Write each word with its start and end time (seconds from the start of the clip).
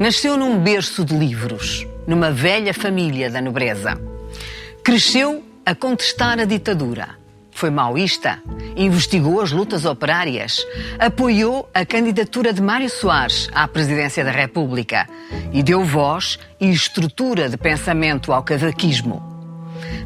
Nasceu 0.00 0.34
num 0.34 0.58
berço 0.58 1.04
de 1.04 1.14
livros, 1.14 1.86
numa 2.06 2.30
velha 2.30 2.72
família 2.72 3.28
da 3.28 3.38
nobreza. 3.38 4.00
Cresceu 4.82 5.44
a 5.66 5.74
contestar 5.74 6.40
a 6.40 6.46
ditadura. 6.46 7.18
Foi 7.50 7.68
maoísta, 7.68 8.42
investigou 8.74 9.42
as 9.42 9.52
lutas 9.52 9.84
operárias, 9.84 10.66
apoiou 10.98 11.68
a 11.74 11.84
candidatura 11.84 12.50
de 12.50 12.62
Mário 12.62 12.88
Soares 12.88 13.50
à 13.52 13.68
presidência 13.68 14.24
da 14.24 14.30
República 14.30 15.06
e 15.52 15.62
deu 15.62 15.84
voz 15.84 16.38
e 16.58 16.70
estrutura 16.70 17.50
de 17.50 17.58
pensamento 17.58 18.32
ao 18.32 18.42
cavaquismo. 18.42 19.22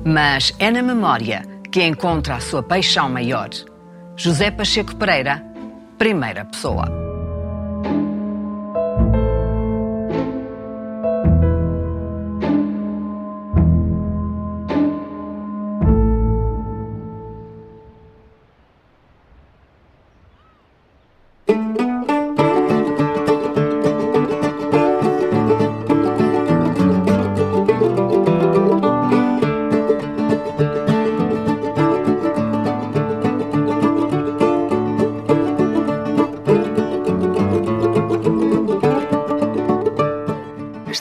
Mas 0.05 0.53
é 0.59 0.73
na 0.73 0.83
memória 0.83 1.47
que 1.71 1.85
encontra 1.85 2.35
a 2.35 2.41
sua 2.41 2.65
paixão 2.65 3.09
maior. 3.09 3.51
José 4.17 4.51
Pacheco 4.51 4.97
Pereira, 4.97 5.41
primeira 5.97 6.45
pessoa. 6.45 7.04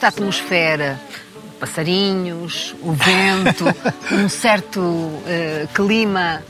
Esta 0.03 0.07
atmosfera, 0.07 0.99
passarinhos, 1.61 2.75
o 2.81 2.91
vento, 2.91 3.63
um 4.11 4.27
certo 4.27 4.81
uh, 4.81 5.67
clima 5.73 6.43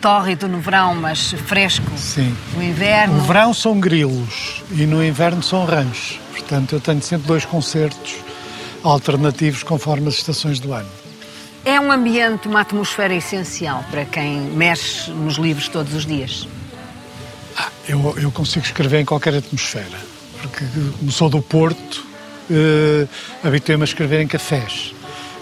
tórrido 0.00 0.48
no 0.48 0.58
verão, 0.58 0.96
mas 0.96 1.32
fresco 1.46 1.86
Sim. 1.96 2.36
no 2.56 2.62
inverno. 2.62 3.18
No 3.18 3.22
verão 3.22 3.54
são 3.54 3.78
grilos 3.78 4.64
e 4.72 4.84
no 4.84 5.04
inverno 5.04 5.42
são 5.44 5.64
rãs. 5.64 6.18
Portanto, 6.32 6.74
eu 6.74 6.80
tenho 6.80 7.00
sempre 7.00 7.28
dois 7.28 7.44
concertos 7.44 8.16
alternativos 8.82 9.62
conforme 9.62 10.08
as 10.08 10.14
estações 10.14 10.58
do 10.58 10.72
ano. 10.72 10.88
É 11.64 11.78
um 11.78 11.92
ambiente, 11.92 12.48
uma 12.48 12.62
atmosfera 12.62 13.14
essencial 13.14 13.84
para 13.92 14.04
quem 14.04 14.40
mexe 14.40 15.10
nos 15.12 15.36
livros 15.36 15.68
todos 15.68 15.94
os 15.94 16.04
dias. 16.04 16.48
Ah, 17.56 17.68
eu, 17.88 18.18
eu 18.18 18.32
consigo 18.32 18.64
escrever 18.64 19.00
em 19.00 19.04
qualquer 19.04 19.34
atmosfera, 19.36 19.98
porque 20.40 20.64
como 20.98 21.12
sou 21.12 21.28
do 21.28 21.40
Porto, 21.40 22.08
uh, 22.50 23.08
habituei-me 23.42 23.82
a 23.82 23.84
escrever 23.84 24.20
em 24.20 24.26
cafés. 24.26 24.94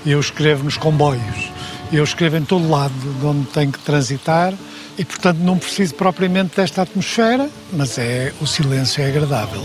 Eu 0.04 0.20
escrevo 0.20 0.64
nos 0.64 0.76
comboios. 0.76 1.50
Eu 1.92 2.04
escrevo 2.04 2.36
em 2.36 2.44
todo 2.44 2.68
lado 2.68 2.94
de 2.94 3.26
onde 3.26 3.46
tenho 3.46 3.72
que 3.72 3.78
transitar 3.78 4.52
e, 4.98 5.04
portanto, 5.04 5.38
não 5.38 5.58
preciso 5.58 5.94
propriamente 5.94 6.56
desta 6.56 6.82
atmosfera, 6.82 7.48
mas 7.72 7.98
é 7.98 8.32
o 8.40 8.46
silêncio 8.46 9.02
é 9.02 9.08
agradável. 9.08 9.62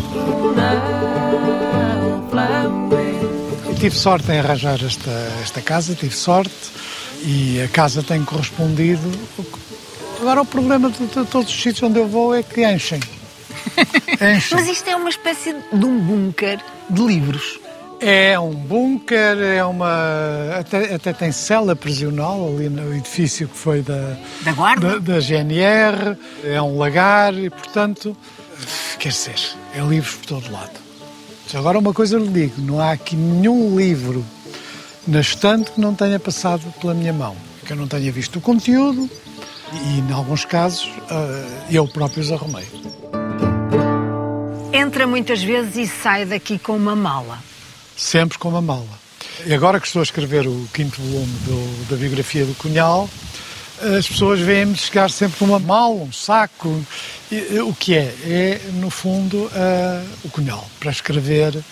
Tive 3.80 3.96
sorte 3.96 4.32
em 4.32 4.40
arranjar 4.40 4.80
esta, 4.84 5.10
esta 5.42 5.62
casa, 5.62 5.96
tive 5.96 6.16
sorte 6.16 6.54
e 7.24 7.62
a 7.62 7.68
casa 7.68 8.04
tem 8.04 8.24
correspondido. 8.24 9.02
Agora, 10.20 10.42
o 10.42 10.46
problema 10.46 10.92
de, 10.92 11.00
de 11.00 11.26
todos 11.26 11.52
os 11.52 11.62
sítios 11.62 11.82
onde 11.84 12.00
eu 12.00 12.08
vou 12.08 12.36
é 12.36 12.44
que 12.44 12.64
enchem. 12.64 13.00
Mas 14.52 14.68
isto 14.68 14.90
é 14.90 14.96
uma 14.96 15.10
espécie 15.10 15.56
de 15.72 15.86
um 15.86 16.00
bunker 16.00 16.60
de 16.90 17.02
livros. 17.02 17.60
É 18.00 18.40
um 18.40 18.50
bunker, 18.50 19.38
é 19.38 19.64
uma. 19.64 20.58
Até, 20.60 20.96
até, 20.96 21.14
tem 21.14 21.32
cela 21.32 21.76
prisional 21.76 22.48
ali 22.48 22.68
no 22.68 22.96
edifício 22.96 23.48
que 23.48 23.56
foi 23.56 23.84
da, 23.84 24.18
da, 24.42 24.52
guarda? 24.54 25.00
da, 25.00 25.14
da 25.14 25.20
GNR, 25.20 26.18
é 26.44 26.60
um 26.60 26.80
lagar 26.80 27.32
e, 27.36 27.48
portanto, 27.52 28.18
quer 28.98 29.10
dizer, 29.10 29.36
é 29.76 29.82
livros 29.82 30.16
por 30.16 30.26
todo 30.26 30.52
lado. 30.52 30.80
Agora, 31.54 31.78
uma 31.78 31.94
coisa 31.94 32.16
eu 32.16 32.24
lhe 32.24 32.30
digo: 32.30 32.60
não 32.62 32.80
há 32.80 32.92
aqui 32.92 33.16
nenhum 33.16 33.78
livro 33.78 34.26
na 35.08 35.22
estante 35.22 35.72
que 35.72 35.82
não 35.82 35.94
tenha 35.94 36.20
passado 36.20 36.62
pela 36.80 36.96
minha 36.96 37.14
mão, 37.14 37.36
que 37.66 37.74
eu 37.74 37.78
não 37.78 37.88
tenha 37.88 38.12
visto 38.12 38.38
o 38.38 38.42
conteúdo 38.42 39.10
e, 39.74 40.00
em 40.00 40.12
alguns 40.12 40.46
casos, 40.46 40.90
eh, 41.10 41.68
eu 41.72 41.88
próprio 41.88 42.22
os 42.22 42.32
arrumei. 42.32 42.66
Entra 44.82 45.06
muitas 45.06 45.44
vezes 45.44 45.76
e 45.76 45.86
sai 45.86 46.26
daqui 46.26 46.58
com 46.58 46.76
uma 46.76 46.96
mala. 46.96 47.38
Sempre 47.96 48.40
com 48.40 48.50
uma 48.50 48.64
mala. 48.64 49.00
E 49.46 49.54
agora 49.54 49.80
que 49.80 49.86
estou 49.86 50.00
a 50.00 50.04
escrever 50.04 50.48
o 50.48 50.68
quinto 50.74 51.00
volume 51.00 51.32
do, 51.46 51.88
da 51.88 51.98
biografia 51.98 52.44
do 52.48 52.56
Cunhal, 52.56 53.08
as 53.96 54.08
pessoas 54.08 54.40
veem-me 54.40 54.76
chegar 54.76 55.12
sempre 55.12 55.38
com 55.38 55.46
uma 55.46 55.60
mala, 55.60 55.94
um 55.94 56.12
saco. 56.12 56.84
o 57.64 57.74
que 57.76 57.96
é? 57.96 58.16
É, 58.26 58.62
no 58.74 58.90
fundo, 58.90 59.44
uh, 59.46 60.10
o 60.24 60.30
Cunhal. 60.30 60.68
Para 60.80 60.90
escrever, 60.90 61.64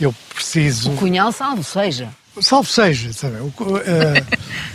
eu 0.00 0.12
preciso. 0.34 0.90
O 0.90 0.96
Cunhal, 0.96 1.30
salvo 1.30 1.62
seja. 1.62 2.08
Salvo 2.40 2.68
seja, 2.68 3.12
sabe? 3.12 3.36
Uh, 3.36 3.52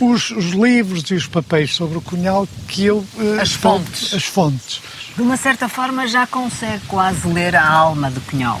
os, 0.00 0.30
os, 0.30 0.46
livros 0.46 1.10
e 1.10 1.14
os 1.14 1.26
papéis 1.26 1.74
sobre 1.74 1.98
o 1.98 2.00
Cunhal 2.00 2.48
que 2.66 2.86
eu. 2.86 3.04
Uh, 3.18 3.38
as 3.38 3.52
fontes. 3.52 4.14
As 4.14 4.24
fontes 4.24 4.80
de 5.16 5.22
uma 5.22 5.36
certa 5.36 5.68
forma 5.68 6.06
já 6.06 6.26
consegue 6.26 6.86
quase 6.86 7.26
ler 7.28 7.54
a 7.54 7.66
alma 7.66 8.10
do 8.10 8.20
Cunhal. 8.22 8.60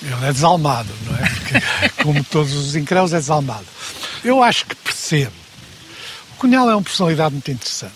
Ele 0.00 0.26
é 0.26 0.32
desalmado, 0.32 0.88
não 1.06 1.16
é? 1.16 1.28
Porque, 1.28 1.92
como 2.02 2.24
todos 2.24 2.52
os 2.54 2.76
incréus, 2.76 3.12
é 3.12 3.16
desalmado. 3.16 3.66
Eu 4.24 4.42
acho 4.42 4.64
que 4.66 4.74
percebo. 4.76 5.32
O 6.32 6.36
Cunhal 6.38 6.70
é 6.70 6.74
uma 6.74 6.82
personalidade 6.82 7.32
muito 7.32 7.50
interessante. 7.50 7.94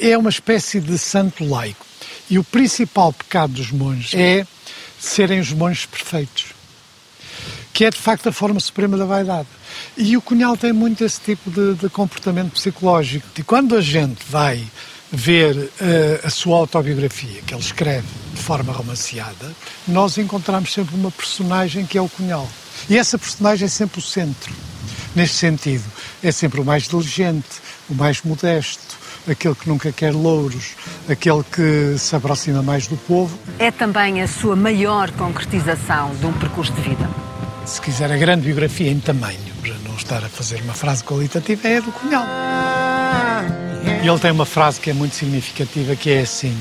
É 0.00 0.16
uma 0.16 0.30
espécie 0.30 0.80
de 0.80 0.96
santo 0.98 1.44
laico. 1.44 1.84
E 2.30 2.38
o 2.38 2.44
principal 2.44 3.12
pecado 3.12 3.54
dos 3.54 3.70
monges 3.70 4.14
é 4.14 4.46
serem 4.98 5.40
os 5.40 5.52
monges 5.52 5.86
perfeitos. 5.86 6.46
Que 7.72 7.86
é, 7.86 7.90
de 7.90 7.98
facto, 7.98 8.28
a 8.28 8.32
forma 8.32 8.60
suprema 8.60 8.96
da 8.96 9.04
vaidade. 9.04 9.48
E 9.96 10.16
o 10.16 10.22
Cunhal 10.22 10.56
tem 10.56 10.72
muito 10.72 11.04
esse 11.04 11.20
tipo 11.20 11.50
de, 11.50 11.74
de 11.74 11.88
comportamento 11.88 12.52
psicológico. 12.52 13.26
E 13.36 13.42
quando 13.42 13.76
a 13.76 13.80
gente 13.80 14.22
vai 14.28 14.64
ver 15.12 15.54
uh, 15.56 15.70
a 16.26 16.30
sua 16.30 16.56
autobiografia, 16.56 17.42
que 17.46 17.54
ele 17.54 17.60
escreve 17.60 18.06
de 18.32 18.40
forma 18.40 18.72
romanceada, 18.72 19.52
nós 19.86 20.16
encontramos 20.16 20.72
sempre 20.72 20.94
uma 20.94 21.10
personagem 21.10 21.84
que 21.84 21.98
é 21.98 22.00
o 22.00 22.08
Cunhal. 22.08 22.48
E 22.88 22.96
essa 22.96 23.18
personagem 23.18 23.66
é 23.66 23.68
sempre 23.68 23.98
o 23.98 24.02
centro. 24.02 24.52
Neste 25.14 25.36
sentido, 25.36 25.84
é 26.22 26.32
sempre 26.32 26.60
o 26.60 26.64
mais 26.64 26.88
diligente, 26.88 27.60
o 27.90 27.94
mais 27.94 28.22
modesto, 28.22 28.96
aquele 29.28 29.54
que 29.54 29.68
nunca 29.68 29.92
quer 29.92 30.14
louros, 30.14 30.70
aquele 31.06 31.44
que 31.44 31.98
se 31.98 32.16
aproxima 32.16 32.62
mais 32.62 32.86
do 32.86 32.96
povo. 32.96 33.38
É 33.58 33.70
também 33.70 34.22
a 34.22 34.26
sua 34.26 34.56
maior 34.56 35.10
concretização 35.12 36.14
de 36.16 36.24
um 36.24 36.32
percurso 36.32 36.72
de 36.72 36.80
vida. 36.80 37.08
Se 37.66 37.80
quiser 37.80 38.10
a 38.10 38.16
grande 38.16 38.46
biografia 38.46 38.90
em 38.90 38.98
tamanho, 38.98 39.38
para 39.60 39.74
não 39.86 39.94
estar 39.94 40.24
a 40.24 40.28
fazer 40.28 40.60
uma 40.62 40.72
frase 40.74 41.04
qualitativa, 41.04 41.68
é 41.68 41.76
a 41.76 41.80
do 41.80 41.92
Cunhal. 41.92 42.91
E 44.02 44.08
ele 44.08 44.18
tem 44.18 44.30
uma 44.30 44.46
frase 44.46 44.80
que 44.80 44.90
é 44.90 44.92
muito 44.92 45.14
significativa, 45.14 45.94
que 45.94 46.10
é 46.10 46.20
assim: 46.20 46.56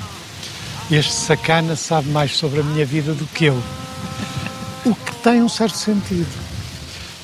Este 0.90 1.14
sacana 1.14 1.76
sabe 1.76 2.10
mais 2.10 2.36
sobre 2.38 2.60
a 2.60 2.64
minha 2.64 2.86
vida 2.86 3.14
do 3.14 3.26
que 3.28 3.46
eu. 3.46 3.62
O 4.86 4.96
que 4.96 5.16
tem 5.18 5.42
um 5.42 5.50
certo 5.50 5.78
sentido. 5.78 6.30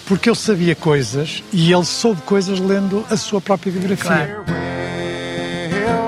Porque 0.08 0.30
ele 0.30 0.38
sabia 0.38 0.74
coisas 0.74 1.44
e 1.52 1.72
ele 1.72 1.84
soube 1.84 2.22
coisas 2.22 2.60
lendo 2.60 3.06
a 3.10 3.18
sua 3.18 3.42
própria 3.42 3.72
biografia. 3.72 4.44
Claro. 4.46 4.46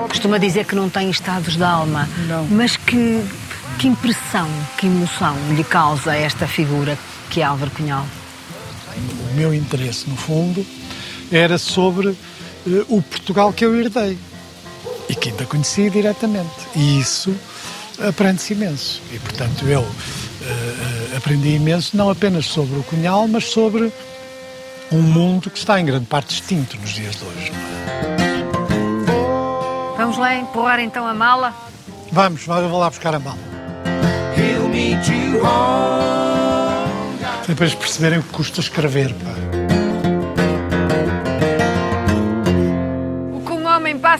Costuma 0.08 0.38
dizer 0.38 0.64
que 0.64 0.74
não 0.74 0.88
tem 0.88 1.10
estados 1.10 1.56
da 1.56 1.68
alma. 1.68 2.08
Não. 2.26 2.46
Mas 2.46 2.76
que, 2.76 3.22
que 3.78 3.86
impressão, 3.86 4.48
que 4.78 4.86
emoção 4.86 5.36
lhe 5.54 5.62
causa 5.62 6.16
esta 6.16 6.46
figura 6.46 6.98
que 7.28 7.40
é 7.40 7.44
Álvaro 7.44 7.70
Cunhal? 7.70 8.06
O 9.30 9.34
meu 9.34 9.54
interesse, 9.54 10.08
no 10.08 10.16
fundo, 10.16 10.66
era 11.30 11.58
sobre 11.58 12.16
o 12.88 13.02
Portugal 13.02 13.52
que 13.52 13.64
eu 13.64 13.74
herdei 13.74 14.18
e 15.08 15.14
que 15.14 15.30
ainda 15.30 15.44
conheci 15.44 15.90
diretamente. 15.90 16.50
E 16.76 17.00
isso 17.00 17.34
aprende-se 18.06 18.52
imenso. 18.52 19.02
E, 19.12 19.18
portanto, 19.18 19.66
eu 19.66 19.80
uh, 19.80 21.16
aprendi 21.16 21.54
imenso 21.54 21.96
não 21.96 22.10
apenas 22.10 22.46
sobre 22.46 22.78
o 22.78 22.82
Cunhal, 22.84 23.26
mas 23.28 23.44
sobre 23.44 23.92
um 24.92 25.00
mundo 25.00 25.50
que 25.50 25.58
está 25.58 25.80
em 25.80 25.84
grande 25.84 26.06
parte 26.06 26.34
extinto 26.34 26.76
nos 26.78 26.90
dias 26.90 27.16
de 27.16 27.24
hoje. 27.24 27.52
É? 27.52 27.80
Vamos 29.96 30.16
lá 30.18 30.34
empurrar 30.36 30.80
então 30.80 31.06
a 31.06 31.14
mala? 31.14 31.54
Vamos, 32.10 32.46
eu 32.46 32.68
vou 32.68 32.80
lá 32.80 32.88
buscar 32.88 33.14
a 33.14 33.18
mala. 33.18 33.38
Depois 37.46 37.74
perceberem 37.74 38.20
o 38.20 38.22
que 38.22 38.30
custa 38.30 38.60
escrever, 38.60 39.12
pá. 39.14 39.49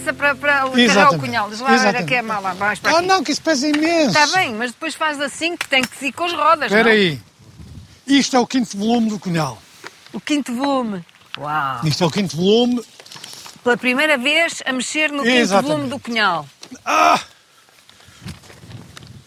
Passa 0.01 0.13
para, 0.15 0.35
para 0.35 0.67
o 0.67 1.19
cunhal. 1.19 1.51
Diz 1.51 1.61
lá, 1.61 1.87
era 1.87 2.03
que 2.03 2.15
é 2.15 2.23
mala, 2.23 2.55
vais 2.55 2.79
para 2.79 2.99
Ah, 2.99 3.03
não, 3.03 3.23
que 3.23 3.31
isso 3.31 3.43
pesa 3.43 3.69
imenso. 3.69 4.19
Está 4.19 4.39
bem, 4.39 4.55
mas 4.55 4.73
depois 4.73 4.95
faz 4.95 5.21
assim 5.21 5.57
que 5.57 5.69
tem 5.69 5.83
que 5.83 6.07
ir 6.07 6.13
com 6.13 6.25
as 6.25 6.33
rodas, 6.33 6.67
Espera 6.67 6.91
aí. 6.91 7.21
Isto 8.07 8.37
é 8.37 8.41
o 8.41 8.47
quinto 8.47 8.77
volume 8.77 9.11
do 9.11 9.19
Cunhal. 9.19 9.59
O 10.13 10.21
quinto 10.21 10.53
volume. 10.55 11.05
Uau! 11.39 11.81
Isto 11.85 12.05
é 12.05 12.07
o 12.07 12.11
quinto 12.11 12.37
volume. 12.37 12.83
Pela 13.63 13.77
primeira 13.77 14.19
vez 14.19 14.63
a 14.67 14.73
mexer 14.73 15.13
no 15.13 15.23
quinto 15.23 15.37
Exatamente. 15.37 15.71
volume 15.71 15.91
do 15.91 15.99
Cunhal. 15.99 16.49
Ah! 16.85 17.21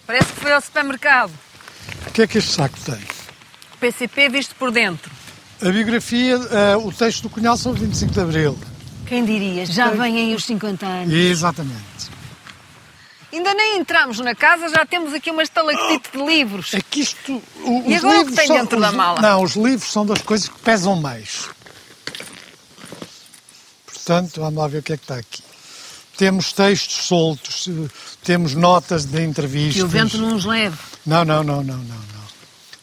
Parece 0.05 0.33
que 0.33 0.41
foi 0.41 0.51
ao 0.51 0.61
supermercado. 0.61 1.31
O 2.07 2.11
que 2.11 2.23
é 2.23 2.27
que 2.27 2.37
este 2.39 2.51
saco 2.51 2.77
tem? 2.81 2.99
PCP 3.79 4.29
visto 4.29 4.55
por 4.55 4.71
dentro. 4.71 5.11
A 5.61 5.69
biografia, 5.69 6.35
eh, 6.35 6.75
o 6.75 6.91
texto 6.91 7.23
do 7.23 7.29
Cunhal 7.29 7.55
sobre 7.55 7.81
25 7.85 8.11
de 8.11 8.19
Abril. 8.19 8.57
Quem 9.07 9.25
diria? 9.25 9.65
Já 9.65 9.89
vêm 9.91 10.17
aí 10.17 10.35
os 10.35 10.43
50 10.45 10.85
anos. 10.85 11.13
Exatamente. 11.13 11.83
Ainda 13.31 13.53
nem 13.55 13.77
entramos 13.79 14.19
na 14.19 14.35
casa, 14.35 14.69
já 14.69 14.85
temos 14.85 15.13
aqui 15.13 15.31
uma 15.31 15.41
estalactite 15.41 16.11
de 16.15 16.23
livros. 16.23 16.73
É 16.73 16.81
que 16.81 17.01
isto. 17.01 17.41
o- 17.63 17.83
E 17.87 17.95
agora 17.95 18.21
o 18.21 18.25
que 18.27 18.33
tem 18.33 18.45
são- 18.47 18.57
dentro 18.57 18.79
da 18.79 18.89
os- 18.89 18.95
mala? 18.95 19.21
Não, 19.21 19.41
os 19.43 19.55
livros 19.55 19.91
são 19.91 20.05
das 20.05 20.21
coisas 20.21 20.47
que 20.47 20.59
pesam 20.59 20.95
mais. 20.97 21.49
Portanto, 23.85 24.39
vamos 24.41 24.59
lá 24.59 24.67
ver 24.67 24.79
o 24.79 24.83
que 24.83 24.93
é 24.93 24.97
que 24.97 25.03
está 25.03 25.15
aqui. 25.17 25.41
Temos 26.17 26.53
textos 26.53 27.05
soltos, 27.05 27.67
temos 28.23 28.53
notas 28.53 29.05
de 29.05 29.21
entrevistas. 29.23 29.75
Que 29.75 29.81
o 29.83 29.87
vento 29.87 30.17
não 30.17 30.35
os 30.35 30.45
leve. 30.45 30.77
Não, 31.05 31.25
não, 31.25 31.43
não, 31.43 31.63
não, 31.63 31.77
não, 31.77 31.95
não. 31.95 32.23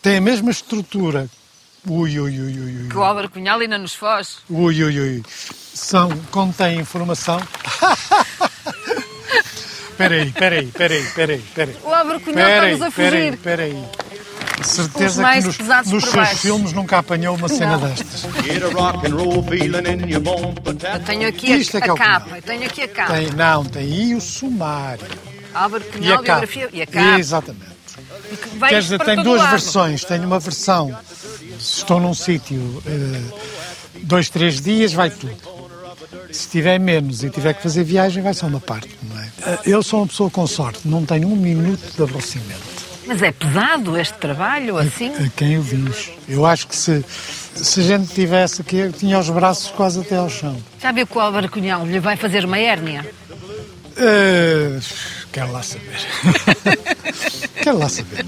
Tem 0.02 0.16
a 0.16 0.20
mesma 0.20 0.50
estrutura. 0.50 1.28
Ui, 1.86 2.18
ui, 2.18 2.40
ui, 2.40 2.58
ui, 2.58 2.76
ui. 2.82 2.88
Que 2.88 2.96
o 2.96 3.02
Álvaro 3.04 3.30
Cunhal 3.30 3.60
ainda 3.60 3.78
nos 3.78 3.94
foge. 3.94 4.30
Ui, 4.50 4.82
ui, 4.82 4.98
ui. 5.00 5.22
São, 5.74 6.10
contém 6.30 6.78
informação. 6.80 7.40
Espera 9.90 10.14
aí, 10.14 10.28
espera 10.28 10.54
aí, 10.56 10.64
espera 10.64 10.94
aí, 10.94 11.00
espera 11.02 11.32
aí, 11.34 11.38
espera 11.38 11.70
aí. 11.72 11.76
O 11.84 11.94
Álvaro 11.94 12.20
Cunhal 12.20 12.48
está-nos 12.48 12.82
a 12.82 12.88
espera 12.88 13.16
aí, 13.16 13.22
fugir. 13.22 13.34
espera 13.34 13.62
aí. 13.64 13.84
De 14.56 14.60
Os 14.62 14.66
certeza 14.66 15.24
que 15.24 15.40
nos, 15.46 15.58
nos 15.92 16.02
seus 16.04 16.14
baixo. 16.14 16.36
filmes 16.38 16.72
nunca 16.72 16.98
apanhou 16.98 17.36
uma 17.36 17.48
cena 17.48 17.76
Não. 17.76 17.88
destas. 17.88 18.24
A 18.24 18.28
Eu 20.94 21.00
tenho 21.04 21.28
aqui 21.28 21.52
a, 21.52 21.56
Isto 21.56 21.76
é 21.76 21.80
que 21.80 21.86
é 21.86 21.90
a 21.90 21.94
o 21.94 21.96
capa. 21.96 22.36
Eu 22.36 22.42
tenho 22.42 22.64
aqui 22.64 22.82
a 22.82 22.88
capa. 22.88 23.12
Tem, 23.14 23.30
não, 23.32 23.64
tem 23.64 23.82
aí 23.82 24.14
o 24.14 24.20
sumário. 24.20 25.06
Álvaro 25.52 25.84
E 25.86 25.92
Cunhal, 25.98 26.14
a 26.20 26.22
capa. 26.22 26.46
biografia 26.46 26.68
e 26.72 26.82
a 26.82 26.86
capa. 26.86 27.18
Exatamente. 27.18 27.70
Quer 28.68 28.80
dizer, 28.80 28.98
tem 29.00 29.22
duas 29.22 29.40
lado. 29.40 29.50
versões. 29.50 30.04
Tem 30.04 30.20
uma 30.24 30.38
versão, 30.38 30.96
se 31.58 31.78
estou 31.78 32.00
num 32.00 32.14
sítio 32.14 32.82
eh, 32.86 33.20
dois, 34.02 34.30
três 34.30 34.60
dias, 34.60 34.92
vai 34.92 35.10
tudo. 35.10 35.36
Se 36.32 36.48
tiver 36.48 36.78
menos 36.78 37.22
e 37.24 37.30
tiver 37.30 37.54
que 37.54 37.62
fazer 37.62 37.84
viagem, 37.84 38.22
vai 38.22 38.34
só 38.34 38.46
uma 38.46 38.60
parte, 38.60 38.88
não 39.02 39.20
é? 39.20 39.28
Eh, 39.42 39.58
Eu 39.66 39.82
sou 39.82 40.00
uma 40.00 40.06
pessoa 40.06 40.30
com 40.30 40.46
sorte, 40.46 40.80
não 40.86 41.04
tenho 41.04 41.28
um 41.28 41.36
minuto 41.36 41.80
de 41.96 42.02
aborrecimento. 42.02 42.60
Mas 43.06 43.20
é 43.22 43.32
pesado 43.32 43.98
este 43.98 44.16
trabalho, 44.18 44.76
assim? 44.78 45.12
A 45.16 45.28
quem 45.36 45.58
o 45.58 45.62
diz? 45.64 46.10
Eu 46.28 46.46
acho 46.46 46.68
que 46.68 46.76
se, 46.76 47.04
se 47.56 47.80
a 47.80 47.82
gente 47.82 48.14
tivesse 48.14 48.60
aqui, 48.60 48.76
eu 48.76 48.92
tinha 48.92 49.18
os 49.18 49.28
braços 49.28 49.70
quase 49.72 50.00
até 50.00 50.16
ao 50.16 50.30
chão. 50.30 50.56
Já 50.80 50.92
viu 50.92 51.06
que 51.06 51.16
o 51.18 51.20
Álvaro 51.20 51.48
Cunhal 51.50 51.84
lhe 51.84 51.98
vai 51.98 52.16
fazer 52.16 52.44
uma 52.44 52.58
hérnia? 52.58 53.04
Eh, 53.96 54.78
quero 55.32 55.50
lá 55.50 55.62
saber. 55.62 55.98
quero 57.62 57.78
lá 57.78 57.88
saber. 57.88 58.24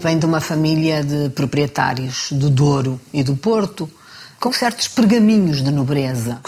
Vem 0.00 0.18
de 0.18 0.26
uma 0.26 0.40
família 0.40 1.02
de 1.02 1.30
proprietários 1.30 2.28
do 2.30 2.48
Douro 2.48 3.00
e 3.12 3.24
do 3.24 3.36
Porto, 3.36 3.90
com 4.38 4.52
certos 4.52 4.86
pergaminhos 4.88 5.62
de 5.62 5.70
nobreza. 5.70 6.40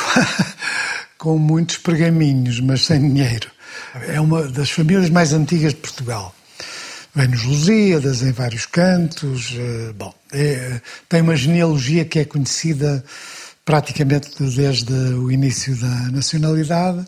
com 1.18 1.36
muitos 1.38 1.78
pergaminhos, 1.78 2.60
mas 2.60 2.86
sem 2.86 3.00
dinheiro. 3.00 3.50
É 4.06 4.20
uma 4.20 4.44
das 4.44 4.70
famílias 4.70 5.10
mais 5.10 5.32
antigas 5.32 5.72
de 5.74 5.80
Portugal. 5.80 6.34
Vem 7.14 7.28
nos 7.28 7.42
Lusíadas, 7.42 8.22
em 8.22 8.30
vários 8.32 8.64
cantos. 8.66 9.52
eh, 9.56 9.92
Bom, 9.96 10.14
é- 10.32 10.80
tem 11.08 11.20
uma 11.22 11.36
genealogia 11.36 12.04
que 12.04 12.18
é 12.18 12.24
conhecida 12.24 13.04
praticamente 13.64 14.30
desde 14.42 14.92
o 14.92 15.30
início 15.30 15.76
da 15.76 16.10
nacionalidade, 16.10 17.06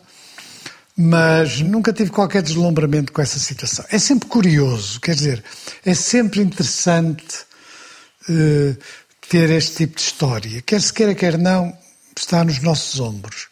mas 0.95 1.59
nunca 1.61 1.91
tive 1.91 2.11
qualquer 2.11 2.43
deslumbramento 2.43 3.11
com 3.11 3.21
essa 3.21 3.39
situação. 3.39 3.83
É 3.89 3.97
sempre 3.97 4.27
curioso, 4.27 4.99
quer 4.99 5.15
dizer, 5.15 5.43
é 5.85 5.93
sempre 5.95 6.41
interessante 6.41 7.25
eh, 8.29 8.75
ter 9.29 9.49
este 9.49 9.77
tipo 9.77 9.95
de 9.95 10.01
história. 10.01 10.61
Quer 10.61 10.81
se 10.81 10.93
queira, 10.93 11.15
quer 11.15 11.37
não, 11.37 11.75
está 12.15 12.43
nos 12.43 12.59
nossos 12.61 12.99
ombros. 12.99 13.47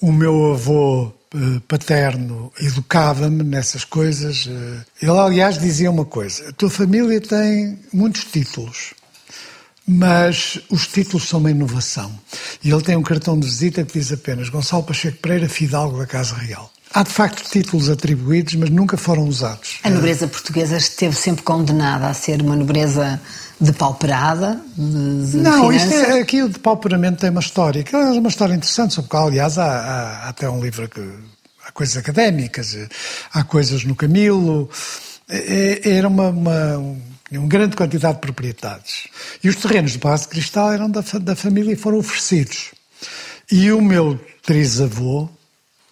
O 0.00 0.12
meu 0.12 0.52
avô 0.52 1.12
eh, 1.34 1.60
paterno 1.66 2.52
educava-me 2.60 3.42
nessas 3.42 3.84
coisas. 3.84 4.46
eh. 4.48 4.84
Ele, 5.02 5.18
aliás, 5.18 5.58
dizia 5.58 5.90
uma 5.90 6.04
coisa: 6.04 6.50
a 6.50 6.52
tua 6.52 6.70
família 6.70 7.20
tem 7.20 7.78
muitos 7.92 8.24
títulos, 8.24 8.92
mas 9.86 10.58
os 10.70 10.86
títulos 10.88 11.28
são 11.28 11.38
uma 11.40 11.50
inovação. 11.50 12.12
E 12.62 12.70
ele 12.70 12.82
tem 12.82 12.96
um 12.96 13.02
cartão 13.02 13.38
de 13.38 13.46
visita 13.46 13.84
que 13.84 13.98
diz 13.98 14.10
apenas 14.12 14.48
Gonçalo 14.48 14.82
Pacheco 14.82 15.18
Pereira, 15.18 15.48
Fidalgo 15.48 15.98
da 15.98 16.06
Casa 16.06 16.34
Real. 16.34 16.72
Há 16.94 17.02
de 17.02 17.10
facto 17.10 17.48
títulos 17.50 17.88
atribuídos, 17.90 18.54
mas 18.54 18.70
nunca 18.70 18.96
foram 18.96 19.24
usados. 19.24 19.78
A 19.82 19.90
nobreza 19.90 20.26
portuguesa 20.28 20.76
esteve 20.76 21.14
sempre 21.14 21.42
condenada 21.42 22.06
a 22.08 22.14
ser 22.14 22.40
uma 22.40 22.56
nobreza 22.56 23.20
depauperada, 23.60 24.60
de, 24.76 25.30
de 25.30 25.36
Não, 25.38 25.72
isto 25.72 25.92
é, 25.92 26.20
aqui 26.20 26.42
o 26.42 26.48
depauperamento 26.48 27.20
tem 27.20 27.30
uma 27.30 27.40
história, 27.40 27.82
que 27.82 27.94
é 27.94 27.98
uma 27.98 28.28
história 28.28 28.54
interessante, 28.54 28.94
sobre 28.94 29.08
a 29.08 29.10
qual, 29.10 29.26
aliás, 29.28 29.58
há, 29.58 29.64
há- 29.66 30.18
há 30.24 30.28
até 30.28 30.48
um 30.48 30.60
livro 30.60 30.88
que. 30.88 31.00
Há 31.66 31.72
coisas 31.72 31.96
académicas, 31.96 32.76
há 33.34 33.42
coisas 33.42 33.82
no 33.84 33.96
Camilo. 33.96 34.70
É- 35.28 35.80
é- 35.84 35.90
Era 35.96 36.06
uma, 36.06 36.28
uma, 36.28 36.96
uma 37.32 37.48
grande 37.48 37.76
quantidade 37.76 38.14
de 38.14 38.20
propriedades. 38.20 39.08
E 39.42 39.48
os 39.48 39.56
terrenos 39.56 39.92
de 39.92 39.98
Cristal 40.28 40.72
eram 40.72 40.90
da, 40.90 41.02
da 41.20 41.34
família 41.34 41.72
e 41.72 41.76
foram 41.76 41.98
oferecidos. 41.98 42.72
E 43.50 43.70
o 43.72 43.80
meu 43.80 44.18
trisavô, 44.42 45.28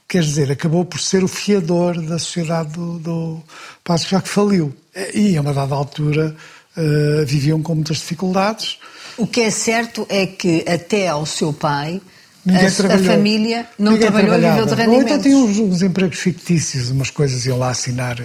quer 0.09 0.23
dizer, 0.23 0.51
acabou 0.51 0.85
por 0.85 1.01
ser 1.01 1.25
o 1.25 1.29
fiador 1.29 2.01
da 2.01 2.19
sociedade 2.19 2.73
do, 2.73 2.99
do 2.99 3.43
de 3.85 4.01
Cristal, 4.01 4.23
que 4.23 4.29
faliu. 4.29 4.75
E 5.13 5.37
a 5.37 5.41
uma 5.41 5.53
dada 5.53 5.75
altura 5.75 6.37
eh, 6.77 7.25
viviam 7.25 7.63
com 7.63 7.75
muitas 7.75 7.99
dificuldades. 7.99 8.79
O 9.17 9.27
que 9.27 9.43
é 9.43 9.51
certo 9.51 10.05
é 10.09 10.27
que 10.27 10.65
até 10.69 11.07
ao 11.07 11.25
seu 11.25 11.53
pai 11.53 12.01
a, 12.49 12.95
a 12.95 12.99
família 12.99 13.67
não 13.79 13.93
Ninguém 13.93 14.11
trabalhou 14.11 14.35
e 14.35 14.41
viveu 14.41 14.67
de 14.67 14.75
trabalhava. 14.75 14.91
Ou 14.91 15.03
então 15.03 15.17
rendimentos. 15.17 15.23
tinham 15.23 15.69
uns, 15.69 15.75
uns 15.75 15.83
empregos 15.83 16.19
fictícios, 16.19 16.91
umas 16.91 17.11
coisas 17.11 17.47
iam 17.47 17.59
lá 17.59 17.71
assinar 17.71 18.21
eh, 18.21 18.25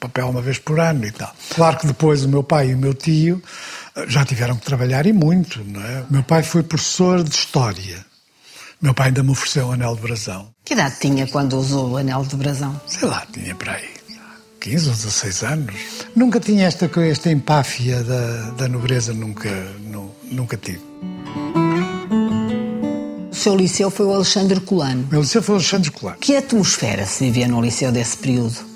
papel 0.00 0.28
uma 0.28 0.40
vez 0.42 0.58
por 0.58 0.80
ano 0.80 1.04
e 1.06 1.10
tal. 1.12 1.32
Claro 1.54 1.78
que 1.78 1.86
depois 1.86 2.24
o 2.24 2.28
meu 2.28 2.42
pai 2.42 2.70
e 2.70 2.74
o 2.74 2.78
meu 2.78 2.94
tio 2.94 3.42
eh, 3.96 4.04
já 4.08 4.24
tiveram 4.24 4.56
que 4.56 4.64
trabalhar 4.64 5.06
e 5.06 5.12
muito, 5.12 5.62
não 5.64 5.80
é? 5.84 6.00
O 6.08 6.12
meu 6.12 6.22
pai 6.22 6.42
foi 6.42 6.62
professor 6.62 7.22
de 7.22 7.30
História. 7.34 8.04
O 8.80 8.84
meu 8.86 8.94
pai 8.94 9.08
ainda 9.08 9.22
me 9.22 9.30
ofereceu 9.30 9.66
um 9.66 9.72
anel 9.72 9.94
de 9.94 10.00
brasão. 10.00 10.48
Que 10.64 10.72
idade 10.74 10.96
tinha 11.00 11.26
quando 11.26 11.52
usou 11.58 11.90
o 11.90 11.96
anel 11.98 12.24
de 12.24 12.34
brasão? 12.36 12.80
Sei 12.86 13.06
lá, 13.06 13.26
tinha 13.32 13.54
para 13.54 13.72
aí 13.74 13.88
15 14.60 14.88
ou 14.88 14.94
16 14.94 15.42
anos. 15.42 15.74
Nunca 16.16 16.40
tinha 16.40 16.66
esta, 16.66 16.90
esta 17.02 17.30
empáfia 17.30 18.02
da, 18.02 18.50
da 18.52 18.68
nobreza, 18.68 19.12
nunca, 19.12 19.50
nu- 19.80 20.14
nunca 20.30 20.56
tive. 20.56 20.80
O 23.30 23.34
seu 23.34 23.56
liceu 23.56 23.90
foi 23.90 24.06
o 24.06 24.12
Alexandre 24.14 24.60
Colano. 24.60 25.04
O 25.04 25.10
meu 25.12 25.20
liceu 25.22 25.42
foi 25.42 25.54
o 25.54 25.58
Alexandre 25.58 25.90
Colano. 25.90 26.18
Que 26.18 26.36
atmosfera 26.36 27.06
se 27.06 27.24
vivia 27.24 27.48
no 27.48 27.60
liceu 27.62 27.90
desse 27.90 28.16
período? 28.18 28.69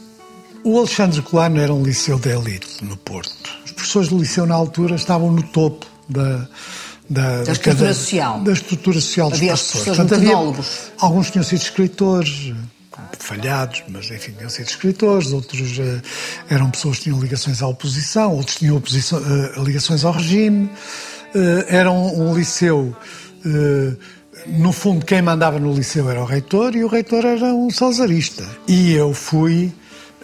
O 0.65 0.79
Alexandre 0.79 1.21
Colano 1.23 1.61
era 1.61 1.73
um 1.75 1.83
liceu 1.83 2.19
de 2.19 2.31
elite 2.31 2.83
no 2.83 2.97
Porto. 2.97 3.51
Os 3.65 3.73
professores 3.73 4.09
do 4.09 4.19
liceu 4.19 4.47
na 4.47 4.55
altura 4.55 4.95
estavam 4.97 5.31
no 5.31 5.43
topo 5.43 5.87
da, 6.09 6.49
da, 7.09 7.43
da 7.43 7.53
estrutura 7.53 7.75
cadeia- 7.77 7.95
social. 7.95 8.41
Da 8.41 8.53
estrutura 8.53 9.01
social 9.01 9.29
dos 9.31 9.39
Havia 9.39 9.49
professores. 9.53 9.85
professores 9.85 10.13
havia- 10.13 10.65
alguns 10.99 11.31
tinham 11.31 11.45
sido 11.45 11.61
escritores, 11.61 12.53
falhados, 13.19 13.83
mas 13.89 14.11
enfim, 14.11 14.33
tinham 14.33 14.49
sido 14.51 14.69
escritores, 14.69 15.33
outros 15.33 15.79
eh, 15.79 16.01
eram 16.49 16.71
pessoas 16.71 16.97
que 16.99 17.05
tinham 17.05 17.21
ligações 17.21 17.61
à 17.61 17.67
oposição, 17.69 18.33
outros 18.33 18.57
tinham 18.57 18.77
oposição- 18.77 19.19
eh, 19.21 19.61
ligações 19.63 20.03
ao 20.05 20.13
regime. 20.13 20.71
Eh, 21.35 21.67
era 21.69 21.91
um, 21.93 22.31
um 22.31 22.35
liceu. 22.37 22.97
no 24.47 24.73
fundo, 24.73 25.05
quem 25.05 25.21
mandava 25.21 25.59
no 25.59 25.75
liceu 25.75 26.09
era 26.11 26.21
o 26.23 26.25
reitor 26.25 26.75
e 26.75 26.83
o 26.83 26.89
reitor 26.89 27.25
era 27.27 27.53
um 27.55 27.69
salzarista. 27.71 28.43
E 28.67 28.93
eu 28.93 29.13
fui 29.13 29.71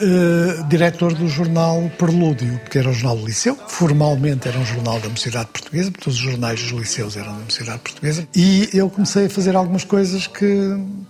eh, 0.00 0.62
diretor 0.68 1.12
do 1.14 1.28
jornal 1.28 1.90
Prelúdio, 1.98 2.60
que 2.70 2.78
era 2.78 2.88
o 2.88 2.92
jornal 2.92 3.16
do 3.16 3.26
liceu. 3.26 3.56
Formalmente 3.68 4.48
era 4.48 4.58
um 4.58 4.64
jornal 4.64 4.98
da 5.00 5.08
Mocidade 5.08 5.48
Portuguesa, 5.52 5.90
porque 5.90 6.04
todos 6.04 6.18
os 6.18 6.24
jornais 6.24 6.62
dos 6.62 6.72
liceus 6.72 7.16
eram 7.16 7.32
da 7.32 7.44
Mocidade 7.44 7.78
Portuguesa. 7.80 8.26
E 8.34 8.68
eu 8.72 8.88
comecei 8.88 9.26
a 9.26 9.30
fazer 9.30 9.54
algumas 9.54 9.84
coisas 9.84 10.26
que 10.26 10.46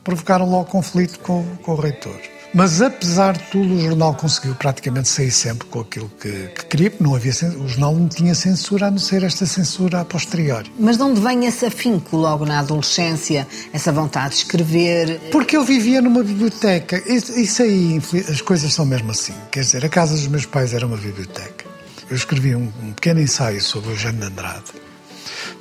provocaram 0.02 0.49
logo 0.49 0.64
conflito 0.66 1.18
com, 1.20 1.44
com 1.62 1.73
o 1.73 1.76
reitor. 1.76 2.18
Mas 2.52 2.83
apesar 2.83 3.37
de 3.37 3.45
tudo, 3.45 3.75
o 3.75 3.80
jornal 3.80 4.14
conseguiu 4.14 4.54
praticamente 4.54 5.09
sair 5.09 5.30
sempre 5.30 5.69
com 5.69 5.80
aquilo 5.80 6.11
que, 6.21 6.49
que 6.49 6.66
queria, 6.66 6.90
porque 6.90 7.04
não 7.04 7.14
havia, 7.14 7.33
o 7.59 7.69
jornal 7.69 7.95
não 7.95 8.09
tinha 8.09 8.35
censura, 8.35 8.88
a 8.88 8.90
não 8.90 8.99
ser 8.99 9.23
esta 9.23 9.47
censura 9.47 10.00
a 10.00 10.04
posteriori. 10.04 10.73
Mas 10.78 10.97
de 10.97 11.02
onde 11.04 11.21
vem 11.21 11.47
esse 11.47 11.64
afinco 11.66 12.16
logo 12.16 12.45
na 12.45 12.59
adolescência, 12.59 13.47
essa 13.73 13.92
vontade 13.92 14.30
de 14.30 14.37
escrever? 14.42 15.21
Porque 15.30 15.57
eu 15.57 15.64
vivia 15.64 16.02
numa 16.02 16.25
biblioteca. 16.25 17.00
Isso, 17.07 17.38
isso 17.38 17.62
aí, 17.62 18.00
as 18.28 18.40
coisas 18.40 18.73
são 18.73 18.85
mesmo 18.85 19.12
assim. 19.12 19.35
Quer 19.52 19.61
dizer, 19.61 19.85
a 19.85 19.88
casa 19.88 20.14
dos 20.14 20.26
meus 20.26 20.45
pais 20.45 20.75
era 20.75 20.85
uma 20.87 20.97
biblioteca. 20.97 21.64
Eu 22.11 22.16
escrevi 22.16 22.57
um, 22.57 22.73
um 22.83 22.92
pequeno 22.92 23.21
ensaio 23.21 23.62
sobre 23.62 23.90
o 23.90 23.92
Eugênio 23.92 24.21
de 24.21 24.26
Andrade 24.26 24.64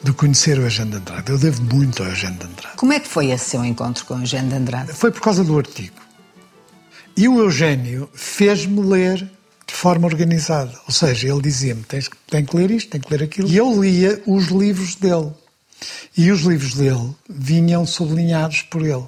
de 0.01 0.13
conhecer 0.13 0.57
o 0.57 0.63
Eugênio 0.63 0.93
de 0.93 0.97
Andrade. 0.97 1.31
Eu 1.31 1.37
devo 1.37 1.61
muito 1.63 2.01
ao 2.01 2.09
Eugênio 2.09 2.37
de 2.39 2.45
Andrade. 2.45 2.77
Como 2.77 2.93
é 2.93 2.99
que 2.99 3.07
foi 3.07 3.31
esse 3.31 3.51
seu 3.51 3.63
encontro 3.63 4.05
com 4.05 4.15
o 4.15 4.21
Eugênio 4.21 4.49
de 4.49 4.55
Andrade? 4.55 4.93
Foi 4.93 5.11
por 5.11 5.21
causa 5.21 5.43
do 5.43 5.57
artigo. 5.57 5.98
E 7.19 7.27
o 7.27 7.37
Eugênio 7.37 8.09
fez-me 8.13 8.79
ler 8.79 9.29
de 9.67 9.73
forma 9.73 10.07
organizada. 10.07 10.71
Ou 10.87 10.93
seja, 10.93 11.27
ele 11.27 11.41
dizia-me: 11.41 11.83
tens 11.83 12.09
tem 12.27 12.45
que 12.45 12.55
ler 12.55 12.71
isto, 12.71 12.91
tem 12.91 13.01
que 13.01 13.11
ler 13.11 13.23
aquilo. 13.23 13.49
E 13.49 13.57
eu 13.57 13.81
lia 13.81 14.23
os 14.25 14.47
livros 14.47 14.95
dele. 14.95 15.29
E 16.15 16.31
os 16.31 16.43
livros 16.43 16.75
dele 16.75 17.13
vinham 17.29 17.85
sublinhados 17.85 18.61
por 18.61 18.85
ele. 18.85 19.03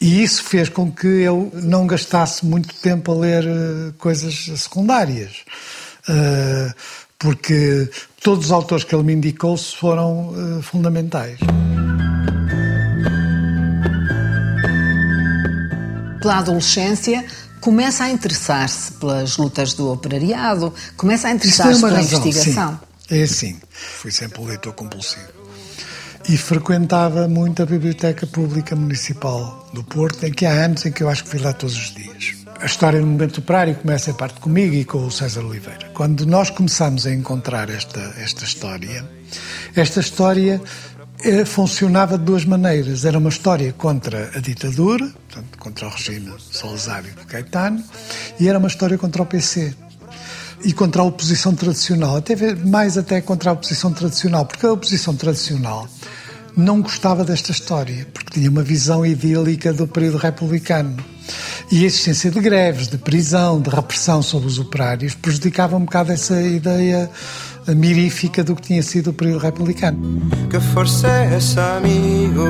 E 0.00 0.22
isso 0.22 0.44
fez 0.44 0.68
com 0.68 0.88
que 0.88 1.08
eu 1.08 1.50
não 1.52 1.84
gastasse 1.84 2.46
muito 2.46 2.72
tempo 2.76 3.10
a 3.10 3.14
ler 3.16 3.44
uh, 3.44 3.92
coisas 3.98 4.48
secundárias. 4.56 5.38
Uh, 6.08 6.72
porque 7.18 7.90
todos 8.22 8.46
os 8.46 8.52
autores 8.52 8.84
que 8.84 8.94
ele 8.94 9.02
me 9.02 9.14
indicou 9.14 9.56
foram 9.56 10.28
uh, 10.28 10.62
fundamentais. 10.62 11.40
Pela 16.20 16.38
adolescência, 16.38 17.24
começa 17.60 18.04
a 18.04 18.10
interessar-se 18.10 18.92
pelas 18.92 19.36
lutas 19.36 19.74
do 19.74 19.90
operariado, 19.90 20.72
começa 20.96 21.28
a 21.28 21.32
interessar-se 21.32 21.80
pela 21.80 21.96
razão, 21.96 22.18
investigação. 22.18 22.80
Sim. 23.08 23.16
É 23.18 23.22
assim, 23.22 23.60
fui 23.70 24.10
sempre 24.10 24.40
um 24.40 24.46
leitor 24.46 24.72
compulsivo. 24.72 25.40
E 26.28 26.36
frequentava 26.36 27.26
muito 27.26 27.62
a 27.62 27.66
Biblioteca 27.66 28.26
Pública 28.26 28.76
Municipal 28.76 29.68
do 29.72 29.82
Porto, 29.82 30.24
em 30.24 30.32
que 30.32 30.46
há 30.46 30.52
anos 30.52 30.86
em 30.86 30.92
que 30.92 31.02
eu 31.02 31.08
acho 31.08 31.24
que 31.24 31.30
fui 31.30 31.40
lá 31.40 31.52
todos 31.52 31.76
os 31.76 31.94
dias. 31.94 32.36
A 32.60 32.66
história 32.66 33.00
do 33.00 33.06
momento 33.06 33.38
operário 33.38 33.74
começa 33.74 34.10
em 34.10 34.14
parte 34.14 34.38
comigo 34.38 34.74
e 34.74 34.84
com 34.84 35.06
o 35.06 35.10
César 35.10 35.40
Oliveira. 35.40 35.90
Quando 35.94 36.26
nós 36.26 36.50
começamos 36.50 37.06
a 37.06 37.12
encontrar 37.12 37.70
esta, 37.70 38.00
esta 38.18 38.44
história, 38.44 39.02
esta 39.74 40.00
história 40.00 40.60
funcionava 41.46 42.18
de 42.18 42.24
duas 42.24 42.44
maneiras. 42.44 43.04
Era 43.04 43.18
uma 43.18 43.28
história 43.28 43.72
contra 43.72 44.30
a 44.34 44.40
ditadura, 44.40 45.06
portanto, 45.06 45.58
contra 45.58 45.86
o 45.86 45.90
regime 45.90 46.32
Salazar 46.50 47.04
e 47.04 47.24
Caetano, 47.26 47.82
e 48.38 48.48
era 48.48 48.58
uma 48.58 48.68
história 48.68 48.96
contra 48.96 49.22
o 49.22 49.26
PC. 49.26 49.74
E 50.62 50.74
contra 50.74 51.00
a 51.00 51.04
oposição 51.06 51.54
tradicional, 51.54 52.16
até 52.16 52.36
mais 52.54 52.98
até 52.98 53.20
contra 53.22 53.48
a 53.50 53.52
oposição 53.54 53.92
tradicional, 53.92 54.44
porque 54.44 54.66
a 54.66 54.72
oposição 54.72 55.16
tradicional 55.16 55.88
não 56.56 56.82
gostava 56.82 57.24
desta 57.24 57.50
história, 57.50 58.06
porque 58.12 58.38
tinha 58.38 58.50
uma 58.50 58.62
visão 58.62 59.04
idílica 59.04 59.72
do 59.72 59.86
período 59.86 60.18
republicano. 60.18 60.96
E 61.70 61.84
a 61.84 61.86
existência 61.86 62.30
de 62.30 62.40
greves, 62.40 62.88
de 62.88 62.98
prisão, 62.98 63.60
de 63.60 63.70
repressão 63.70 64.20
sobre 64.22 64.48
os 64.48 64.58
operários 64.58 65.14
prejudicava 65.14 65.76
um 65.76 65.84
bocado 65.84 66.12
essa 66.12 66.42
ideia 66.42 67.08
mirífica 67.68 68.42
do 68.42 68.56
que 68.56 68.62
tinha 68.62 68.82
sido 68.82 69.10
o 69.10 69.12
período 69.12 69.38
republicano. 69.38 69.98
Que 70.50 70.60
força 70.60 71.08
é 71.08 71.34
essa, 71.34 71.76
amigo? 71.76 72.44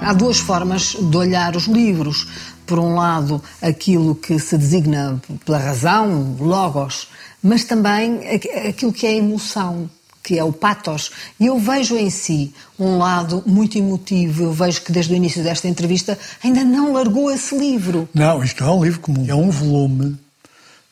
Há 0.00 0.12
duas 0.12 0.38
formas 0.38 0.96
de 0.98 1.16
olhar 1.16 1.54
os 1.54 1.66
livros. 1.66 2.26
Por 2.66 2.78
um 2.78 2.94
lado, 2.94 3.42
aquilo 3.62 4.14
que 4.14 4.38
se 4.38 4.56
designa 4.56 5.20
pela 5.44 5.58
razão, 5.58 6.36
logos, 6.38 7.08
mas 7.42 7.64
também 7.64 8.20
aquilo 8.68 8.92
que 8.92 9.06
é 9.06 9.16
emoção 9.16 9.90
que 10.22 10.38
é 10.38 10.44
o 10.44 10.52
patos, 10.52 11.10
e 11.38 11.46
eu 11.46 11.58
vejo 11.58 11.96
em 11.96 12.10
si 12.10 12.52
um 12.78 12.98
lado 12.98 13.42
muito 13.46 13.78
emotivo. 13.78 14.44
Eu 14.44 14.52
vejo 14.52 14.82
que 14.82 14.92
desde 14.92 15.12
o 15.12 15.16
início 15.16 15.42
desta 15.42 15.68
entrevista 15.68 16.18
ainda 16.42 16.62
não 16.62 16.92
largou 16.92 17.30
esse 17.30 17.56
livro. 17.56 18.08
Não, 18.14 18.42
isto 18.42 18.62
não 18.62 18.72
é 18.72 18.76
um 18.76 18.84
livro 18.84 19.00
comum. 19.00 19.26
É 19.28 19.34
um 19.34 19.50
volume 19.50 20.18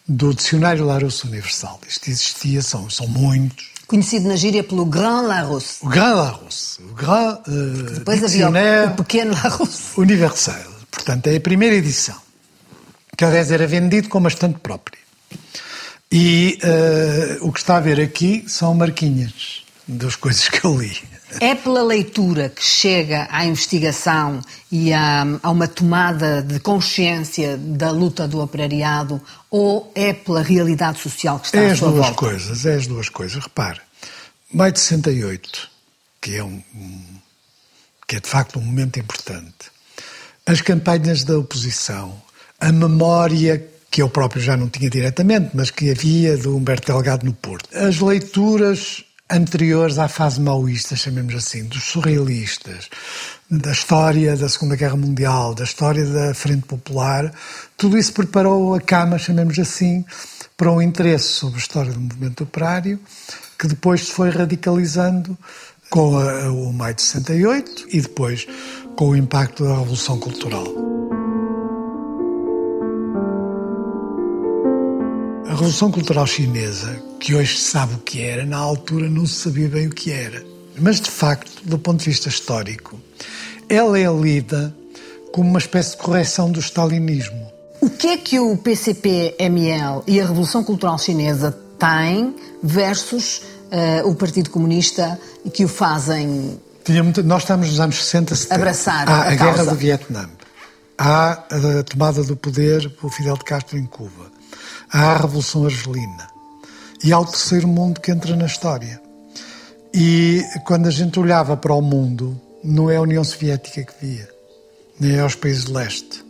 do 0.07 0.33
Dicionário 0.33 0.85
Larousse 0.85 1.27
Universal. 1.27 1.81
Isto 1.87 2.09
existia, 2.09 2.63
são, 2.63 2.89
são 2.89 3.07
muitos. 3.07 3.69
Conhecido 3.87 4.29
na 4.29 4.37
gíria 4.37 4.63
pelo 4.65 4.85
Grand 4.85 5.23
Larousse. 5.23 5.79
O 5.83 5.89
Grand 5.89 6.15
Larousse. 6.15 6.83
O 6.83 6.95
Grand 6.95 7.39
uh, 7.47 7.95
Depois 7.95 8.23
havia 8.23 8.49
o, 8.49 8.97
Pequeno 8.97 9.33
Larousse. 9.33 9.99
Universal. 9.99 10.57
Portanto, 10.91 11.27
é 11.27 11.37
a 11.37 11.41
primeira 11.41 11.75
edição. 11.75 12.17
Que, 13.17 13.25
aliás, 13.25 13.51
era 13.51 13.67
vendido 13.67 14.09
como 14.09 14.25
bastante 14.25 14.59
própria. 14.61 15.08
E 16.11 16.59
uh, 16.63 17.47
o 17.47 17.53
que 17.53 17.59
está 17.59 17.77
a 17.77 17.81
ver 17.81 18.01
aqui 18.01 18.45
são 18.49 18.75
marquinhas 18.75 19.63
das 19.87 20.17
coisas 20.17 20.49
que 20.49 20.65
eu 20.65 20.79
li. 20.79 20.97
É 21.41 21.55
pela 21.55 21.83
leitura 21.83 22.49
que 22.49 22.65
chega 22.65 23.29
à 23.31 23.45
investigação 23.45 24.41
e 24.73 24.93
a, 24.93 25.27
a, 25.43 25.51
uma 25.51 25.69
tomada 25.69 26.43
de 26.43 26.59
consciência 26.61 27.59
da 27.59 27.91
luta 27.91 28.27
do 28.27 28.41
operariado 28.41 29.21
ou 29.51 29.93
é 29.95 30.15
pela 30.15 30.43
realidade 30.43 30.99
social 31.01 31.39
que 31.39 31.47
está 31.47 31.59
é 31.59 31.71
à 31.71 31.77
sua 31.77 31.91
volta? 31.91 32.07
É 32.07 32.11
as 32.11 32.17
duas 32.17 32.17
coisas, 32.17 32.67
é 32.67 32.75
as 32.75 32.87
duas 32.87 33.09
coisas. 33.11 33.45
Repare, 33.45 33.81
maio 34.53 34.73
de 34.73 34.81
68, 34.81 35.71
que 36.21 36.37
é, 36.37 36.43
um, 36.43 36.63
um, 36.75 37.05
que 38.07 38.17
é 38.17 38.21
de 38.21 38.29
facto 38.29 38.59
um 38.59 38.63
momento 38.63 38.99
importante, 38.99 39.71
as 40.47 40.63
campanhas 40.63 41.25
da 41.25 41.39
oposição, 41.39 42.21
a 42.59 42.73
memória 42.73 43.69
que 43.91 44.03
eu 44.03 44.09
próprio 44.09 44.43
já 44.43 44.57
não 44.57 44.69
tinha 44.69 44.91
diretamente, 44.91 45.51
mas 45.55 45.71
que 45.71 45.91
havia 45.91 46.37
do 46.37 46.57
Humberto 46.57 46.93
Delgado 46.93 47.25
no 47.25 47.33
Porto. 47.33 47.69
As 47.77 48.01
leituras 48.01 49.05
anteriores 49.31 49.99
à 49.99 50.09
fase 50.09 50.41
maoísta, 50.41 50.97
chamemos 50.97 51.35
assim, 51.35 51.65
dos 51.65 51.85
surrealistas, 51.85 52.89
da 53.51 53.73
história 53.73 54.37
da 54.37 54.49
Segunda 54.49 54.77
Guerra 54.77 54.97
Mundial, 54.97 55.55
da 55.55 55.65
história 55.65 56.05
da 56.05 56.35
Frente 56.35 56.67
Popular, 56.67 57.33
tudo 57.77 57.99
isso 57.99 58.13
preparou 58.13 58.75
a 58.75 58.81
cama, 58.81 59.19
chamemos 59.19 59.59
assim, 59.59 60.05
para 60.57 60.73
um 60.73 60.81
interesse 60.81 61.29
sobre 61.29 61.57
a 61.57 61.61
história 61.61 61.93
do 61.93 62.01
movimento 62.01 62.45
operário, 62.45 62.99
que 63.59 63.67
depois 63.67 64.07
se 64.07 64.13
foi 64.13 64.31
radicalizando 64.31 65.37
com 65.91 66.19
a, 66.19 66.51
o 66.51 66.73
Maio 66.73 66.95
de 66.95 67.03
68 67.03 67.87
e 67.91 68.01
depois 68.01 68.47
com 68.97 69.11
o 69.11 69.17
impacto 69.17 69.65
da 69.65 69.79
Revolução 69.79 70.19
Cultural. 70.19 70.98
Revolução 75.59 75.91
Cultural 75.91 76.25
Chinesa, 76.25 77.03
que 77.19 77.35
hoje 77.35 77.59
se 77.59 77.71
sabe 77.71 77.95
o 77.95 77.99
que 77.99 78.23
era, 78.23 78.47
na 78.47 78.57
altura 78.57 79.11
não 79.11 79.27
se 79.27 79.35
sabia 79.35 79.69
bem 79.69 79.89
o 79.89 79.91
que 79.91 80.13
era. 80.13 80.45
Mas, 80.79 81.01
de 81.01 81.11
facto, 81.11 81.51
do 81.65 81.77
ponto 81.77 81.99
de 81.99 82.05
vista 82.05 82.29
histórico, 82.29 82.97
ela 83.69 83.99
é 83.99 84.07
lida 84.09 84.73
como 85.33 85.51
uma 85.51 85.59
espécie 85.59 85.97
de 85.97 85.97
correção 85.97 86.53
do 86.53 86.61
stalinismo. 86.61 87.51
O 87.81 87.91
que 87.91 88.07
é 88.07 88.17
que 88.17 88.39
o 88.39 88.57
PCP-ML 88.57 90.05
e 90.07 90.21
a 90.21 90.27
Revolução 90.27 90.63
Cultural 90.63 90.97
Chinesa 90.97 91.51
têm 91.77 92.37
versus 92.63 93.43
uh, 93.73 94.09
o 94.09 94.15
Partido 94.15 94.51
Comunista 94.51 95.19
que 95.53 95.65
o 95.65 95.69
fazem... 95.69 96.61
Muito, 96.89 97.25
nós 97.25 97.43
estamos 97.43 97.69
nos 97.69 97.81
anos 97.81 97.97
60, 97.97 98.37
70. 98.37 98.55
Abraçar 98.55 99.09
Há 99.09 99.13
a, 99.13 99.29
a 99.33 99.35
guerra 99.35 99.65
do 99.65 99.75
Vietnã. 99.75 100.31
Há 100.97 101.33
a 101.33 101.83
tomada 101.83 102.23
do 102.23 102.37
poder 102.37 102.89
por 102.91 103.11
Fidel 103.11 103.37
de 103.37 103.45
Castro 103.45 103.77
em 103.77 103.87
Cuba 103.87 104.38
a 104.93 105.17
Revolução 105.17 105.65
Argelina 105.65 106.29
e 107.03 107.13
há 107.13 107.19
o 107.19 107.27
terceiro 107.27 107.69
mundo 107.69 108.01
que 108.01 108.11
entra 108.11 108.35
na 108.35 108.47
história. 108.47 109.01
E 109.93 110.43
quando 110.65 110.87
a 110.87 110.91
gente 110.91 111.19
olhava 111.19 111.57
para 111.57 111.75
o 111.75 111.81
mundo, 111.81 112.39
não 112.63 112.91
é 112.91 112.97
a 112.97 113.03
União 113.03 113.23
Soviética 113.23 113.85
que 113.85 114.07
via, 114.07 114.29
nem 114.99 115.17
é 115.17 115.25
os 115.25 115.35
países 115.35 115.65
de 115.65 115.73
leste. 115.73 116.25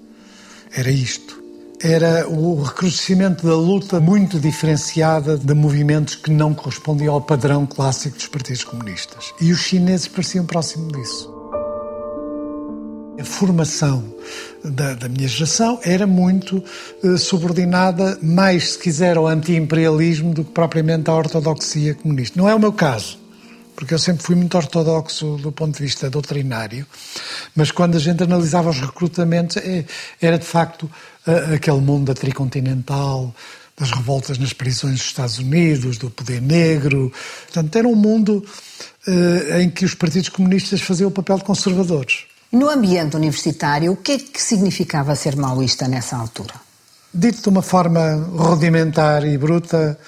Era 0.75 0.91
isto. 0.91 1.39
Era 1.81 2.29
o 2.29 2.61
recrudescimento 2.61 3.47
da 3.47 3.55
luta 3.55 4.01
muito 4.01 4.41
diferenciada 4.41 5.39
de 5.39 5.55
movimentos 5.55 6.17
que 6.17 6.31
não 6.31 6.53
correspondiam 6.53 7.15
ao 7.15 7.21
padrão 7.21 7.65
clássico 7.67 8.17
dos 8.17 8.27
partidos 8.27 8.65
comunistas. 8.65 9.33
E 9.41 9.53
os 9.53 9.61
chineses 9.61 10.09
pareciam 10.09 10.45
próximo 10.45 10.91
disso. 10.91 11.33
A 13.21 13.25
formação 13.25 14.05
da, 14.65 14.95
da 14.95 15.09
minha 15.09 15.29
geração 15.29 15.81
era 15.83 16.07
muito 16.07 16.63
eh, 17.03 17.17
subordinada, 17.17 18.19
mais 18.23 18.73
se 18.73 18.79
quiser, 18.79 19.17
ao 19.17 19.27
anti-imperialismo 19.27 20.35
do 20.35 20.45
que 20.45 20.53
propriamente 20.53 21.11
à 21.11 21.15
ortodoxia 21.15 21.95
comunista. 21.95 22.39
Não 22.39 22.49
é 22.49 22.55
o 22.55 22.59
meu 22.59 22.73
caso, 22.73 23.19
porque 23.77 23.95
eu 23.95 23.99
sempre 23.99 24.23
fui 24.23 24.35
muito 24.35 24.57
ortodoxo 24.57 25.37
do 25.37 25.53
ponto 25.53 25.77
de 25.77 25.83
vista 25.83 26.11
doutrinário, 26.11 26.87
mas 27.55 27.71
quando 27.71 27.97
a 27.97 28.01
gente 28.01 28.23
analisava 28.23 28.71
os 28.71 28.81
recrutamentos, 28.81 29.57
é, 29.59 29.85
era 30.21 30.39
de 30.39 30.47
facto 30.47 30.91
aquele 31.55 31.81
mundo 31.81 32.07
da 32.07 32.15
tricontinental, 32.15 33.35
das 33.79 33.91
revoltas 33.91 34.39
nas 34.39 34.53
prisões 34.53 34.95
dos 34.95 35.07
Estados 35.07 35.39
Unidos, 35.39 35.99
do 35.99 36.11
poder 36.11 36.43
negro. 36.43 37.13
Portanto, 37.45 37.77
era 37.77 37.87
um 37.87 37.95
mundo 37.95 38.45
uh, 39.07 39.61
em 39.61 39.71
que 39.71 39.85
os 39.85 39.95
partidos 39.95 40.29
comunistas 40.29 40.81
faziam 40.81 41.09
o 41.09 41.13
papel 41.13 41.39
de 41.39 41.45
conservadores. 41.45 42.25
No 42.51 42.71
ambiente 42.71 43.15
universitário, 43.15 43.93
o 43.93 43.97
que 43.97 44.13
é 44.13 44.19
que 44.19 44.43
significava 44.43 45.15
ser 45.15 45.37
maoísta 45.37 45.87
nessa 45.87 46.17
altura? 46.17 46.55
Dito 47.13 47.43
de 47.43 47.49
uma 47.49 47.63
forma 47.63 48.15
rudimentar 48.37 49.25
e 49.27 49.37
bruta, 49.37 49.99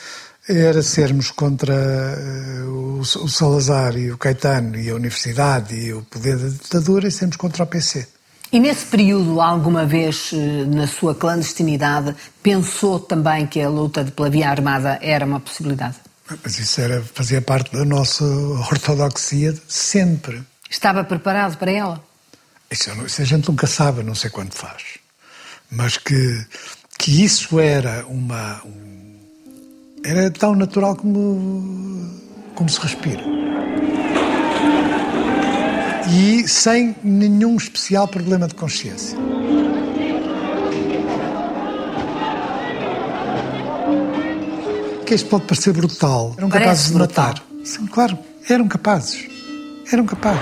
era 0.48 0.82
sermos 0.82 1.30
contra 1.30 1.74
uh, 1.74 3.00
o, 3.00 3.28
Salazar 3.28 3.96
e 3.96 4.10
o 4.10 4.18
Caetano 4.18 4.76
e 4.76 4.90
a 4.90 4.94
universidade 4.94 5.74
e 5.74 5.92
o 5.92 6.02
poder 6.02 6.38
da 6.38 6.48
ditadura 6.48 7.08
e 7.08 7.10
sermos 7.10 7.36
contra 7.36 7.64
o 7.64 7.66
PC. 7.66 8.08
E 8.52 8.58
nesse 8.58 8.86
período, 8.86 9.40
alguma 9.40 9.86
vez 9.86 10.32
eh, 10.32 10.64
na 10.64 10.84
sua 10.88 11.14
clandestinidade, 11.14 12.16
pensou 12.42 12.98
também 12.98 13.46
que 13.46 13.62
a 13.62 13.68
luta 13.68 14.04
pela 14.04 14.28
via 14.28 14.50
armada 14.50 14.98
era 15.00 15.24
uma 15.24 15.38
possibilidade? 15.38 15.94
Mas 16.42 16.58
isso 16.58 16.80
era, 16.80 17.00
fazia 17.14 17.40
parte 17.40 17.72
da 17.72 17.84
nossa 17.84 18.24
ortodoxia 18.24 19.54
sempre. 19.68 20.42
Estava 20.68 21.04
preparado 21.04 21.58
para 21.58 21.70
ela? 21.70 22.09
Isso, 22.70 22.90
isso 23.04 23.22
a 23.22 23.24
gente 23.24 23.48
nunca 23.48 23.66
sabe, 23.66 24.02
não 24.02 24.14
sei 24.14 24.30
quando 24.30 24.52
faz. 24.52 24.98
Mas 25.70 25.96
que, 25.96 26.46
que 26.98 27.24
isso 27.24 27.58
era 27.58 28.06
uma. 28.06 28.62
Um, 28.64 29.16
era 30.04 30.30
tão 30.30 30.54
natural 30.54 30.96
como, 30.96 32.08
como 32.54 32.68
se 32.68 32.80
respira 32.80 33.22
e 36.12 36.46
sem 36.48 36.96
nenhum 37.04 37.56
especial 37.56 38.08
problema 38.08 38.48
de 38.48 38.54
consciência. 38.54 39.16
Que 45.06 45.14
isto 45.14 45.28
pode 45.28 45.44
parecer 45.44 45.72
brutal. 45.72 46.34
Eram 46.36 46.48
Parece 46.48 46.64
capazes 46.64 46.86
de 46.86 46.92
brutal. 46.92 47.26
matar. 47.26 47.44
Sim, 47.64 47.86
claro, 47.86 48.18
eram 48.48 48.68
capazes. 48.68 49.26
Eram 49.92 50.06
capazes. 50.06 50.40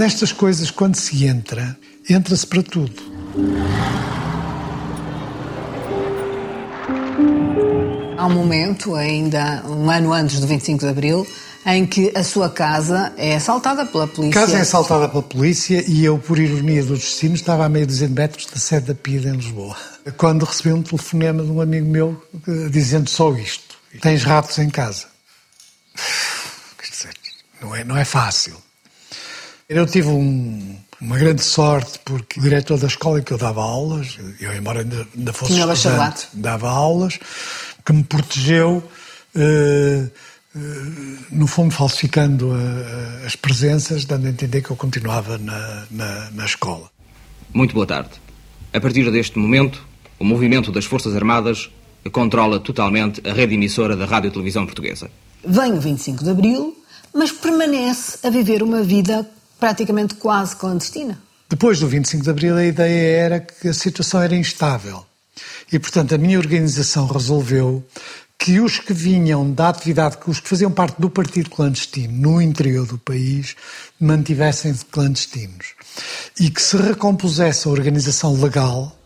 Nestas 0.00 0.32
coisas, 0.32 0.70
quando 0.70 0.96
se 0.96 1.26
entra, 1.26 1.76
entra-se 2.08 2.46
para 2.46 2.62
tudo. 2.62 3.02
Há 8.16 8.26
um 8.26 8.32
momento, 8.32 8.94
ainda 8.94 9.62
um 9.66 9.90
ano 9.90 10.14
antes 10.14 10.40
do 10.40 10.46
25 10.46 10.78
de 10.78 10.88
Abril, 10.88 11.26
em 11.66 11.84
que 11.84 12.10
a 12.16 12.24
sua 12.24 12.48
casa 12.48 13.12
é 13.18 13.36
assaltada 13.36 13.84
pela 13.84 14.08
polícia. 14.08 14.40
A 14.40 14.46
casa 14.46 14.56
é 14.56 14.62
assaltada 14.62 15.06
pela 15.06 15.22
polícia 15.22 15.84
e 15.86 16.02
eu, 16.02 16.18
por 16.18 16.38
ironia 16.38 16.82
do 16.82 16.94
destino, 16.94 17.34
estava 17.34 17.66
a 17.66 17.68
meio 17.68 17.86
de 17.86 18.08
metros 18.08 18.46
da 18.46 18.56
sede 18.56 18.86
da 18.86 18.94
PIDE 18.94 19.28
em 19.28 19.32
Lisboa. 19.32 19.76
Quando 20.16 20.46
recebi 20.46 20.72
um 20.72 20.82
telefonema 20.82 21.42
de 21.42 21.50
um 21.50 21.60
amigo 21.60 21.86
meu 21.86 22.26
eh, 22.48 22.70
dizendo 22.70 23.10
só 23.10 23.30
isto: 23.34 23.76
Tens 24.00 24.24
ratos 24.24 24.56
em 24.56 24.70
casa. 24.70 25.08
Quer 25.94 26.90
dizer, 26.90 27.14
não 27.60 27.76
é, 27.76 27.84
não 27.84 27.98
é 27.98 28.04
fácil. 28.06 28.56
Eu 29.70 29.86
tive 29.86 30.08
um, 30.08 30.76
uma 31.00 31.16
grande 31.16 31.44
sorte 31.44 32.00
porque 32.04 32.40
o 32.40 32.42
diretor 32.42 32.76
da 32.76 32.88
escola 32.88 33.20
em 33.20 33.22
que 33.22 33.30
eu 33.30 33.38
dava 33.38 33.62
aulas, 33.62 34.18
eu 34.40 34.52
embora 34.52 34.80
ainda, 34.80 35.06
ainda 35.16 35.32
fosse 35.32 35.52
Tinha 35.52 35.72
estudante, 35.72 36.26
dava 36.34 36.68
aulas, 36.68 37.20
que 37.86 37.92
me 37.92 38.02
protegeu, 38.02 38.82
eh, 39.32 40.08
eh, 40.56 40.58
no 41.30 41.46
fundo 41.46 41.72
falsificando 41.72 42.52
eh, 42.52 43.26
as 43.26 43.36
presenças, 43.36 44.04
dando 44.04 44.26
a 44.26 44.30
entender 44.30 44.60
que 44.60 44.72
eu 44.72 44.76
continuava 44.76 45.38
na, 45.38 45.86
na, 45.88 46.30
na 46.32 46.44
escola. 46.44 46.90
Muito 47.54 47.72
boa 47.72 47.86
tarde. 47.86 48.10
A 48.72 48.80
partir 48.80 49.08
deste 49.12 49.38
momento, 49.38 49.86
o 50.18 50.24
movimento 50.24 50.72
das 50.72 50.84
Forças 50.84 51.14
Armadas 51.14 51.70
controla 52.10 52.58
totalmente 52.58 53.22
a 53.24 53.32
rede 53.32 53.54
emissora 53.54 53.94
da 53.94 54.04
Rádio 54.04 54.30
e 54.30 54.30
Televisão 54.32 54.66
Portuguesa. 54.66 55.08
Vem 55.46 55.74
o 55.74 55.80
25 55.80 56.24
de 56.24 56.30
Abril, 56.30 56.76
mas 57.14 57.30
permanece 57.30 58.18
a 58.26 58.30
viver 58.30 58.64
uma 58.64 58.82
vida 58.82 59.24
praticamente 59.60 60.14
quase 60.14 60.56
clandestina. 60.56 61.18
Depois 61.48 61.78
do 61.78 61.86
25 61.86 62.24
de 62.24 62.30
Abril, 62.30 62.56
a 62.56 62.64
ideia 62.64 63.16
era 63.18 63.40
que 63.40 63.68
a 63.68 63.74
situação 63.74 64.22
era 64.22 64.34
instável. 64.34 65.04
E, 65.70 65.78
portanto, 65.78 66.14
a 66.14 66.18
minha 66.18 66.38
organização 66.38 67.06
resolveu 67.06 67.84
que 68.38 68.58
os 68.58 68.78
que 68.78 68.94
vinham 68.94 69.52
da 69.52 69.68
atividade, 69.68 70.16
que 70.16 70.30
os 70.30 70.40
que 70.40 70.48
faziam 70.48 70.70
parte 70.70 70.98
do 70.98 71.10
partido 71.10 71.50
clandestino 71.50 72.32
no 72.32 72.40
interior 72.40 72.86
do 72.86 72.96
país, 72.96 73.54
mantivessem-se 74.00 74.84
clandestinos. 74.86 75.74
E 76.38 76.48
que 76.48 76.62
se 76.62 76.76
recompusesse 76.76 77.68
a 77.68 77.70
organização 77.70 78.40
legal 78.40 78.96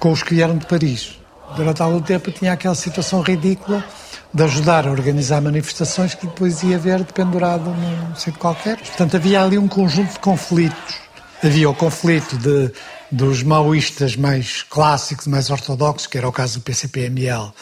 com 0.00 0.10
os 0.10 0.22
que 0.22 0.34
vieram 0.34 0.58
de 0.58 0.66
Paris. 0.66 1.18
Durante 1.54 1.80
algum 1.80 2.00
tempo 2.02 2.32
tinha 2.32 2.52
aquela 2.52 2.74
situação 2.74 3.20
ridícula 3.20 3.84
de 4.32 4.42
ajudar 4.42 4.86
a 4.86 4.90
organizar 4.90 5.40
manifestações 5.40 6.14
que 6.14 6.26
depois 6.26 6.62
ia 6.62 6.78
ver 6.78 6.98
dependurado 6.98 7.70
num 7.70 8.14
sítio 8.16 8.40
qualquer. 8.40 8.78
Portanto, 8.78 9.16
havia 9.16 9.42
ali 9.42 9.58
um 9.58 9.68
conjunto 9.68 10.12
de 10.12 10.18
conflitos. 10.18 10.96
Havia 11.42 11.68
o 11.68 11.74
conflito 11.74 12.38
de, 12.38 12.70
dos 13.10 13.42
maoístas 13.42 14.16
mais 14.16 14.62
clássicos, 14.62 15.26
mais 15.26 15.50
ortodoxos, 15.50 16.06
que 16.06 16.16
era 16.16 16.28
o 16.28 16.32
caso 16.32 16.60
do 16.60 16.62
PCPML, 16.62 17.52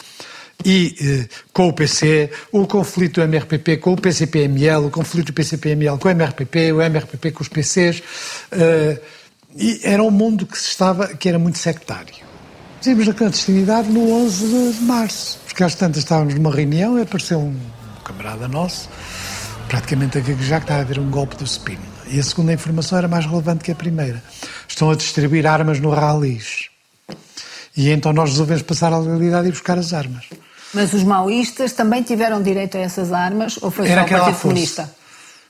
e 0.65 0.95
eh, 1.01 1.29
com 1.53 1.69
o 1.69 1.73
PC, 1.73 2.31
o 2.53 2.67
conflito 2.67 3.15
do 3.15 3.23
MRPP 3.23 3.79
com 3.79 3.95
o 3.95 3.97
PCPML, 3.97 4.87
o 4.87 4.91
conflito 4.91 5.29
do 5.29 5.33
PCPML 5.33 5.99
com 5.99 6.09
o 6.09 6.11
MRPP, 6.11 6.73
o 6.73 6.83
MRPP 6.83 7.33
com 7.33 7.43
os 7.43 7.49
PCs. 7.49 8.03
eh, 8.53 9.01
e 9.57 9.81
era 9.83 10.03
um 10.03 10.11
mundo 10.11 10.47
que 10.47 10.57
se 10.57 10.69
estava, 10.69 11.09
que 11.09 11.29
era 11.29 11.39
muito 11.39 11.59
sectário. 11.59 12.30
Estivemos 12.81 13.09
na 13.09 13.13
clandestinidade 13.13 13.91
no 13.91 14.11
11 14.11 14.73
de, 14.73 14.81
março, 14.85 15.39
porque 15.45 15.63
às 15.63 15.75
tantas 15.75 15.99
estávamos 15.99 16.35
numa 16.35 16.51
reunião 16.51 16.99
e 16.99 17.03
apareceu 17.03 17.39
um 17.39 17.55
camarada 18.03 18.49
nosso, 18.49 18.89
praticamente 19.69 20.17
a 20.17 20.23
gaguejar, 20.23 20.61
que 20.61 20.65
estava 20.65 20.81
a 20.81 20.83
haver 20.83 20.99
um 20.99 21.11
golpe 21.11 21.37
do 21.37 21.47
Spínola. 21.47 21.85
E 22.07 22.19
a 22.19 22.23
segunda 22.23 22.55
informação 22.55 22.97
era 22.97 23.07
mais 23.07 23.27
relevante 23.27 23.65
que 23.65 23.71
a 23.71 23.75
primeira. 23.75 24.25
Estão 24.67 24.91
a 24.91 24.97
distribuir 24.97 25.47
armas 25.47 25.79
no 25.79 25.91
ralis. 25.91 26.71
E 27.77 27.91
então 27.91 28.15
nós 28.15 28.31
resolvemos 28.31 28.63
passar 28.63 28.95
a 28.95 28.99
legalidade 28.99 29.49
e 29.49 29.51
buscar 29.51 29.77
as 29.77 29.93
armas. 29.93 30.31
Mas 30.73 30.95
os 30.95 31.05
maoístas 31.05 31.75
também 31.75 32.03
tiveram 32.03 32.43
direito 32.43 32.79
a 32.79 32.81
essas 32.81 33.13
armas 33.13 33.59
ou 33.61 33.71
foi 33.71 33.89
Era 33.89 34.01
só 34.01 34.07
o 34.07 34.09
Partido 34.09 34.33
fosse. 34.33 34.43
Comunista? 34.43 34.95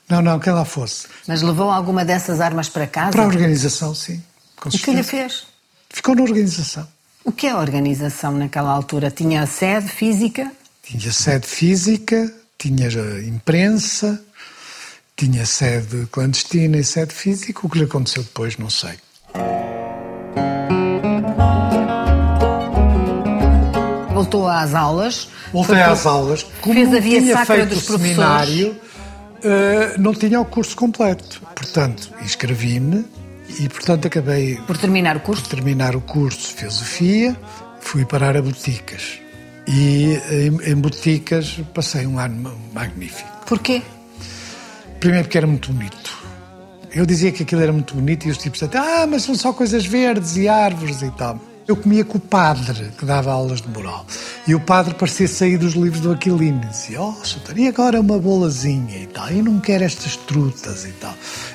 Não, 0.09 0.21
não, 0.21 0.37
quem 0.37 0.51
lá 0.51 0.65
fosse. 0.65 1.07
Mas 1.25 1.41
levou 1.41 1.71
alguma 1.71 2.03
dessas 2.03 2.41
armas 2.41 2.67
para 2.67 2.87
casa? 2.87 3.11
Para 3.11 3.23
a 3.23 3.27
organização, 3.27 3.95
sim. 3.95 4.21
Com 4.57 4.67
O 4.67 4.71
que 4.73 4.91
lhe 4.91 5.01
fez? 5.01 5.47
Ficou 5.89 6.13
na 6.13 6.23
organização. 6.23 6.85
O 7.23 7.31
que 7.31 7.47
é 7.47 7.51
a 7.51 7.57
organização 7.59 8.31
naquela 8.33 8.71
altura? 8.71 9.11
Tinha 9.11 9.45
sede 9.45 9.87
física? 9.87 10.51
Tinha 10.81 11.11
sede 11.11 11.47
física, 11.47 12.33
tinha 12.57 12.87
imprensa, 13.27 14.19
tinha 15.15 15.45
sede 15.45 16.07
clandestina 16.11 16.77
e 16.77 16.83
sede 16.83 17.13
física. 17.13 17.61
O 17.63 17.69
que 17.69 17.77
lhe 17.77 17.85
aconteceu 17.85 18.23
depois, 18.23 18.57
não 18.57 18.69
sei. 18.69 18.95
Voltou 24.13 24.47
às 24.47 24.73
aulas? 24.73 25.29
Voltei 25.53 25.75
Foi 25.75 25.83
às 25.83 26.05
aulas. 26.05 26.45
Como 26.61 26.75
Fez 26.75 26.93
a 26.93 26.99
via 26.99 27.21
tinha 27.21 27.33
sacra 27.37 27.55
feito 27.55 27.69
dos 27.69 27.83
o 27.83 27.85
professores. 27.87 28.17
seminário, 28.17 28.75
eh, 29.43 29.95
não 29.97 30.13
tinha 30.13 30.39
o 30.39 30.45
curso 30.45 30.75
completo. 30.75 31.41
Portanto, 31.55 32.11
inscrevi-me 32.23 33.05
e, 33.59 33.69
portanto, 33.69 34.07
acabei 34.07 34.55
Por 34.67 34.77
terminar 34.77 35.17
o 35.17 35.19
curso? 35.19 35.43
por 35.43 35.49
terminar 35.49 35.95
o 35.95 36.01
curso 36.01 36.49
de 36.49 36.55
filosofia, 36.55 37.37
fui 37.79 38.05
parar 38.05 38.35
a 38.37 38.41
boticas. 38.41 39.19
E 39.67 40.17
em, 40.31 40.71
em 40.71 40.75
boticas 40.75 41.59
passei 41.73 42.05
um 42.05 42.17
ano 42.19 42.57
magnífico. 42.73 43.29
Porquê? 43.45 43.81
Primeiro 44.99 45.25
porque 45.25 45.37
era 45.37 45.47
muito 45.47 45.71
bonito. 45.71 46.17
Eu 46.93 47.05
dizia 47.05 47.31
que 47.31 47.43
aquilo 47.43 47.61
era 47.61 47.71
muito 47.71 47.95
bonito 47.95 48.27
e 48.27 48.31
os 48.31 48.37
tipos 48.37 48.59
diziam, 48.59 48.83
ah, 48.83 49.07
mas 49.07 49.23
são 49.23 49.35
só 49.35 49.53
coisas 49.53 49.85
verdes 49.85 50.35
e 50.35 50.47
árvores 50.47 51.01
e 51.01 51.11
tal. 51.11 51.39
Eu 51.71 51.77
comia 51.77 52.03
com 52.03 52.17
o 52.17 52.21
padre, 52.21 52.91
que 52.97 53.05
dava 53.05 53.31
aulas 53.31 53.61
de 53.61 53.69
moral. 53.69 54.05
E 54.45 54.53
o 54.53 54.59
padre 54.59 54.93
parecia 54.93 55.25
sair 55.25 55.57
dos 55.57 55.73
livros 55.73 56.01
do 56.01 56.11
Aquilino. 56.11 56.59
Dizia, 56.69 57.01
oh, 57.01 57.15
e 57.55 57.65
agora 57.65 58.01
uma 58.01 58.19
bolazinha 58.19 58.97
e 58.97 59.07
tal. 59.07 59.31
E 59.31 59.41
não 59.41 59.57
quero 59.57 59.85
estas 59.85 60.17
trutas 60.17 60.83
e 60.83 60.91
tal. 60.91 61.13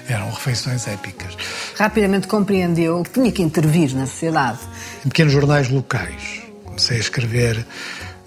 Eram 0.08 0.30
refeições 0.30 0.88
épicas. 0.88 1.36
Rapidamente 1.76 2.28
compreendeu 2.28 3.02
que 3.02 3.10
tinha 3.10 3.30
que 3.30 3.42
intervir 3.42 3.94
na 3.94 4.06
sociedade. 4.06 4.58
Em 5.04 5.08
pequenos 5.10 5.34
jornais 5.34 5.68
locais. 5.68 6.40
Comecei 6.64 6.96
a 6.96 7.00
escrever 7.00 7.66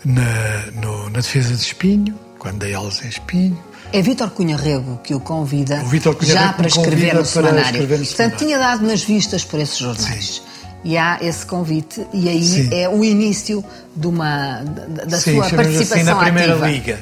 na, 0.05 0.67
no- 0.79 1.05
na 1.09 1.21
defesa 1.21 1.55
de 1.55 1.61
Espinho, 1.63 2.13
quando 2.37 2.59
dei 2.59 2.75
aulas 2.75 3.03
em 3.03 3.07
Espinho. 3.09 3.59
É 3.91 3.99
Vítor 4.03 4.29
Cunha 4.29 4.55
Rego 4.55 4.99
que 5.03 5.15
o 5.15 5.19
convida 5.19 5.83
já 6.21 6.53
para 6.53 6.67
escrever 6.67 7.15
no 7.15 7.25
semanário. 7.25 7.87
Portanto, 7.87 8.37
tinha 8.37 8.59
dado 8.59 8.85
nas 8.85 9.01
vistas 9.03 9.43
por 9.43 9.59
esses 9.59 9.77
jornais. 9.79 10.43
E 10.83 10.97
há 10.97 11.19
esse 11.21 11.45
convite, 11.45 12.07
e 12.13 12.29
aí 12.29 12.43
Sim. 12.43 12.69
é 12.73 12.87
o 12.87 13.03
início 13.03 13.63
de 13.95 14.07
uma, 14.07 14.61
da, 14.63 15.19
Sim, 15.19 15.33
sua 15.33 15.49
participação 15.49 15.97
assim 15.97 16.03
na 16.03 16.15
Primeira 16.15 16.53
ativa. 16.53 16.69
Liga. 16.69 16.99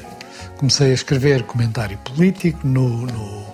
Comecei 0.56 0.90
a 0.90 0.94
escrever 0.94 1.44
comentário 1.44 1.96
político 1.98 2.66
no, 2.66 3.06
no, 3.06 3.46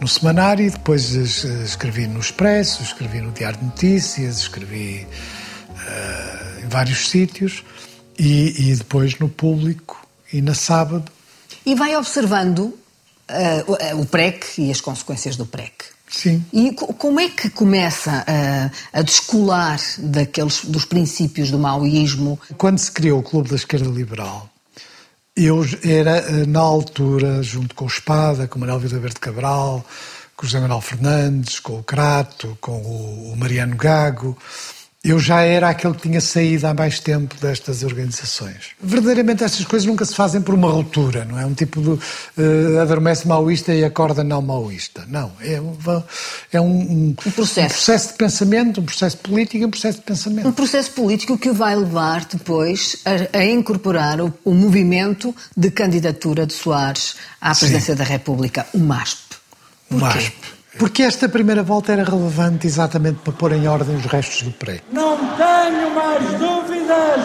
no 0.00 0.08
semanário, 0.08 0.68
depois 0.68 1.12
escrevi 1.12 2.08
no 2.08 2.18
Expresso, 2.18 2.82
escrevi 2.82 3.20
no 3.20 3.30
Diário 3.30 3.58
de 3.60 3.66
Notícias, 3.66 4.38
escrevi 4.38 5.06
eh, 5.86 6.62
em 6.64 6.68
vários 6.68 7.08
sítios 7.08 7.62
e, 8.18 8.70
e 8.70 8.74
depois 8.74 9.18
no 9.18 9.28
público 9.28 10.06
e 10.32 10.42
na 10.42 10.54
sábado. 10.54 11.10
E 11.64 11.74
vai 11.74 11.96
observando 11.96 12.60
uh, 13.30 14.00
o 14.00 14.06
PREC 14.06 14.60
e 14.60 14.70
as 14.70 14.80
consequências 14.80 15.36
do 15.36 15.46
PREC. 15.46 15.72
Sim. 16.12 16.44
E 16.52 16.72
como 16.72 17.18
é 17.18 17.28
que 17.30 17.48
começa 17.48 18.22
a, 18.26 18.98
a 18.98 19.02
descolar 19.02 19.80
daqueles, 19.98 20.62
dos 20.66 20.84
princípios 20.84 21.50
do 21.50 21.58
maoísmo? 21.58 22.38
Quando 22.58 22.78
se 22.78 22.92
criou 22.92 23.18
o 23.18 23.22
Clube 23.22 23.48
da 23.48 23.56
Esquerda 23.56 23.88
Liberal, 23.88 24.48
eu 25.34 25.64
era, 25.82 26.18
eh, 26.18 26.46
na 26.46 26.60
altura, 26.60 27.42
junto 27.42 27.74
com 27.74 27.86
o 27.86 27.88
Espada, 27.88 28.46
com 28.46 28.58
o 28.58 28.60
Manuel 28.60 28.78
Vila 28.78 29.00
Verde 29.00 29.18
Cabral, 29.18 29.82
com 30.36 30.44
o 30.44 30.46
José 30.46 30.60
Manuel 30.60 30.82
Fernandes, 30.82 31.58
com 31.58 31.78
o 31.78 31.82
Crato, 31.82 32.58
com 32.60 32.78
o 32.78 33.34
Mariano 33.34 33.74
Gago, 33.74 34.36
eu 35.04 35.18
já 35.18 35.40
era 35.40 35.68
aquele 35.68 35.94
que 35.94 36.02
tinha 36.02 36.20
saído 36.20 36.64
há 36.64 36.72
mais 36.72 37.00
tempo 37.00 37.34
destas 37.40 37.82
organizações. 37.82 38.70
Verdadeiramente 38.80 39.42
estas 39.42 39.64
coisas 39.64 39.84
nunca 39.84 40.04
se 40.04 40.14
fazem 40.14 40.40
por 40.40 40.54
uma 40.54 40.70
ruptura, 40.70 41.24
não 41.24 41.36
é? 41.36 41.44
Um 41.44 41.54
tipo 41.54 41.80
de 41.80 41.88
uh, 41.88 42.80
adormece 42.80 43.26
maoísta 43.26 43.74
e 43.74 43.84
acorda 43.84 44.22
não 44.22 44.40
maoísta. 44.40 45.04
Não, 45.08 45.32
é, 45.40 45.60
um, 45.60 45.76
é 46.52 46.60
um, 46.60 46.66
um, 46.66 47.16
um, 47.26 47.30
processo. 47.32 47.66
um 47.66 47.68
processo 47.68 48.08
de 48.12 48.14
pensamento, 48.14 48.80
um 48.80 48.84
processo 48.84 49.18
político 49.18 49.56
e 49.56 49.66
um 49.66 49.70
processo 49.70 49.98
de 49.98 50.04
pensamento. 50.04 50.46
Um 50.46 50.52
processo 50.52 50.92
político 50.92 51.36
que 51.36 51.50
vai 51.50 51.74
levar 51.74 52.24
depois 52.24 52.98
a, 53.04 53.38
a 53.38 53.44
incorporar 53.44 54.20
o, 54.20 54.32
o, 54.44 54.54
movimento 54.54 55.34
de 55.56 55.68
candidatura 55.72 56.46
de 56.46 56.52
Soares 56.52 57.16
à 57.40 57.52
presidência 57.56 57.94
Sim. 57.94 57.98
da 57.98 58.04
República, 58.04 58.66
o 58.72 58.78
MASP. 58.78 59.18
O 59.90 59.96
MASP. 59.96 60.61
Porque 60.78 61.02
esta 61.02 61.28
primeira 61.28 61.62
volta 61.62 61.92
era 61.92 62.04
relevante 62.04 62.66
exatamente 62.66 63.20
para 63.20 63.32
pôr 63.32 63.52
em 63.52 63.68
ordem 63.68 63.96
os 63.96 64.06
restos 64.06 64.42
do 64.42 64.52
pré. 64.52 64.80
Não 64.90 65.16
tenho 65.36 65.94
mais 65.94 66.22
dúvidas 66.38 67.20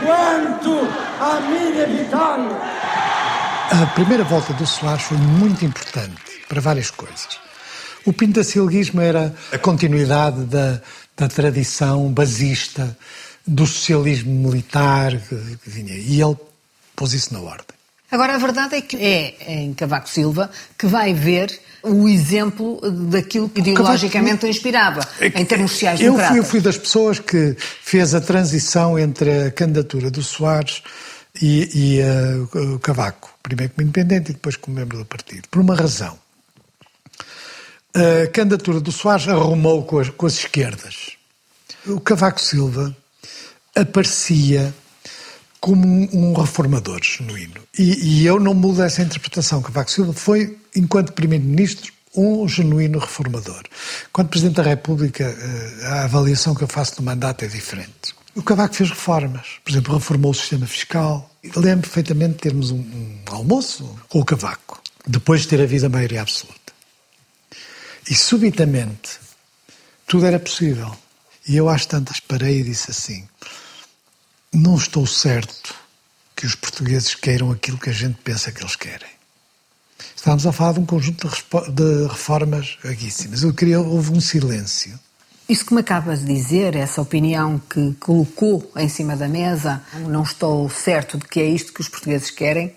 quanto 0.00 0.88
à 1.20 1.40
minha 1.40 1.86
vitória. 1.86 2.56
A 3.70 3.86
primeira 3.94 4.24
volta 4.24 4.52
do 4.54 4.66
Soares 4.66 5.04
foi 5.04 5.16
muito 5.16 5.64
importante 5.64 6.20
para 6.48 6.60
várias 6.60 6.90
coisas. 6.90 7.40
O 8.04 8.12
pintacilguismo 8.12 9.00
era 9.00 9.32
a 9.52 9.58
continuidade 9.58 10.44
da, 10.44 10.80
da 11.16 11.28
tradição 11.28 12.12
basista 12.12 12.96
do 13.46 13.66
socialismo 13.66 14.32
militar 14.48 15.12
que 15.16 15.70
vinha, 15.70 15.94
e 15.94 16.20
ele 16.20 16.36
pôs 16.96 17.12
isso 17.12 17.32
na 17.32 17.40
ordem. 17.40 17.81
Agora, 18.12 18.34
a 18.34 18.38
verdade 18.38 18.76
é 18.76 18.82
que 18.82 18.96
é 18.96 19.54
em 19.54 19.72
Cavaco 19.72 20.06
Silva 20.06 20.50
que 20.78 20.86
vai 20.86 21.14
ver 21.14 21.58
o 21.82 22.06
exemplo 22.06 22.78
daquilo 23.08 23.48
que 23.48 23.60
ideologicamente 23.60 24.44
o 24.44 24.48
inspirava, 24.48 25.00
em 25.20 25.44
termos 25.44 25.72
sociais 25.72 26.00
eu 26.00 26.16
fui, 26.16 26.38
eu 26.38 26.44
fui 26.44 26.60
das 26.60 26.76
pessoas 26.76 27.18
que 27.18 27.56
fez 27.58 28.14
a 28.14 28.20
transição 28.20 28.98
entre 28.98 29.46
a 29.46 29.50
candidatura 29.50 30.10
do 30.10 30.22
Soares 30.22 30.82
e, 31.40 31.68
e 31.74 32.00
uh, 32.02 32.74
o 32.74 32.78
Cavaco, 32.78 33.30
primeiro 33.42 33.72
como 33.72 33.88
independente 33.88 34.30
e 34.30 34.34
depois 34.34 34.56
como 34.56 34.76
membro 34.76 34.98
do 34.98 35.06
partido, 35.06 35.48
por 35.50 35.60
uma 35.60 35.74
razão. 35.74 36.16
A 37.94 38.26
candidatura 38.28 38.78
do 38.78 38.92
Soares 38.92 39.26
arrumou 39.26 39.84
com 39.84 39.98
as, 39.98 40.10
com 40.10 40.26
as 40.26 40.34
esquerdas. 40.34 41.12
O 41.86 41.98
Cavaco 41.98 42.40
Silva 42.40 42.94
aparecia 43.74 44.72
como 45.62 45.86
um, 45.86 46.32
reformador 46.32 47.00
genuíno. 47.04 47.54
E, 47.78 48.22
e, 48.22 48.26
eu 48.26 48.40
não 48.40 48.52
mudo 48.52 48.82
essa 48.82 49.00
interpretação. 49.00 49.62
Cavaco 49.62 49.92
Silva 49.92 50.12
foi, 50.12 50.58
enquanto 50.74 51.12
Primeiro-Ministro, 51.12 51.92
um 52.16 52.48
genuíno 52.48 52.98
reformador. 52.98 53.62
Enquanto 54.08 54.30
Presidente 54.30 54.56
da 54.56 54.64
República, 54.64 55.22
eh, 55.22 55.86
a 55.86 56.04
avaliação 56.04 56.52
que 56.52 56.64
eu 56.64 56.68
faço 56.68 56.96
do 56.96 57.02
mandato 57.04 57.44
é 57.44 57.48
diferente. 57.48 58.12
O 58.34 58.42
Cavaco 58.42 58.74
fez 58.74 58.90
reformas. 58.90 59.60
Por 59.64 59.70
exemplo, 59.70 59.94
reformou 59.94 60.32
o 60.32 60.34
sistema 60.34 60.66
fiscal. 60.66 61.30
Lembro 61.54 61.82
perfeitamente 61.82 62.32
de 62.32 62.38
termos 62.38 62.72
um, 62.72 62.78
um 62.78 63.20
almoço 63.26 63.88
com 64.08 64.18
o 64.18 64.24
Cavaco, 64.24 64.82
depois 65.06 65.42
de 65.42 65.48
ter 65.48 65.60
havido 65.60 65.86
a 65.86 65.88
maioria 65.88 66.22
absoluta. 66.22 66.72
E 68.10 68.16
subitamente 68.16 69.20
tudo 70.08 70.26
era 70.26 70.40
possível. 70.40 70.92
E 71.46 71.56
eu 71.56 71.68
às 71.68 71.86
tantas 71.86 72.18
parei 72.18 72.60
e 72.60 72.64
disse 72.64 72.90
assim: 72.90 73.28
não 74.52 74.76
estou 74.76 75.06
certo 75.06 75.74
que 76.36 76.44
os 76.44 76.54
portugueses 76.54 77.14
queiram 77.14 77.50
aquilo 77.50 77.78
que 77.78 77.88
a 77.88 77.92
gente 77.92 78.18
pensa 78.22 78.52
que 78.52 78.62
eles 78.62 78.76
querem. 78.76 79.08
Estávamos 80.14 80.46
a 80.46 80.52
falar 80.52 80.72
de 80.74 80.80
um 80.80 80.86
conjunto 80.86 81.28
de 81.72 82.06
reformas 82.06 82.78
vaguíssimas. 82.82 83.42
Eu 83.42 83.54
queria, 83.54 83.80
houve 83.80 84.12
um 84.12 84.20
silêncio. 84.20 84.98
Isso 85.48 85.66
que 85.66 85.74
me 85.74 85.80
acabas 85.80 86.20
de 86.20 86.26
dizer, 86.26 86.76
essa 86.76 87.02
opinião 87.02 87.60
que 87.68 87.94
colocou 87.98 88.70
em 88.76 88.88
cima 88.88 89.16
da 89.16 89.28
mesa, 89.28 89.82
não 90.08 90.22
estou 90.22 90.68
certo 90.68 91.18
de 91.18 91.26
que 91.26 91.40
é 91.40 91.46
isto 91.46 91.72
que 91.72 91.80
os 91.80 91.88
portugueses 91.88 92.30
querem, 92.30 92.74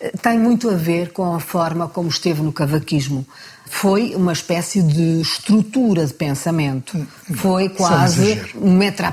eh, 0.00 0.12
tem 0.20 0.38
muito 0.38 0.68
a 0.68 0.74
ver 0.74 1.12
com 1.12 1.34
a 1.34 1.40
forma 1.40 1.88
como 1.88 2.08
esteve 2.08 2.42
no 2.42 2.52
cavaquismo 2.52 3.26
foi 3.72 4.14
uma 4.14 4.34
espécie 4.34 4.82
de 4.82 5.22
estrutura 5.22 6.06
de 6.06 6.12
pensamento. 6.12 6.96
Hum. 6.96 7.34
Foi 7.34 7.70
quase 7.70 8.40
um 8.54 8.76
metra 8.76 9.12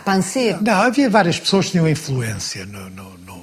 Não, 0.61 0.73
havia 0.73 1.09
várias 1.09 1.39
pessoas 1.39 1.67
que 1.67 1.71
tinham 1.71 1.87
influência 1.87 2.65
no, 2.65 2.89
no, 2.89 3.17
no... 3.25 3.39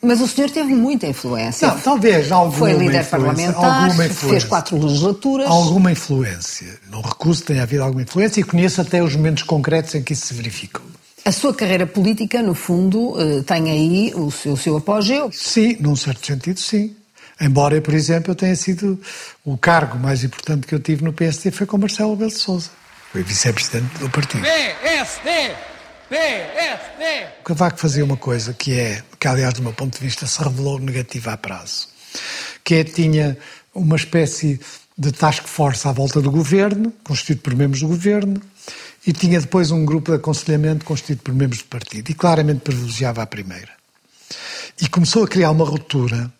Mas 0.00 0.20
o 0.20 0.28
senhor 0.28 0.48
teve 0.50 0.72
muita 0.72 1.08
influência. 1.08 1.66
Não, 1.66 1.80
talvez 1.80 2.30
alguma 2.30 2.56
Foi 2.56 2.72
líder 2.72 3.04
parlamentar, 3.04 3.90
fez 4.10 4.44
quatro 4.44 4.78
legislaturas. 4.78 5.48
Alguma 5.50 5.90
influência. 5.90 6.78
Não 6.88 7.00
recuso 7.00 7.40
que 7.40 7.48
tenha 7.48 7.64
havido 7.64 7.82
alguma 7.82 8.02
influência 8.02 8.40
e 8.40 8.44
conheço 8.44 8.80
até 8.80 9.02
os 9.02 9.16
momentos 9.16 9.42
concretos 9.42 9.94
em 9.96 10.02
que 10.02 10.12
isso 10.12 10.26
se 10.26 10.34
verificou. 10.34 10.82
A 11.24 11.32
sua 11.32 11.52
carreira 11.52 11.86
política, 11.86 12.40
no 12.42 12.54
fundo, 12.54 13.14
eh, 13.18 13.42
tem 13.42 13.70
aí 13.70 14.12
o 14.14 14.30
seu, 14.30 14.52
o 14.52 14.56
seu 14.56 14.76
apogeu? 14.76 15.30
Sim, 15.32 15.76
num 15.80 15.96
certo 15.96 16.24
sentido, 16.24 16.60
sim. 16.60 16.94
Embora, 17.40 17.80
por 17.80 17.94
exemplo, 17.94 18.30
eu 18.30 18.34
tenha 18.34 18.54
sido 18.54 19.00
o 19.44 19.58
cargo 19.58 19.98
mais 19.98 20.22
importante 20.22 20.66
que 20.66 20.74
eu 20.74 20.80
tive 20.80 21.04
no 21.04 21.12
PSD 21.12 21.50
foi 21.50 21.66
com 21.66 21.78
Marcelo 21.78 22.12
Rebelo 22.12 22.30
de 22.30 22.38
Sousa. 22.38 22.70
Foi 23.12 23.22
vice-presidente 23.22 23.98
do 23.98 24.08
partido. 24.10 24.42
PSD! 24.42 25.54
PSD! 26.08 27.26
O 27.40 27.44
Cavaco 27.44 27.78
fazia 27.78 28.04
uma 28.04 28.16
coisa 28.16 28.54
que 28.54 28.78
é, 28.78 29.02
que 29.18 29.26
aliás, 29.26 29.54
do 29.54 29.62
meu 29.62 29.72
ponto 29.72 29.98
de 29.98 30.04
vista, 30.04 30.26
se 30.26 30.42
revelou 30.42 30.78
negativa 30.78 31.32
a 31.32 31.36
prazo. 31.36 31.88
Que 32.62 32.76
é, 32.76 32.84
tinha 32.84 33.36
uma 33.74 33.96
espécie 33.96 34.60
de 34.96 35.10
task 35.10 35.44
force 35.44 35.86
à 35.88 35.92
volta 35.92 36.20
do 36.20 36.30
governo, 36.30 36.92
constituído 37.02 37.42
por 37.42 37.54
membros 37.54 37.80
do 37.80 37.88
governo, 37.88 38.40
e 39.06 39.12
tinha 39.12 39.40
depois 39.40 39.70
um 39.70 39.84
grupo 39.84 40.12
de 40.12 40.18
aconselhamento 40.18 40.84
constituído 40.84 41.22
por 41.22 41.34
membros 41.34 41.62
do 41.62 41.68
partido. 41.68 42.10
E 42.10 42.14
claramente 42.14 42.60
privilegiava 42.60 43.22
a 43.22 43.26
primeira. 43.26 43.70
E 44.80 44.88
começou 44.88 45.24
a 45.24 45.28
criar 45.28 45.50
uma 45.50 45.64
ruptura 45.64 46.32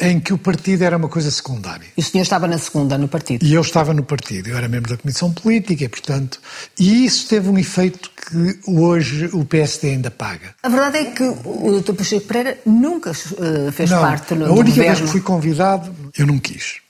em 0.00 0.20
que 0.20 0.32
o 0.32 0.38
partido 0.38 0.82
era 0.82 0.96
uma 0.96 1.08
coisa 1.08 1.30
secundária. 1.30 1.86
E 1.96 2.00
o 2.00 2.04
senhor 2.04 2.22
estava 2.22 2.46
na 2.46 2.58
segunda, 2.58 2.98
no 2.98 3.08
partido? 3.08 3.44
E 3.44 3.54
eu 3.54 3.60
estava 3.62 3.94
no 3.94 4.02
partido, 4.02 4.48
eu 4.48 4.56
era 4.56 4.68
membro 4.68 4.90
da 4.90 4.96
Comissão 4.96 5.32
Política 5.32 5.84
e, 5.84 5.88
portanto, 5.88 6.40
e 6.78 7.06
isso 7.06 7.26
teve 7.28 7.48
um 7.48 7.58
efeito 7.58 8.10
que 8.10 8.58
hoje 8.70 9.30
o 9.32 9.44
PSD 9.44 9.90
ainda 9.90 10.10
paga. 10.10 10.54
A 10.62 10.68
verdade 10.68 10.98
é 10.98 11.04
que 11.06 11.22
o 11.22 11.80
Dr. 11.80 11.94
Pacheco 11.94 12.26
Pereira 12.26 12.58
nunca 12.66 13.12
uh, 13.12 13.72
fez 13.72 13.90
não, 13.90 14.00
parte 14.00 14.34
no 14.34 14.46
A 14.46 14.50
única 14.50 14.68
governo. 14.68 14.96
vez 14.96 15.00
que 15.00 15.06
fui 15.06 15.20
convidado, 15.20 15.94
eu 16.18 16.26
não 16.26 16.38
quis. 16.38 16.80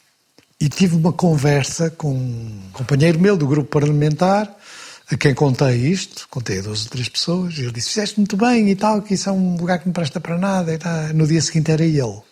E 0.61 0.69
tive 0.69 0.97
uma 0.97 1.13
conversa 1.13 1.91
com 1.91 2.13
um 2.13 2.61
companheiro 2.73 3.21
meu 3.21 3.37
do 3.37 3.47
grupo 3.47 3.69
parlamentar, 3.69 4.51
a 5.09 5.17
quem 5.17 5.35
contei 5.35 5.77
isto, 5.77 6.27
contei 6.29 6.59
a 6.59 6.63
duas 6.63 6.83
ou 6.85 6.91
três 6.91 7.09
pessoas, 7.09 7.57
e 7.59 7.61
ele 7.61 7.73
disse: 7.73 7.91
Fizeste 7.91 8.19
muito 8.19 8.37
bem 8.37 8.69
e 8.71 8.75
tal, 8.75 9.03
que 9.03 9.15
isso 9.15 9.29
é 9.29 9.33
um 9.33 9.57
lugar 9.57 9.79
que 9.79 9.87
não 9.87 9.93
presta 9.93 10.19
para 10.19 10.37
nada. 10.37 10.73
E 10.73 10.79
tal. 10.79 11.15
No 11.15 11.27
dia 11.27 11.41
seguinte 11.41 11.71
era 11.71 11.85
ele. 11.85 12.23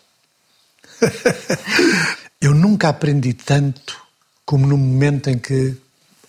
Eu 2.41 2.53
nunca 2.53 2.89
aprendi 2.89 3.33
tanto 3.33 4.01
como 4.45 4.67
no 4.67 4.77
momento 4.77 5.29
em 5.29 5.37
que, 5.39 5.75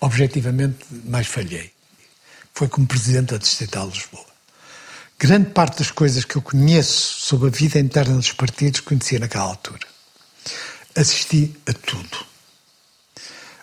objetivamente, 0.01 0.79
mais 1.05 1.27
falhei. 1.27 1.71
Foi 2.55 2.69
como 2.69 2.87
Presidente 2.87 3.33
da 3.33 3.39
Distrital 3.39 3.89
de 3.91 3.99
Lisboa. 3.99 4.25
Grande 5.19 5.51
parte 5.51 5.79
das 5.79 5.91
coisas 5.91 6.25
que 6.25 6.37
eu 6.37 6.43
conheço 6.43 7.21
sobre 7.21 7.49
a 7.49 7.51
vida 7.51 7.79
interna 7.79 8.17
dos 8.17 8.33
partidos 8.33 8.81
conhecia 8.81 9.19
naquela 9.19 9.45
altura. 9.45 9.87
Assisti 10.95 11.55
a 11.67 11.73
tudo. 11.73 12.27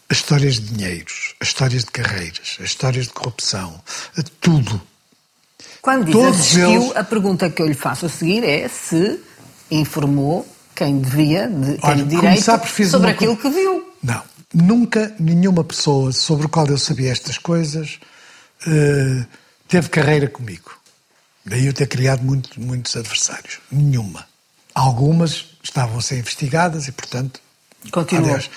As 0.10 0.18
histórias 0.18 0.56
de 0.56 0.62
dinheiros, 0.74 1.34
as 1.40 1.48
histórias 1.48 1.86
de 1.86 1.92
carreiras, 1.92 2.58
as 2.60 2.66
histórias 2.66 3.08
de 3.08 3.14
corrupção, 3.14 3.82
a 4.18 4.24
tudo. 4.40 4.82
Quando 5.82 6.06
diz 6.06 6.14
Todos 6.14 6.40
assistiu, 6.40 6.84
eles... 6.84 6.96
a 6.96 7.04
pergunta 7.04 7.50
que 7.50 7.62
eu 7.62 7.68
lhe 7.68 7.74
faço 7.74 8.06
a 8.06 8.10
seguir 8.10 8.44
é 8.44 8.68
se 8.68 9.20
informou 9.72 10.48
quem 10.84 11.00
devia, 11.00 11.48
de, 11.48 11.78
quem 11.78 11.90
Olha, 11.90 12.04
direito, 12.04 12.90
sobre 12.90 13.12
aquilo 13.12 13.38
que 13.38 13.50
viu. 13.50 13.94
Não. 14.04 14.22
Nunca 14.54 15.16
nenhuma 15.18 15.64
pessoa 15.64 16.12
sobre 16.12 16.46
o 16.46 16.50
qual 16.50 16.68
eu 16.68 16.78
sabia 16.78 17.12
estas 17.12 17.38
coisas 17.38 18.00
uh, 18.68 19.26
teve 19.68 19.90
carreira 19.90 20.28
comigo. 20.28 20.78
Daí 21.46 21.66
eu 21.66 21.74
ter 21.74 21.88
criado 21.88 22.22
muito, 22.24 22.60
muitos 22.62 22.96
adversários. 22.96 23.60
Nenhuma. 23.72 24.26
Algumas 24.76 25.46
estavam 25.64 25.98
a 25.98 26.02
ser 26.02 26.18
investigadas 26.20 26.88
e, 26.88 26.92
portanto, 26.92 27.40
Continuou. 27.92 28.26
aliás, 28.26 28.50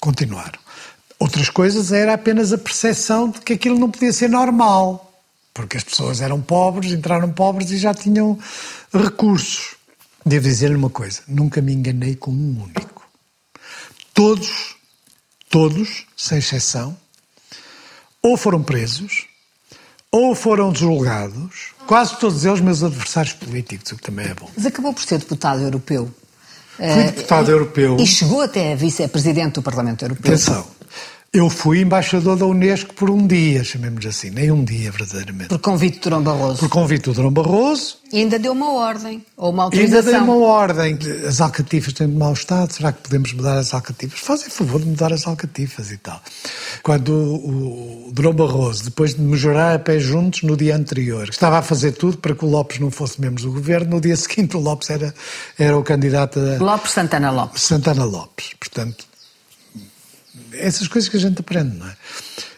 continuaram. 0.00 0.58
Outras 1.18 1.50
coisas 1.50 1.92
era 1.92 2.14
apenas 2.14 2.52
a 2.52 2.58
percepção 2.58 3.30
de 3.30 3.40
que 3.40 3.52
aquilo 3.52 3.78
não 3.78 3.90
podia 3.90 4.12
ser 4.12 4.28
normal. 4.28 5.08
porque 5.54 5.76
as 5.76 5.84
pessoas 5.84 6.22
eram 6.22 6.40
pobres, 6.40 6.92
entraram 6.92 7.30
pobres 7.30 7.70
e 7.70 7.76
já 7.76 7.92
tinham 7.92 8.38
recursos. 8.92 9.76
Devo 10.24 10.44
dizer-lhe 10.48 10.76
uma 10.76 10.90
coisa: 10.90 11.22
nunca 11.26 11.60
me 11.60 11.72
enganei 11.72 12.14
com 12.14 12.30
um 12.30 12.62
único. 12.62 13.02
Todos, 14.14 14.76
todos, 15.48 16.06
sem 16.16 16.38
exceção, 16.38 16.96
ou 18.22 18.36
foram 18.36 18.62
presos, 18.62 19.26
ou 20.10 20.34
foram 20.34 20.74
julgados, 20.74 21.70
quase 21.86 22.16
todos 22.18 22.44
eles 22.44 22.60
meus 22.60 22.82
adversários 22.82 23.34
políticos, 23.34 23.90
o 23.92 23.96
que 23.96 24.02
também 24.02 24.26
é 24.26 24.34
bom. 24.34 24.48
Mas 24.56 24.66
acabou 24.66 24.92
por 24.92 25.02
ser 25.02 25.18
deputado 25.18 25.62
europeu. 25.62 26.12
Fui 26.76 27.04
deputado 27.04 27.50
Eh, 27.50 27.54
europeu. 27.54 27.96
E 27.98 28.06
chegou 28.06 28.40
até 28.40 28.72
a 28.72 28.76
vice-presidente 28.76 29.54
do 29.54 29.62
Parlamento 29.62 30.04
Europeu. 30.04 30.32
Atenção, 30.32 30.66
eu 31.34 31.48
fui 31.48 31.80
embaixador 31.80 32.36
da 32.36 32.44
Unesco 32.44 32.92
por 32.92 33.08
um 33.08 33.26
dia, 33.26 33.64
chamemos 33.64 34.04
assim, 34.04 34.28
nem 34.28 34.50
um 34.50 34.62
dia 34.62 34.92
verdadeiramente. 34.92 35.48
Por 35.48 35.60
convite 35.60 35.94
de 35.94 36.00
Durão 36.00 36.22
Barroso. 36.22 36.58
Por 36.58 36.68
convite 36.68 37.04
do 37.04 37.14
Dom 37.14 37.30
Barroso, 37.30 37.96
E 38.12 38.18
ainda 38.18 38.38
deu 38.38 38.52
uma 38.52 38.70
ordem, 38.74 39.24
ou 39.34 39.50
uma 39.50 39.70
e 39.72 39.78
ainda 39.78 39.96
autorização. 39.96 40.12
dei 40.12 40.20
uma 40.20 40.36
ordem. 40.36 40.98
As 41.26 41.40
alcatifas 41.40 41.94
têm 41.94 42.06
de 42.06 42.14
mau 42.14 42.34
estado, 42.34 42.70
será 42.74 42.92
que 42.92 43.00
podemos 43.00 43.32
mudar 43.32 43.56
as 43.56 43.72
alcatifas? 43.72 44.20
Fazem 44.20 44.50
favor 44.50 44.78
de 44.82 44.88
mudar 44.88 45.10
as 45.10 45.26
alcatifas 45.26 45.90
e 45.90 45.96
tal. 45.96 46.20
Quando 46.82 47.08
o, 47.14 48.08
o 48.08 48.12
Dom 48.12 48.34
Barroso, 48.34 48.84
depois 48.84 49.14
de 49.14 49.22
me 49.22 49.34
jurar 49.34 49.74
a 49.74 49.78
pé 49.78 49.98
juntos 49.98 50.42
no 50.42 50.54
dia 50.54 50.76
anterior, 50.76 51.30
estava 51.30 51.56
a 51.56 51.62
fazer 51.62 51.92
tudo 51.92 52.18
para 52.18 52.34
que 52.34 52.44
o 52.44 52.48
Lopes 52.50 52.78
não 52.78 52.90
fosse 52.90 53.18
membro 53.18 53.42
do 53.42 53.52
governo, 53.52 53.92
no 53.92 54.00
dia 54.02 54.16
seguinte 54.20 54.54
o 54.54 54.60
Lopes 54.60 54.90
era, 54.90 55.14
era 55.58 55.78
o 55.78 55.82
candidato 55.82 56.38
a, 56.38 56.62
Lopes 56.62 56.92
Santana 56.92 57.30
Lopes. 57.30 57.62
Santana 57.62 58.04
Lopes. 58.04 58.50
Portanto, 58.60 59.06
essas 60.54 60.88
coisas 60.88 61.08
que 61.08 61.16
a 61.16 61.20
gente 61.20 61.40
aprende, 61.40 61.76
não 61.76 61.88
é? 61.88 61.96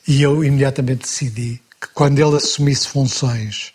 E 0.07 0.23
eu 0.23 0.45
imediatamente 0.45 1.03
decidi 1.03 1.61
que 1.81 1.89
quando 1.95 2.19
ele 2.19 2.37
assumisse 2.37 2.89
funções 2.89 3.73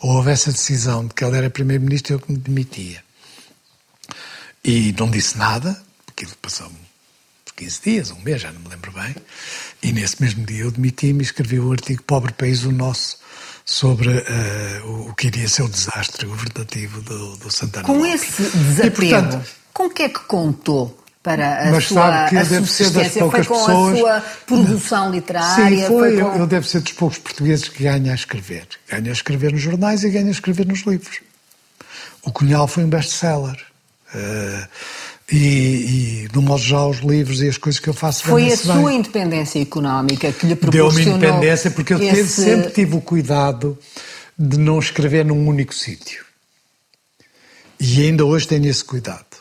ou 0.00 0.10
houvesse 0.10 0.50
a 0.50 0.52
decisão 0.52 1.06
de 1.06 1.14
que 1.14 1.24
ele 1.24 1.36
era 1.36 1.50
primeiro-ministro, 1.50 2.14
eu 2.14 2.20
que 2.20 2.30
me 2.30 2.38
demitia. 2.38 3.02
E 4.64 4.94
não 4.98 5.10
disse 5.10 5.36
nada, 5.36 5.80
porque 6.06 6.26
passou 6.40 6.70
15 7.56 7.80
dias, 7.82 8.10
um 8.10 8.20
mês, 8.20 8.42
já 8.42 8.50
não 8.50 8.60
me 8.60 8.68
lembro 8.68 8.92
bem. 8.92 9.14
E 9.82 9.92
nesse 9.92 10.20
mesmo 10.20 10.44
dia 10.44 10.62
eu 10.64 10.70
demiti-me 10.70 11.20
e 11.20 11.22
escrevi 11.22 11.60
o 11.60 11.70
artigo 11.72 12.02
Pobre 12.02 12.32
País 12.32 12.64
o 12.64 12.72
Nosso 12.72 13.18
sobre 13.64 14.10
eh, 14.10 14.82
o, 14.84 15.10
o 15.10 15.14
que 15.14 15.28
iria 15.28 15.48
ser 15.48 15.62
o 15.62 15.68
desastre 15.68 16.26
governativo 16.26 17.00
do, 17.02 17.36
do 17.36 17.50
Santana 17.50 17.84
Com 17.84 17.98
Lopes. 17.98 18.14
esse 18.14 18.42
E, 18.42 18.58
desapego, 18.58 18.96
portanto, 18.96 19.50
com 19.72 19.90
que 19.90 20.02
é 20.02 20.08
que 20.08 20.20
contou 20.20 21.03
para 21.24 21.68
a 21.68 21.70
Mas 21.70 21.86
sua 21.86 22.02
sabe 22.02 22.28
que 22.30 22.36
a 22.36 22.42
deve 22.44 22.70
ser 22.70 22.90
das 22.90 23.12
poucas 23.12 23.46
Foi 23.46 23.56
com 23.56 23.64
pessoas- 23.66 23.94
a 23.94 23.98
sua 23.98 24.20
produção 24.46 25.10
literária? 25.10 25.78
Sim, 25.78 25.86
foi. 25.86 26.20
com... 26.20 26.36
Eu 26.36 26.46
deve 26.46 26.68
ser 26.68 26.80
dos 26.80 26.92
poucos 26.92 27.18
portugueses 27.18 27.66
que 27.66 27.82
ganha 27.82 28.12
a 28.12 28.14
escrever. 28.14 28.68
Ganha 28.88 29.10
a 29.10 29.12
escrever 29.12 29.50
nos 29.52 29.62
jornais 29.62 30.04
e 30.04 30.10
ganha 30.10 30.28
a 30.28 30.30
escrever 30.30 30.66
nos 30.66 30.82
livros. 30.82 31.20
O 32.22 32.30
Cunhal 32.30 32.68
foi 32.68 32.84
um 32.84 32.88
best-seller. 32.88 33.56
Eh, 34.14 34.68
e, 35.32 36.28
e, 36.30 36.38
modo 36.38 36.60
geral, 36.62 36.90
os 36.90 36.98
livros 36.98 37.40
e 37.40 37.48
as 37.48 37.56
coisas 37.56 37.80
que 37.80 37.88
eu 37.88 37.94
faço 37.94 38.24
Foi 38.24 38.52
a 38.52 38.56
sua 38.56 38.74
bem. 38.74 38.98
independência 38.98 39.58
económica 39.60 40.30
que 40.30 40.46
lhe 40.46 40.54
Deu-me 40.54 40.70
proporcionou 40.72 41.16
independência 41.16 41.70
porque 41.70 41.94
eu 41.94 42.02
esse... 42.02 42.42
sempre 42.44 42.70
tive 42.70 42.94
o 42.96 43.00
cuidado 43.00 43.78
de 44.38 44.58
não 44.58 44.78
escrever 44.78 45.24
num 45.24 45.48
único 45.48 45.74
sítio. 45.74 46.22
E 47.80 48.02
ainda 48.02 48.24
hoje 48.26 48.46
tenho 48.46 48.66
esse 48.66 48.84
cuidado. 48.84 49.33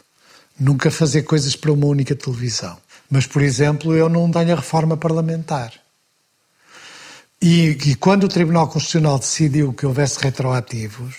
Nunca 0.64 0.90
fazer 0.90 1.24
coisas 1.24 1.56
para 1.56 1.72
uma 1.74 1.86
única 1.88 2.16
televisão. 2.16 2.78
Mas, 3.10 3.28
por 3.28 3.42
exemplo, 3.42 3.94
eu 3.94 4.08
não 4.08 4.32
tenho 4.32 4.54
a 4.54 4.56
reforma 4.56 4.96
parlamentar. 4.96 5.74
E, 7.42 7.78
e 7.86 7.96
quando 7.96 8.24
o 8.24 8.28
Tribunal 8.30 8.68
Constitucional 8.70 9.20
decidiu 9.20 9.74
que 9.74 9.86
houvesse 9.86 10.18
retroativos, 10.22 11.16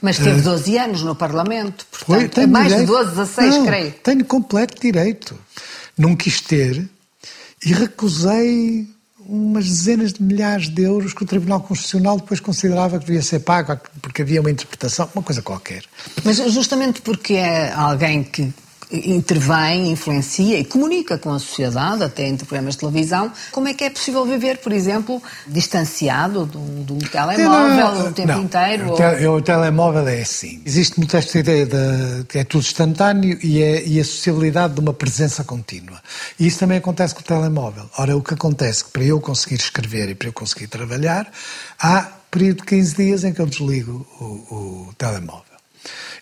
Mas 0.00 0.16
teve 0.16 0.40
12 0.40 0.78
anos 0.78 1.02
no 1.02 1.14
Parlamento, 1.14 1.84
Eh, 1.92 1.96
foi, 1.96 2.18
portanto, 2.20 2.34
tenho 2.36 2.48
mais 2.48 2.68
direito. 2.68 2.86
de 2.86 2.92
12, 2.92 3.10
16, 3.10 3.54
Não, 3.54 3.66
creio. 3.66 3.92
Tenho 4.02 4.24
completo 4.24 4.80
direito. 4.80 5.38
Não 5.98 6.16
quis 6.16 6.40
ter 6.40 6.88
e 7.62 7.74
recusei 7.74 8.88
umas 9.26 9.66
dezenas 9.66 10.14
de 10.14 10.22
milhares 10.22 10.70
de 10.70 10.82
euros 10.82 11.12
que 11.12 11.22
o 11.22 11.26
Tribunal 11.26 11.60
Constitucional 11.60 12.16
depois 12.16 12.40
considerava 12.40 12.98
que 12.98 13.04
devia 13.04 13.22
ser 13.22 13.40
pago 13.40 13.78
porque 14.00 14.22
havia 14.22 14.40
uma 14.40 14.50
interpretação, 14.50 15.08
uma 15.14 15.22
coisa 15.22 15.42
qualquer. 15.42 15.84
Mas 16.24 16.38
justamente 16.50 17.02
porque 17.02 17.34
é 17.34 17.70
alguém 17.74 18.24
que 18.24 18.50
intervém, 18.92 19.90
influencia 19.90 20.58
e 20.58 20.64
comunica 20.64 21.16
com 21.18 21.30
a 21.32 21.38
sociedade, 21.38 22.02
até 22.02 22.26
entre 22.26 22.46
programas 22.46 22.74
de 22.74 22.80
televisão, 22.80 23.32
como 23.52 23.68
é 23.68 23.74
que 23.74 23.84
é 23.84 23.90
possível 23.90 24.24
viver, 24.24 24.58
por 24.58 24.72
exemplo, 24.72 25.22
distanciado 25.46 26.46
de 26.46 26.56
um, 26.56 26.84
de 26.84 26.92
um 26.92 26.98
telemóvel 26.98 28.08
o 28.08 28.12
tempo 28.12 28.28
não. 28.32 28.42
inteiro? 28.42 28.86
O, 28.86 28.90
ou- 28.90 28.96
te- 28.96 29.26
o 29.26 29.40
telemóvel 29.42 30.08
é 30.08 30.20
assim. 30.22 30.60
Existe 30.64 30.98
muito 30.98 31.16
esta 31.16 31.38
ideia 31.38 31.66
de 31.66 32.24
que 32.28 32.38
é 32.38 32.44
tudo 32.44 32.62
instantâneo 32.62 33.38
e, 33.42 33.62
é, 33.62 33.86
e 33.86 34.00
a 34.00 34.04
sociabilidade 34.04 34.74
de 34.74 34.80
uma 34.80 34.92
presença 34.92 35.44
contínua. 35.44 36.00
E 36.38 36.46
isso 36.46 36.58
também 36.58 36.78
acontece 36.78 37.14
com 37.14 37.20
o 37.20 37.24
telemóvel. 37.24 37.84
Ora, 37.98 38.16
o 38.16 38.22
que 38.22 38.34
acontece 38.34 38.82
é 38.82 38.84
que 38.86 38.90
para 38.90 39.04
eu 39.04 39.20
conseguir 39.20 39.56
escrever 39.56 40.08
e 40.08 40.14
para 40.14 40.28
eu 40.28 40.32
conseguir 40.32 40.66
trabalhar, 40.66 41.30
há 41.78 42.02
período 42.30 42.58
de 42.58 42.64
15 42.66 42.96
dias 42.96 43.24
em 43.24 43.32
que 43.32 43.40
eu 43.40 43.46
desligo 43.46 44.06
o, 44.20 44.24
o 44.24 44.94
telemóvel. 44.96 45.49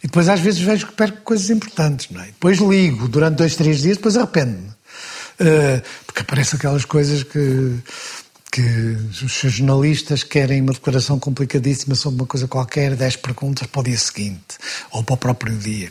E 0.03 0.07
depois 0.07 0.29
às 0.29 0.41
vezes 0.41 0.61
vejo 0.61 0.87
que 0.87 0.93
perco 0.93 1.23
coisas 1.23 1.51
importantes, 1.51 2.09
não 2.11 2.21
é? 2.21 2.27
Depois 2.27 2.59
ligo 2.59 3.09
durante 3.09 3.37
dois, 3.37 3.57
três 3.57 3.81
dias, 3.81 3.97
depois 3.97 4.17
arrependo-me. 4.17 4.69
Uh, 5.41 5.83
porque 6.07 6.23
aparecem 6.23 6.57
aquelas 6.57 6.85
coisas 6.85 7.23
que, 7.23 7.77
que 8.51 8.97
os 9.23 9.55
jornalistas 9.55 10.23
querem 10.23 10.61
uma 10.61 10.73
declaração 10.73 11.19
complicadíssima 11.19 11.95
sobre 11.95 12.21
uma 12.21 12.27
coisa 12.27 12.49
qualquer, 12.49 12.97
10 12.97 13.17
perguntas 13.17 13.67
para 13.67 13.81
o 13.81 13.85
dia 13.85 13.99
seguinte, 13.99 14.59
ou 14.91 15.03
para 15.03 15.15
o 15.15 15.17
próprio 15.17 15.57
dia. 15.57 15.91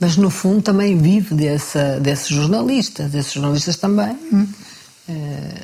Mas 0.00 0.16
no 0.16 0.30
fundo 0.30 0.62
também 0.62 0.98
vive 0.98 1.34
desse, 1.34 1.78
desses 2.00 2.28
jornalistas, 2.28 3.14
esses 3.14 3.32
jornalistas 3.32 3.76
também. 3.76 4.18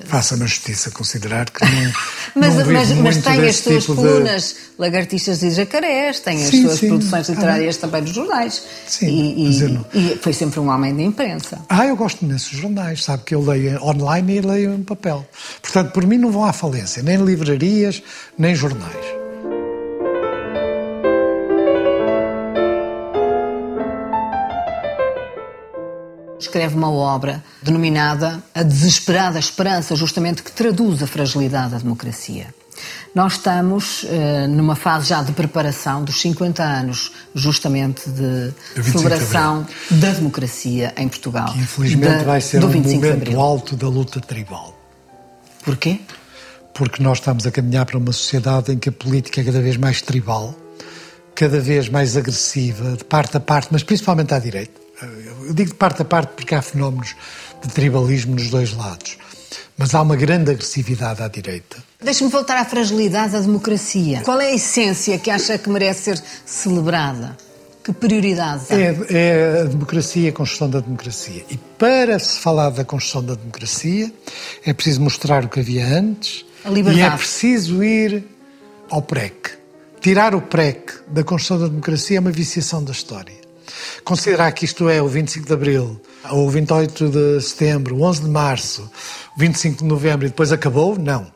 Faça-me 0.06 0.42
a 0.42 0.46
justiça 0.46 0.90
considerar 0.90 1.48
que 1.50 1.64
não, 1.64 1.92
Mas, 2.34 2.54
não 2.66 2.72
mas, 2.72 2.90
mas 2.92 3.16
tem 3.18 3.46
as 3.48 3.56
suas 3.56 3.84
tipo 3.84 3.94
de- 3.94 4.02
colunas, 4.02 4.56
lagartixas 4.78 5.42
e 5.42 5.50
jacarés, 5.50 6.20
tem 6.20 6.42
as 6.42 6.50
Sim, 6.50 6.62
suas 6.62 6.78
sim, 6.78 6.88
produções 6.88 7.26
tá 7.26 7.32
literárias 7.34 7.76
também 7.76 8.02
nos 8.02 8.10
jornais. 8.10 8.62
Sim, 8.86 9.34
e, 9.36 9.44
mas 9.46 9.60
e- 9.60 9.62
eu 9.62 9.68
não- 9.70 9.86
e 9.94 10.18
foi 10.20 10.32
sempre 10.32 10.58
um 10.60 10.68
homem 10.68 10.94
da 10.94 11.02
imprensa. 11.02 11.58
Ah, 11.68 11.86
eu 11.86 11.96
gosto 11.96 12.24
imenso 12.24 12.50
dos 12.50 12.60
jornais, 12.60 13.04
sabe 13.04 13.22
que 13.24 13.34
eu 13.34 13.40
leio 13.44 13.80
online 13.82 14.38
e 14.38 14.40
leio 14.40 14.74
em 14.74 14.82
papel. 14.82 15.26
Portanto, 15.62 15.92
por 15.92 16.04
mim 16.06 16.18
não 16.18 16.30
vão 16.32 16.44
à 16.44 16.52
falência, 16.52 17.02
nem 17.02 17.16
livrarias, 17.18 18.02
nem 18.36 18.54
jornais. 18.54 19.17
Escreve 26.38 26.74
uma 26.76 26.90
obra 26.90 27.42
denominada 27.62 28.42
A 28.54 28.62
Desesperada 28.62 29.38
Esperança, 29.38 29.96
justamente 29.96 30.42
que 30.42 30.52
traduz 30.52 31.02
a 31.02 31.06
fragilidade 31.06 31.72
da 31.72 31.78
democracia. 31.78 32.54
Nós 33.12 33.32
estamos 33.32 34.04
eh, 34.08 34.46
numa 34.46 34.76
fase 34.76 35.08
já 35.08 35.20
de 35.22 35.32
preparação 35.32 36.04
dos 36.04 36.20
50 36.20 36.62
anos, 36.62 37.10
justamente 37.34 38.08
de 38.08 38.52
25 38.76 38.82
de 38.82 38.90
celebração 38.92 39.66
da 39.90 40.12
democracia 40.12 40.94
em 40.96 41.08
Portugal. 41.08 41.52
Que 41.52 41.58
infelizmente 41.58 42.18
Da- 42.18 42.22
vai 42.24 42.40
ser 42.40 42.60
do 42.60 42.68
um 42.68 42.70
25 42.70 43.00
de 43.02 43.08
momento 43.08 43.40
alto 43.40 43.74
da 43.74 43.88
luta 43.88 44.20
tribal. 44.20 44.78
Porquê? 45.64 46.00
Porque 46.72 47.02
nós 47.02 47.18
estamos 47.18 47.44
a 47.48 47.50
caminhar 47.50 47.84
para 47.84 47.98
uma 47.98 48.12
sociedade 48.12 48.70
em 48.72 48.78
que 48.78 48.88
a 48.88 48.92
política 48.92 49.40
é 49.40 49.44
cada 49.44 49.60
vez 49.60 49.76
mais 49.76 50.00
tribal, 50.00 50.54
cada 51.34 51.58
vez 51.58 51.88
mais 51.88 52.16
agressiva, 52.16 52.96
de 52.96 53.02
parte 53.04 53.36
a 53.36 53.40
parte, 53.40 53.68
mas 53.72 53.82
principalmente 53.82 54.32
à 54.32 54.38
direita. 54.38 54.80
Eu 55.00 55.54
digo 55.54 55.70
de 55.70 55.76
parte 55.76 56.02
a 56.02 56.04
parte 56.04 56.32
porque 56.34 56.54
há 56.54 56.62
fenómenos 56.62 57.14
de 57.62 57.68
tribalismo 57.68 58.34
nos 58.34 58.50
dois 58.50 58.72
lados. 58.72 59.16
Mas 59.76 59.94
há 59.94 60.02
uma 60.02 60.16
grande 60.16 60.50
agressividade 60.50 61.22
à 61.22 61.28
direita. 61.28 61.76
Deixe-me 62.02 62.30
voltar 62.30 62.56
à 62.56 62.64
fragilidade 62.64 63.32
da 63.32 63.40
democracia. 63.40 64.22
Qual 64.24 64.40
é 64.40 64.48
a 64.48 64.54
essência 64.54 65.16
que 65.18 65.30
acha 65.30 65.56
que 65.56 65.70
merece 65.70 66.02
ser 66.02 66.22
celebrada? 66.44 67.36
Que 67.84 67.92
prioridades 67.92 68.70
há? 68.72 68.74
É, 68.74 68.96
é 69.08 69.60
a 69.62 69.64
democracia 69.64 70.26
e 70.26 70.28
a 70.28 70.32
construção 70.32 70.68
da 70.68 70.80
democracia. 70.80 71.44
E 71.48 71.56
para 71.56 72.18
se 72.18 72.40
falar 72.40 72.70
da 72.70 72.84
construção 72.84 73.24
da 73.24 73.34
democracia, 73.36 74.12
é 74.66 74.72
preciso 74.72 75.00
mostrar 75.00 75.44
o 75.44 75.48
que 75.48 75.60
havia 75.60 75.86
antes 75.86 76.44
e 76.64 77.00
é 77.00 77.10
preciso 77.10 77.82
ir 77.84 78.24
ao 78.90 79.00
PREC. 79.00 79.58
Tirar 80.00 80.34
o 80.34 80.40
PREC 80.40 80.92
da 81.08 81.22
construção 81.22 81.60
da 81.60 81.68
democracia 81.68 82.18
é 82.18 82.20
uma 82.20 82.32
viciação 82.32 82.82
da 82.82 82.92
história. 82.92 83.47
Considerar 84.04 84.50
que 84.52 84.64
isto 84.64 84.88
é 84.88 85.00
o 85.02 85.08
25 85.08 85.46
de 85.46 85.52
Abril, 85.52 86.00
ou 86.30 86.46
o 86.46 86.50
28 86.50 87.08
de 87.08 87.40
Setembro, 87.42 87.96
o 87.96 88.02
11 88.02 88.22
de 88.22 88.28
Março, 88.28 88.82
o 89.36 89.40
25 89.40 89.78
de 89.78 89.84
Novembro 89.84 90.26
e 90.26 90.30
depois 90.30 90.52
acabou, 90.52 90.98
não. 90.98 91.26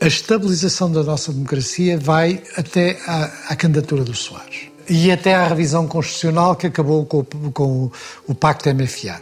A 0.00 0.06
estabilização 0.06 0.90
da 0.90 1.02
nossa 1.02 1.32
democracia 1.32 1.96
vai 1.98 2.42
até 2.56 2.98
à, 3.06 3.30
à 3.50 3.56
candidatura 3.56 4.02
do 4.04 4.14
Soares 4.14 4.68
e 4.88 5.10
até 5.10 5.34
à 5.34 5.46
revisão 5.46 5.86
constitucional 5.86 6.56
que 6.56 6.66
acabou 6.66 7.06
com, 7.06 7.20
o- 7.20 7.52
com 7.52 7.90
o, 8.26 8.34
Pacto 8.34 8.68
MFA. 8.74 9.20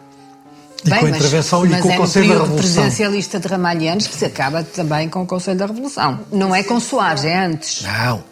E 0.85 0.88
com 0.90 0.97
a 0.97 1.03
mas- 1.03 1.16
intervenção 1.16 1.64
e 1.64 1.68
mas 1.68 1.81
com 1.83 1.90
é 1.92 1.95
o 1.95 1.99
Conselho 1.99 2.27
no 2.27 2.35
da 2.35 2.40
Revolução. 2.40 2.57
presidencialista 2.73 3.38
de 3.38 3.47
Ramalhianos 3.47 4.07
que 4.09 4.14
se 4.16 4.25
acaba 4.25 4.64
também 4.64 5.09
com 5.09 5.23
o 5.23 5.27
Conselho 5.27 5.59
da 5.59 5.66
Revolução. 5.66 6.18
Não 6.33 6.53
é 6.53 6.64
com 6.64 6.81
Soares, 6.81 7.25
é 7.25 7.45
antes. 7.47 7.83
Não, 7.83 8.25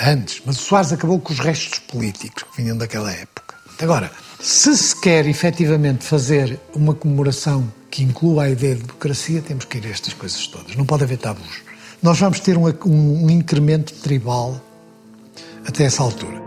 antes. 0.00 0.42
Mas 0.44 0.56
o 0.58 0.62
Soares 0.62 0.92
acabou 0.92 1.18
com 1.20 1.32
os 1.32 1.38
restos 1.38 1.78
políticos 1.80 2.44
que 2.44 2.62
vinham 2.62 2.76
daquela 2.76 3.10
época. 3.12 3.54
Agora, 3.80 4.10
se 4.40 4.76
se 4.76 5.00
quer 5.00 5.26
efetivamente 5.26 6.04
fazer 6.04 6.58
uma 6.74 6.94
comemoração 6.94 7.72
que 7.90 8.02
inclua 8.02 8.44
a 8.44 8.50
ideia 8.50 8.74
de 8.74 8.82
democracia, 8.82 9.40
temos 9.42 9.64
que 9.64 9.78
ir 9.78 9.86
a 9.86 9.90
estas 9.90 10.12
coisas 10.14 10.46
todas. 10.46 10.74
Não 10.76 10.84
pode 10.84 11.04
haver 11.04 11.18
tabus. 11.18 11.62
Nós 12.02 12.18
vamos 12.18 12.40
ter 12.40 12.56
um, 12.56 12.66
um- 12.86 13.24
um 13.26 13.30
incremento 13.30 13.92
tribal 13.94 14.60
até 15.66 15.84
essa 15.84 16.02
altura. 16.02 16.38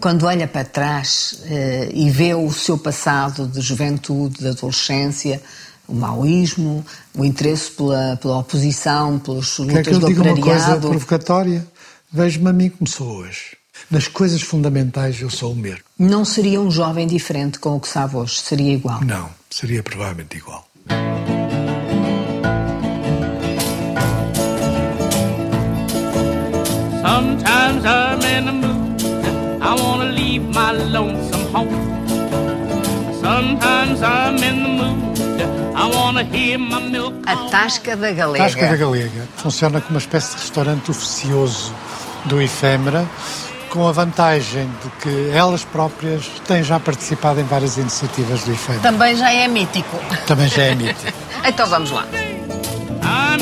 Quando 0.00 0.26
olha 0.26 0.48
para 0.48 0.64
trás 0.64 1.42
eh, 1.46 1.90
e 1.94 2.10
vê 2.10 2.34
o 2.34 2.50
seu 2.52 2.76
passado 2.76 3.46
de 3.46 3.60
juventude, 3.60 4.40
de 4.40 4.48
adolescência, 4.48 5.40
o 5.92 5.94
maoísmo, 5.94 6.84
o 7.14 7.24
interesse 7.24 7.70
pela, 7.72 8.16
pela 8.16 8.38
oposição, 8.38 9.18
pelas 9.18 9.56
Quer 9.56 9.62
lutas 9.62 9.86
que 9.86 9.94
eu 9.94 9.98
do 10.00 10.06
diga 10.06 10.22
uma 10.22 10.32
coisa 10.32 10.48
operariado. 10.48 10.88
provocatória? 10.88 11.66
Vejo-me 12.10 12.48
a 12.48 12.52
mim 12.52 12.70
como 12.70 12.88
sou 12.88 13.08
hoje. 13.18 13.56
Nas 13.90 14.08
coisas 14.08 14.40
fundamentais 14.42 15.20
eu 15.20 15.28
sou 15.30 15.52
o 15.52 15.56
mesmo. 15.56 15.80
Não 15.98 16.24
seria 16.24 16.60
um 16.60 16.70
jovem 16.70 17.06
diferente 17.06 17.58
com 17.58 17.76
o 17.76 17.80
que 17.80 17.88
sabe 17.88 18.16
hoje, 18.16 18.40
seria 18.40 18.72
igual. 18.72 19.04
Não, 19.04 19.28
seria 19.50 19.82
provavelmente 19.82 20.36
igual. 20.38 20.66
Sometimes 27.02 27.84
I'm 27.84 28.20
in 28.36 28.44
the 28.46 28.52
mood. 28.52 29.02
I 29.62 29.74
wanna 29.82 30.10
leave 30.12 30.42
my 30.60 30.72
lonesome 30.72 31.46
home. 31.54 31.74
Sometimes 33.20 34.02
I'm 34.02 34.36
in 34.36 34.62
the 34.62 34.68
mood. 34.68 34.81
A 37.26 37.36
Tasca 37.50 37.96
da 37.96 38.12
Galega. 38.12 38.44
Tasca 38.44 38.68
da 38.68 38.76
Galega 38.76 39.28
funciona 39.36 39.80
como 39.80 39.94
uma 39.94 39.98
espécie 39.98 40.36
de 40.36 40.42
restaurante 40.42 40.90
oficioso 40.90 41.74
do 42.26 42.40
Efêmera, 42.40 43.04
com 43.68 43.88
a 43.88 43.92
vantagem 43.92 44.68
de 44.82 44.90
que 45.02 45.30
elas 45.36 45.64
próprias 45.64 46.26
têm 46.46 46.62
já 46.62 46.78
participado 46.78 47.40
em 47.40 47.44
várias 47.44 47.76
iniciativas 47.76 48.44
do 48.44 48.52
Efêmera. 48.52 48.82
Também 48.82 49.16
já 49.16 49.32
é 49.32 49.48
mítico. 49.48 49.98
Também 50.26 50.48
já 50.48 50.62
é 50.62 50.74
mítico. 50.74 51.12
Então 51.44 51.66
vamos 51.66 51.90
lá. 51.90 52.06
A. 53.02 53.36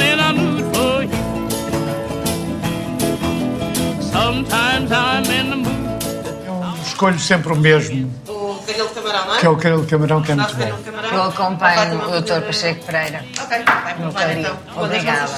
Eu 6.46 6.82
escolho 6.86 7.18
sempre 7.18 7.52
o 7.52 7.56
mesmo, 7.56 8.10
caril 8.72 8.88
de 8.88 8.94
camarão, 8.94 9.26
não 9.26 9.34
é? 9.34 9.38
que 9.40 9.46
é 9.46 9.48
o 9.48 9.56
caril 9.56 9.80
de 9.82 9.86
camarão, 9.86 10.22
que 10.22 10.32
é 10.32 10.34
muito 10.34 10.56
bom. 10.56 10.78
Eu 11.12 11.22
acompanho 11.24 11.94
o 12.00 12.08
uma- 12.08 12.40
Pacheco 12.42 12.84
Pereira. 12.86 13.24
Ok, 13.40 13.58
vai, 13.64 14.12
caril. 14.12 14.40
então. 14.40 14.58
Obrigada. 14.76 15.30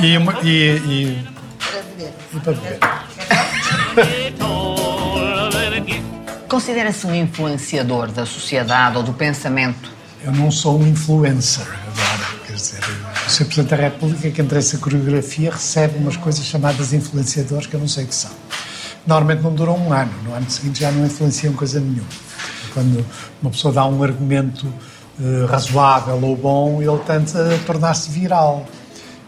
E, 0.00 0.16
e, 0.42 0.76
e, 0.76 1.28
para 1.58 1.82
beber. 1.82 2.12
e 2.34 2.40
para 2.40 2.52
beber. 2.52 2.78
Considera-se 6.48 7.06
um 7.06 7.14
influenciador 7.14 8.08
da 8.12 8.26
sociedade 8.26 8.96
ou 8.96 9.02
do 9.02 9.12
pensamento? 9.14 9.90
Eu 10.22 10.32
não 10.32 10.50
sou 10.50 10.78
um 10.78 10.86
influencer 10.86 11.64
agora, 11.66 12.28
quer 12.46 12.52
dizer, 12.52 12.78
o 13.26 13.30
Sr. 13.30 13.44
Presidente 13.46 13.70
da 13.70 13.76
República, 13.76 14.30
que 14.30 14.40
entre 14.40 14.58
essa 14.58 14.76
coreografia, 14.78 15.50
recebe 15.50 15.98
umas 15.98 16.16
coisas 16.16 16.44
chamadas 16.44 16.92
influenciadores 16.92 17.66
que 17.66 17.74
eu 17.74 17.80
não 17.80 17.88
sei 17.88 18.04
o 18.04 18.06
que 18.06 18.14
são. 18.14 18.30
Normalmente 19.06 19.42
não 19.42 19.52
duram 19.52 19.76
um 19.76 19.92
ano, 19.92 20.12
no 20.24 20.34
ano 20.34 20.48
seguinte 20.50 20.80
já 20.80 20.92
não 20.92 21.04
influenciam 21.06 21.54
coisa 21.54 21.80
nenhuma. 21.80 22.06
Quando 22.74 23.04
uma 23.40 23.50
pessoa 23.50 23.72
dá 23.72 23.84
um 23.86 24.02
argumento 24.02 24.66
eh, 25.20 25.46
razoável 25.48 26.18
ou 26.22 26.36
bom, 26.36 26.80
ele 26.82 26.98
tenta 27.06 27.58
tornar-se 27.66 28.10
viral. 28.10 28.66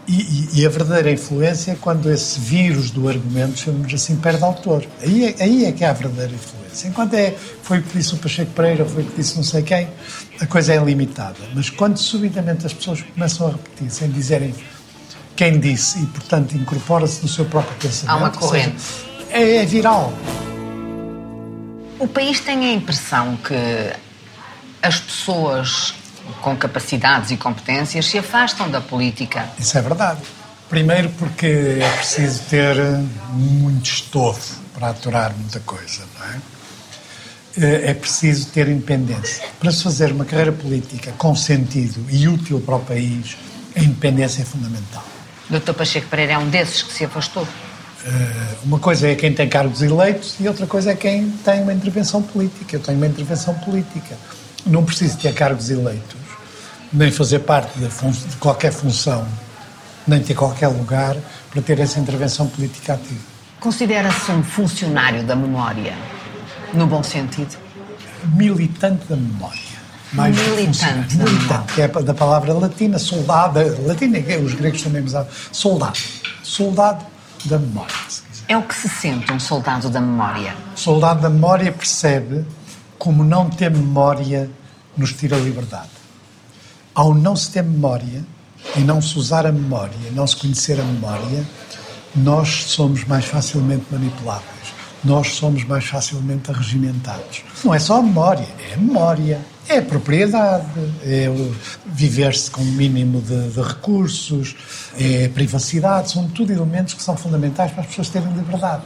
E, 0.07 0.21
e- 0.21 0.49
e 0.61 0.65
a 0.65 0.69
verdadeira 0.69 1.11
influência 1.11 1.71
é 1.71 1.75
quando 1.81 2.11
esse 2.11 2.39
vírus 2.39 2.91
do 2.91 3.07
argumento, 3.09 3.57
chamamos 3.57 3.91
assim, 3.93 4.15
perde 4.17 4.43
autor. 4.43 4.85
Aí 5.01 5.25
é, 5.25 5.43
aí 5.43 5.65
é 5.65 5.71
que 5.71 5.83
há 5.83 5.89
a 5.89 5.93
verdadeira 5.93 6.31
influência. 6.33 6.87
Enquanto 6.87 7.15
é, 7.15 7.33
foi 7.63 7.79
o 7.79 7.81
que 7.83 7.97
disse 7.97 8.13
o 8.13 8.17
Pacheco 8.17 8.51
Pereira, 8.51 8.85
foi 8.85 9.01
o 9.01 9.05
que 9.07 9.15
disse 9.15 9.35
não 9.35 9.43
sei 9.43 9.63
quem, 9.63 9.87
a 10.39 10.45
coisa 10.45 10.73
é 10.73 10.77
limitada. 10.77 11.37
Mas 11.55 11.69
quando 11.71 11.97
subitamente 11.97 12.65
as 12.67 12.73
pessoas 12.73 13.01
começam 13.01 13.47
a 13.47 13.51
repetir, 13.51 13.89
sem 13.89 14.09
dizerem 14.11 14.53
quem 15.35 15.59
disse, 15.59 15.97
e 15.99 16.05
portanto 16.05 16.55
incorpora-se 16.55 17.23
no 17.23 17.27
seu 17.27 17.45
próprio 17.45 17.75
pensamento, 17.77 18.11
Há 18.11 18.15
uma 18.17 18.27
ou 18.27 18.33
seja, 18.51 18.65
corrente. 18.69 18.83
é, 19.31 19.55
é 19.57 19.65
viral. 19.65 20.13
O 21.99 22.07
país 22.07 22.39
tem 22.39 22.65
a 22.65 22.73
impressão 22.73 23.37
que 23.37 23.55
as 24.81 24.99
pessoas 24.99 25.93
com 26.41 26.55
capacidades 26.55 27.31
e 27.31 27.37
competências 27.37 28.05
se 28.07 28.17
afastam 28.17 28.69
da 28.69 28.81
política. 28.81 29.49
Isso 29.57 29.77
é 29.77 29.81
verdade. 29.81 30.21
Primeiro 30.69 31.09
porque 31.11 31.79
é 31.81 31.89
preciso 31.97 32.41
ter 32.49 32.75
muito 33.31 33.85
estofo 33.85 34.59
para 34.73 34.89
aturar 34.89 35.33
muita 35.37 35.59
coisa, 35.61 36.03
não 36.17 36.25
é? 36.25 36.37
Eh, 37.57 37.91
É 37.91 37.93
preciso 37.93 38.47
ter 38.47 38.67
independência. 38.67 39.47
Para 39.59 39.71
se 39.71 39.83
fazer 39.83 40.11
uma 40.11 40.25
carreira 40.25 40.51
política 40.51 41.13
com 41.17 41.35
sentido 41.35 42.05
e 42.09 42.27
útil 42.27 42.59
para 42.59 42.75
o 42.75 42.79
país, 42.79 43.37
a 43.75 43.79
independência 43.79 44.41
é 44.41 44.45
fundamental. 44.45 45.03
Dr. 45.49 45.73
Pacheco 45.73 46.07
Pereira 46.07 46.33
é 46.33 46.37
um 46.37 46.49
desses 46.49 46.81
que 46.81 46.91
se 46.91 47.05
afastou. 47.05 47.47
Eh, 48.05 48.55
Uma 48.63 48.79
coisa 48.79 49.07
é 49.07 49.15
quem 49.15 49.33
tem 49.33 49.49
cargos 49.49 49.81
eleitos 49.81 50.35
e 50.39 50.47
outra 50.47 50.67
coisa 50.67 50.91
é 50.91 50.95
quem 50.95 51.29
tem 51.43 51.61
uma 51.61 51.73
intervenção 51.73 52.21
política. 52.21 52.75
Eu 52.75 52.79
tenho 52.79 52.97
uma 52.97 53.07
intervenção 53.07 53.53
política. 53.55 54.15
Não 54.65 54.83
preciso 54.83 55.17
ter 55.17 55.33
cargos 55.33 55.69
eleitos, 55.69 56.15
nem 56.91 57.11
fazer 57.11 57.39
parte 57.39 57.77
de, 57.77 57.87
de 57.87 58.35
qualquer 58.37 58.71
função, 58.71 59.27
nem 60.07 60.21
ter 60.21 60.33
qualquer 60.33 60.67
lugar 60.67 61.15
para 61.51 61.61
ter 61.61 61.79
essa 61.79 61.99
intervenção 61.99 62.47
política 62.47 62.93
ativa. 62.93 63.21
Considera-se 63.59 64.31
um 64.31 64.43
funcionário 64.43 65.23
da 65.23 65.35
memória, 65.35 65.93
no 66.73 66.87
bom 66.87 67.03
sentido? 67.03 67.55
Militante 68.35 69.05
da 69.07 69.15
memória. 69.15 69.75
Mais 70.13 70.35
Militante. 70.35 71.17
Militante, 71.17 71.73
que 71.73 71.81
é 71.81 71.87
da 71.87 72.13
palavra 72.13 72.53
latina, 72.53 72.97
soldado. 72.97 73.59
Latina, 73.85 74.17
os 74.43 74.53
gregos 74.55 74.81
também 74.81 75.03
usavam. 75.03 75.29
Soldado. 75.51 75.99
Soldado 76.41 77.05
da 77.47 77.57
memória. 77.57 77.95
É 78.47 78.55
o 78.57 78.63
que 78.63 78.75
se 78.75 78.87
sente 78.87 79.31
um 79.31 79.39
soldado 79.39 79.89
da 79.89 79.99
memória. 79.99 80.55
O 80.75 80.79
soldado 80.79 81.21
da 81.21 81.29
memória 81.29 81.71
percebe 81.71 82.45
como 82.97 83.23
não 83.23 83.49
ter 83.49 83.71
memória 83.71 84.49
nos 84.97 85.13
tira 85.13 85.35
a 85.35 85.39
liberdade. 85.39 85.89
Ao 86.93 87.13
não 87.13 87.35
se 87.35 87.51
ter 87.51 87.63
memória 87.63 88.23
e 88.75 88.79
não 88.79 89.01
se 89.01 89.17
usar 89.17 89.45
a 89.45 89.51
memória, 89.51 89.95
não 90.11 90.25
se 90.25 90.35
conhecer 90.35 90.79
a 90.79 90.83
memória, 90.83 91.45
nós 92.15 92.65
somos 92.67 93.03
mais 93.05 93.25
facilmente 93.25 93.85
manipuláveis. 93.91 94.54
Nós 95.05 95.35
somos 95.35 95.63
mais 95.63 95.85
facilmente 95.85 96.49
arregimentados. 96.49 97.43
Não 97.63 97.73
é 97.73 97.79
só 97.79 97.99
a 97.99 98.01
memória, 98.01 98.47
é 98.69 98.73
a 98.73 98.77
memória, 98.77 99.39
é 99.67 99.77
a 99.77 99.81
propriedade, 99.81 100.65
é 101.03 101.29
o 101.29 101.55
viver-se 101.85 102.49
com 102.51 102.61
um 102.61 102.71
mínimo 102.71 103.21
de, 103.21 103.49
de 103.49 103.61
recursos, 103.61 104.55
é 104.97 105.25
a 105.25 105.29
privacidade, 105.29 106.11
são 106.11 106.27
tudo 106.29 106.51
elementos 106.51 106.93
que 106.93 107.01
são 107.01 107.15
fundamentais 107.15 107.71
para 107.71 107.81
as 107.81 107.87
pessoas 107.87 108.09
terem 108.09 108.31
liberdade. 108.33 108.83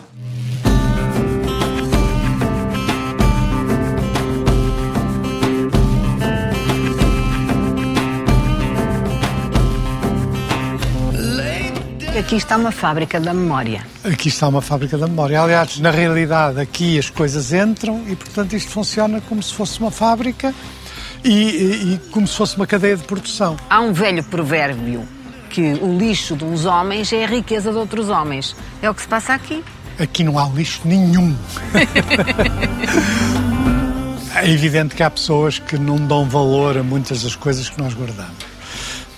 Aqui 12.20 12.36
está 12.36 12.58
uma 12.58 12.72
fábrica 12.72 13.20
da 13.20 13.34
memória. 13.34 13.86
Aqui 14.04 14.28
está 14.28 14.48
uma 14.48 14.62
fábrica 14.62 14.98
da 14.98 15.08
memória. 15.08 15.42
Aliás, 15.42 15.80
na 15.80 15.90
realidade, 15.92 16.60
aqui 16.60 17.00
as 17.00 17.10
coisas 17.10 17.54
entram 17.54 18.04
e, 18.08 18.16
portanto, 18.16 18.56
isto 18.56 18.72
funciona 18.72 19.22
como 19.22 19.42
se 19.42 19.54
fosse 19.54 19.80
uma 19.80 19.90
fábrica 19.92 20.54
e, 21.24 21.30
e- 21.32 21.94
e 21.94 21.98
como 22.12 22.28
se 22.28 22.36
fosse 22.36 22.56
uma 22.58 22.68
cadeia 22.68 22.98
de 22.98 23.04
produção. 23.04 23.56
Há 23.70 23.80
um 23.80 23.94
velho 23.94 24.24
provérbio 24.24 25.08
que 25.50 25.62
o 25.82 25.98
lixo 25.98 26.36
de 26.36 26.44
uns 26.44 26.66
homens 26.66 27.12
é 27.14 27.24
a 27.24 27.28
riqueza 27.28 27.72
de 27.72 27.78
outros 27.78 28.10
homens. 28.10 28.56
É 28.82 28.90
o 28.90 28.94
que 28.94 29.02
se 29.02 29.08
passa 29.08 29.34
aqui. 29.34 29.64
Aqui 29.98 30.24
não 30.24 30.38
há 30.38 30.48
lixo 30.50 30.82
nenhum. 30.86 31.36
é 34.36 34.50
evidente 34.50 34.96
que 34.96 35.04
há 35.04 35.10
pessoas 35.10 35.60
que 35.60 35.78
não 35.78 35.98
dão 35.98 36.26
valor 36.28 36.78
a 36.78 36.84
muitas 36.84 37.24
das 37.24 37.36
coisas 37.36 37.70
que 37.70 37.80
nós 37.82 37.94
guardamos. 37.94 38.49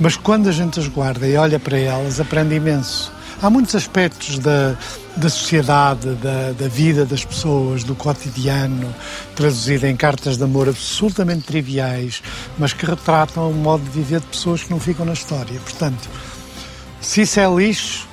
Mas 0.01 0.17
quando 0.17 0.49
a 0.49 0.51
gente 0.51 0.79
as 0.79 0.87
guarda 0.87 1.27
e 1.27 1.37
olha 1.37 1.59
para 1.59 1.77
elas, 1.77 2.19
aprende 2.19 2.55
imenso. 2.55 3.13
Há 3.39 3.51
muitos 3.51 3.75
aspectos 3.75 4.39
da, 4.39 4.75
da 5.15 5.29
sociedade, 5.29 6.15
da, 6.15 6.53
da 6.53 6.67
vida 6.67 7.05
das 7.05 7.23
pessoas, 7.23 7.83
do 7.83 7.93
cotidiano, 7.93 8.91
traduzido 9.35 9.85
em 9.85 9.95
cartas 9.95 10.37
de 10.37 10.43
amor 10.43 10.67
absolutamente 10.67 11.43
triviais, 11.43 12.23
mas 12.57 12.73
que 12.73 12.83
retratam 12.83 13.51
o 13.51 13.53
modo 13.53 13.83
de 13.83 13.91
viver 13.91 14.21
de 14.21 14.25
pessoas 14.25 14.63
que 14.63 14.71
não 14.71 14.79
ficam 14.79 15.05
na 15.05 15.13
história. 15.13 15.59
Portanto, 15.59 16.09
se 16.99 17.21
isso 17.21 17.39
é 17.39 17.47
lixo, 17.47 18.07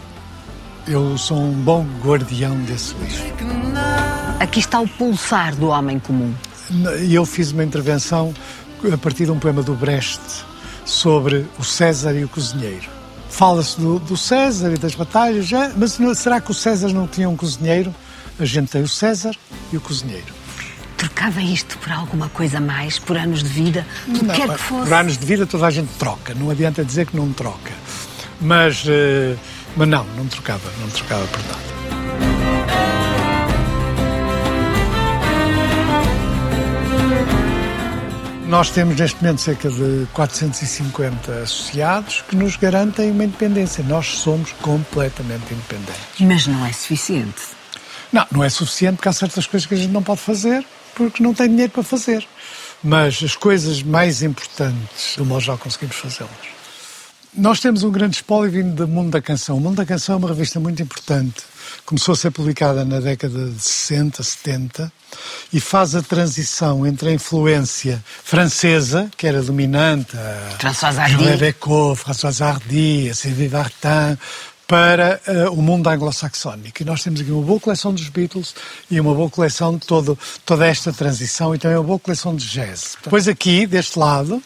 eu 0.87 1.17
sou 1.17 1.39
um 1.39 1.53
bom 1.53 1.87
guardião 2.05 2.55
desse 2.65 2.95
lixo. 2.97 3.23
Aqui 4.39 4.61
está 4.61 4.79
o 4.79 4.87
pulsar 4.87 5.57
do 5.57 5.69
homem 5.69 5.99
comum. 5.99 6.35
Eu 7.11 7.25
fiz 7.25 7.51
uma 7.51 7.65
intervenção 7.65 8.35
a 8.93 8.99
partir 8.99 9.25
de 9.25 9.31
um 9.31 9.39
poema 9.39 9.63
do 9.63 9.73
Brecht 9.73 10.21
sobre 10.89 11.47
o 11.59 11.65
César 11.65 12.15
e 12.15 12.25
o 12.25 12.29
cozinheiro. 12.29 12.89
Fala-se 13.29 13.79
do, 13.79 13.99
do, 13.99 14.17
César 14.17 14.73
e 14.73 14.79
das 14.79 14.95
batalhas, 14.95 15.47
já, 15.47 15.71
mas 15.77 15.99
não, 15.99 16.15
será 16.15 16.41
que 16.41 16.51
o 16.51 16.55
César 16.55 16.89
não 16.89 17.07
tinha 17.07 17.29
um 17.29 17.37
cozinheiro? 17.37 17.95
A 18.41 18.45
gente 18.47 18.71
tem 18.71 18.83
o 18.83 18.89
César 18.89 19.37
e 19.71 19.77
o 19.77 19.81
cozinheiro. 19.81 20.35
Trocava 20.97 21.43
isto 21.43 21.77
por 21.79 21.93
alguma 21.93 22.29
coisa 22.31 22.59
mais, 22.59 22.99
por 22.99 23.19
anos 23.19 23.43
de 23.43 23.49
vida, 23.49 23.87
o 24.09 24.13
que 24.13 24.27
quer 24.27 24.49
que 24.49 24.59
fosse? 24.59 24.89
Por 24.89 24.93
anos 24.95 25.19
de 25.19 25.27
vida 25.27 25.47
toda 25.47 25.67
a 25.67 25.71
gente 25.71 25.91
troca, 25.99 26.35
não 26.35 26.51
adianta 26.51 26.83
dizer 26.83 27.07
que 27.07 27.17
não 27.17 27.31
troca. 27.33 27.73
Mas, 28.41 28.85
uh, 28.85 29.39
mas 29.77 29.89
não, 29.89 30.05
não 30.17 30.27
trocava, 30.27 30.73
não 30.81 30.89
trocava 30.89 31.27
por 31.27 31.43
nada. 31.45 31.78
Nós 38.49 38.71
temos 38.71 38.99
neste 38.99 39.23
momento 39.23 39.43
cerca 39.43 39.69
de 39.69 40.09
450 40.15 41.43
associados 41.43 42.23
que 42.23 42.35
nos 42.35 42.57
garantem 42.57 43.11
uma 43.11 43.25
independência. 43.25 43.85
Nós 43.85 44.07
somos 44.07 44.53
completamente 44.53 45.53
independentes. 45.53 46.19
Mas 46.19 46.47
não 46.47 46.65
é 46.65 46.73
suficiente. 46.73 47.43
Não, 48.11 48.27
não 48.33 48.43
é 48.43 48.49
suficiente 48.49 48.97
porque 48.97 49.11
há 49.11 49.13
certas 49.13 49.47
coisas 49.47 49.67
que 49.67 49.75
a 49.75 49.77
gente 49.77 49.93
não 49.93 50.03
pode 50.03 50.21
fazer 50.21 50.65
porque 50.95 51.23
não 51.23 51.35
tem 51.35 51.47
dinheiro 51.47 51.73
para 51.73 51.83
fazer. 51.83 52.27
Mas 52.83 53.23
as 53.23 53.37
coisas 53.37 53.83
mais 53.83 54.23
importantes, 54.23 55.19
nós 55.19 55.45
já 55.45 55.55
conseguimos 55.59 55.97
fazê-las. 55.97 56.58
Nós 57.35 57.61
temos 57.61 57.83
um 57.83 57.91
grande 57.91 58.17
espólio 58.17 58.51
vindo 58.51 58.75
do 58.75 58.89
Mundo 58.89 59.11
da 59.11 59.23
Canção. 59.23 59.57
O 59.57 59.61
Mundo 59.61 59.77
da 59.77 59.87
Canção 59.87 60.15
é 60.15 60.19
uma 60.19 60.29
revista 60.29 60.59
muito 60.59 60.83
importante 60.83 61.45
começou 61.85 62.13
a 62.13 62.17
ser 62.17 62.31
publicada 62.31 62.85
na 62.85 63.01
década 63.01 63.51
de 63.51 63.61
60, 63.61 64.23
70 64.23 64.93
e 65.53 65.61
faz 65.61 65.95
a 65.95 66.03
transição 66.03 66.87
entre 66.87 67.11
a 67.11 67.13
influência 67.13 68.03
francesa, 68.25 69.11
que 69.17 69.27
era 69.27 69.43
dominante, 69.43 70.17
François 70.59 70.99
Hardy, 70.99 71.25
Rebecca, 71.25 71.95
François 71.97 72.41
Hardy, 72.41 73.15
Sylvie 73.15 73.49
Vartan, 73.49 74.19
para 74.67 75.19
uh, 75.27 75.53
o 75.55 75.63
mundo 75.63 75.89
anglo-saxónico. 75.89 76.83
E 76.83 76.85
nós 76.85 77.03
temos 77.03 77.23
aqui 77.23 77.31
uma 77.31 77.43
boa 77.43 77.59
coleção 77.59 77.93
dos 77.95 78.11
Beatles 78.11 78.55
e 78.91 79.01
uma 79.01 79.15
boa 79.15 79.31
coleção 79.31 79.79
de 79.79 79.87
todo, 79.87 80.19
toda 80.45 80.67
esta 80.67 80.93
transição 80.93 81.55
e 81.55 81.59
também 81.59 81.79
uma 81.79 81.85
boa 81.85 81.99
coleção 81.99 82.37
de 82.37 82.47
jazz. 82.47 82.99
Depois 83.03 83.27
aqui, 83.27 83.67
deste 83.67 83.99
lado, 83.99 84.43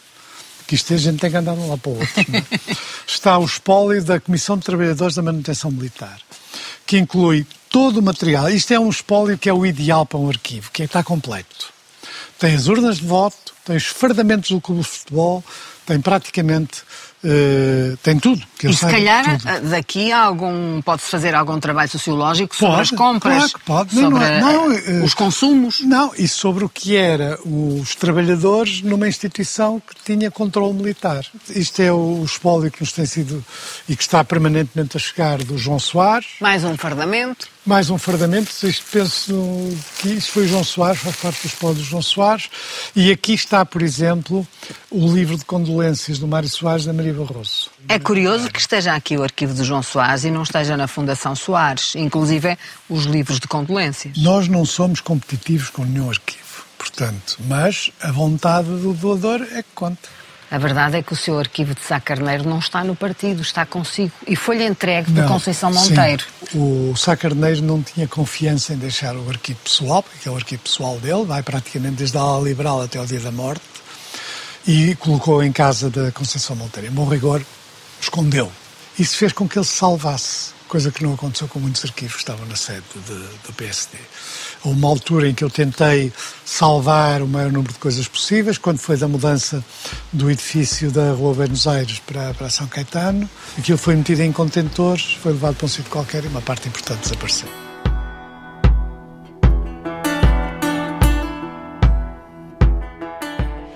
que 0.67 0.75
isto 0.75 0.95
a 0.95 0.97
gente 0.97 1.21
tem 1.21 1.31
que 1.31 1.37
andar 1.37 1.55
de 1.55 1.61
um 1.61 1.69
lado 1.69 1.81
para 1.81 1.91
o 1.91 1.99
outro, 1.99 2.21
é? 2.21 2.77
está 3.07 3.39
o 3.39 3.45
espólio 3.45 4.03
da 4.03 4.21
Comissão 4.21 4.57
de 4.57 4.65
Trabalhadores 4.65 5.17
da 5.17 5.23
Manutenção 5.23 5.71
Militar 5.71 6.19
que 6.87 6.99
inclui 6.99 7.47
todo 7.71 7.99
o 7.99 8.03
material. 8.03 8.49
Isto 8.51 8.75
é 8.75 8.79
um 8.79 8.91
espólio 8.91 9.39
que 9.39 9.49
é 9.49 9.53
o 9.53 9.65
ideal 9.65 10.05
para 10.05 10.19
um 10.19 10.29
arquivo, 10.29 10.71
que 10.71 10.83
é, 10.83 10.85
está 10.85 11.03
completo. 11.03 11.73
Tem 12.39 12.55
as 12.55 12.67
urnas 12.67 12.99
de 12.99 13.07
voto, 13.07 13.55
tem 13.65 13.77
os 13.77 13.87
fardamentos 13.87 14.51
do 14.51 14.61
clube 14.61 14.83
de 14.83 14.89
futebol, 14.89 15.45
tem 15.87 16.01
praticamente 16.01 16.83
Uh, 17.25 17.97
tem 17.99 18.18
tudo. 18.18 18.43
e 18.64 18.75
se 18.75 18.85
calhar 18.85 19.39
tudo. 19.39 19.49
Eh, 19.49 19.61
daqui 19.61 20.11
algum 20.11 20.83
pode-se 20.83 21.09
fazer 21.09 21.37
algum 21.37 21.61
trabalho 21.61 21.89
sociológico 21.89 22.55
sobre 22.55 22.75
pode, 22.75 22.83
as 22.83 22.91
compras, 22.91 23.37
claro 23.37 23.53
que 23.53 23.64
pode. 23.64 23.95
sobre 23.95 24.41
não, 24.41 24.68
não, 24.68 25.01
uh, 25.01 25.05
os 25.05 25.14
consumos. 25.14 25.81
Não, 25.83 26.12
e 26.18 26.27
sobre 26.27 26.64
o 26.64 26.68
que 26.68 26.97
era 26.97 27.39
os 27.45 27.95
trabalhadores 27.95 28.83
numa 28.83 29.07
instituição 29.07 29.81
que 29.81 29.95
tinha 30.05 30.33
controle 30.33 30.75
militar. 30.75 31.25
Isto 31.49 31.81
é 31.83 31.93
o 31.93 32.25
espólio 32.25 32.73
que 32.73 32.81
nos 32.81 32.93
tem 32.93 33.07
sido 33.07 33.45
e 33.89 33.95
que 33.95 34.03
está 34.03 34.25
permanentemente 34.25 34.97
a 34.97 35.01
chegar 35.01 35.39
do 35.39 35.57
João 35.57 35.79
Soares. 35.79 36.27
Mais 36.41 36.64
um 36.64 36.77
fardamento. 36.77 37.51
Mais 37.65 37.91
um 37.91 37.97
fardamento, 37.97 38.51
isto 38.67 38.85
penso 38.91 39.69
que 40.01 40.09
isto 40.09 40.33
foi 40.33 40.47
o 40.47 40.49
João 40.49 40.65
Soares, 40.65 41.01
faz 41.01 41.15
parte 41.15 41.43
do 41.43 41.47
espólio 41.47 41.77
do 41.77 41.85
João 41.85 42.03
Soares, 42.03 42.51
e 42.95 43.13
aqui 43.13 43.35
está, 43.35 43.65
por 43.65 43.83
exemplo, 43.83 44.45
o 44.91 45.07
livro 45.07 45.39
de 45.39 45.45
condolências 45.45 46.19
do 46.19 46.27
Mário 46.27 46.49
Soares 46.49 46.87
da 46.87 46.93
Maria 46.93 47.15
Barroso. 47.15 47.71
É 47.89 48.01
curioso 48.01 48.51
que 48.51 48.59
esteja 48.59 48.95
aqui 48.95 49.17
o 49.17 49.23
arquivo 49.23 49.55
do 49.55 49.63
João 49.63 49.81
Soares 49.81 50.25
e 50.25 50.31
não 50.31 50.43
esteja 50.43 50.77
na 50.77 50.89
Fundação 50.89 51.37
Soares, 51.37 51.95
inclusive 51.95 52.59
os 52.91 53.05
livros 53.05 53.39
de 53.39 53.47
condolências. 53.47 54.19
Nós 54.19 54.49
não 54.49 54.65
somos 54.65 55.01
competitivos 55.01 55.71
com 55.71 55.85
nenhum 55.85 56.11
arquivo, 56.11 56.65
portanto, 56.77 57.39
mas 57.47 57.93
a 58.01 58.11
vontade 58.11 58.67
do 58.67 58.93
doador 58.93 59.41
é 59.53 59.63
que 59.63 59.71
conta. 59.73 60.09
A 60.53 60.59
verdade 60.59 60.98
é 60.98 61.03
que 61.03 61.14
o 61.14 61.16
seu 61.16 61.38
arquivo 61.38 61.74
de 61.74 61.80
Sá 61.80 61.98
Carneiro 61.98 62.46
não 62.46 62.59
está 62.59 62.84
no 62.84 62.94
partido, 62.94 63.40
está 63.40 63.64
consigo. 63.64 64.12
E 64.26 64.36
foi-lhe 64.36 64.66
entregue 64.66 65.11
por 65.11 65.26
Conceição 65.26 65.72
Monteiro. 65.72 66.26
Sim. 66.53 66.90
O 66.90 66.94
Sá 66.94 67.16
Carneiro 67.16 67.62
não 67.62 67.82
tinha 67.82 68.07
confiança 68.07 68.74
em 68.74 68.76
deixar 68.76 69.16
o 69.16 69.30
arquivo 69.30 69.59
pessoal, 69.64 70.03
porque 70.03 70.28
é 70.28 70.30
o 70.30 70.36
arquivo 70.36 70.62
pessoal 70.62 70.98
dele, 70.98 71.24
vai 71.24 71.42
praticamente 71.42 71.96
desde 71.96 72.18
a 72.18 72.20
ala 72.20 72.46
liberal 72.46 72.82
até 72.82 73.00
o 73.00 73.07
dia 73.07 73.20
da 73.20 73.32
morte 73.32 73.62
e 74.66 74.94
colocou 74.96 75.42
em 75.42 75.50
casa 75.50 75.88
da 75.88 76.12
Conceição 76.12 76.55
Monteiro. 76.55 76.88
Em 76.88 76.90
bom 76.90 77.09
rigor, 77.09 77.42
escondeu. 77.98 78.53
Isso 78.98 79.16
fez 79.16 79.32
com 79.32 79.48
que 79.48 79.59
ele 79.59 79.64
se 79.64 79.72
salvasse, 79.72 80.50
coisa 80.68 80.90
que 80.90 81.03
não 81.03 81.14
aconteceu 81.14 81.48
com 81.48 81.61
muitos 81.61 81.82
arquivos 81.82 82.16
que 82.16 82.20
estavam 82.20 82.44
na 82.44 82.57
sede 82.57 82.84
de, 82.94 83.14
do 83.46 83.53
PSD. 83.57 83.96
Houve 84.65 84.79
uma 84.79 84.89
altura 84.89 85.29
em 85.29 85.35
que 85.35 85.43
eu 85.43 85.51
tentei 85.51 86.13
salvar 86.45 87.21
o 87.21 87.27
maior 87.27 87.51
número 87.51 87.73
de 87.73 87.79
coisas 87.79 88.07
possíveis, 88.07 88.59
quando 88.59 88.79
foi 88.79 88.97
da 88.97 89.09
mudança 89.09 89.65
do 90.13 90.31
edifício 90.31 90.91
da 90.91 91.13
Rua 91.13 91.35
Buenos 91.35 91.67
Aires 91.67 91.99
para, 91.99 92.33
para 92.35 92.49
São 92.49 92.67
Caetano. 92.69 93.29
Aquilo 93.59 93.79
foi 93.79 93.97
metido 93.97 94.21
em 94.21 94.31
contentores, 94.31 95.15
foi 95.21 95.33
levado 95.33 95.57
para 95.57 95.67
um 95.67 95.69
sítio 95.69 95.91
qualquer 95.91 96.25
e 96.25 96.29
uma 96.29 96.41
parte 96.41 96.69
importante 96.69 97.01
desapareceu. 97.03 97.49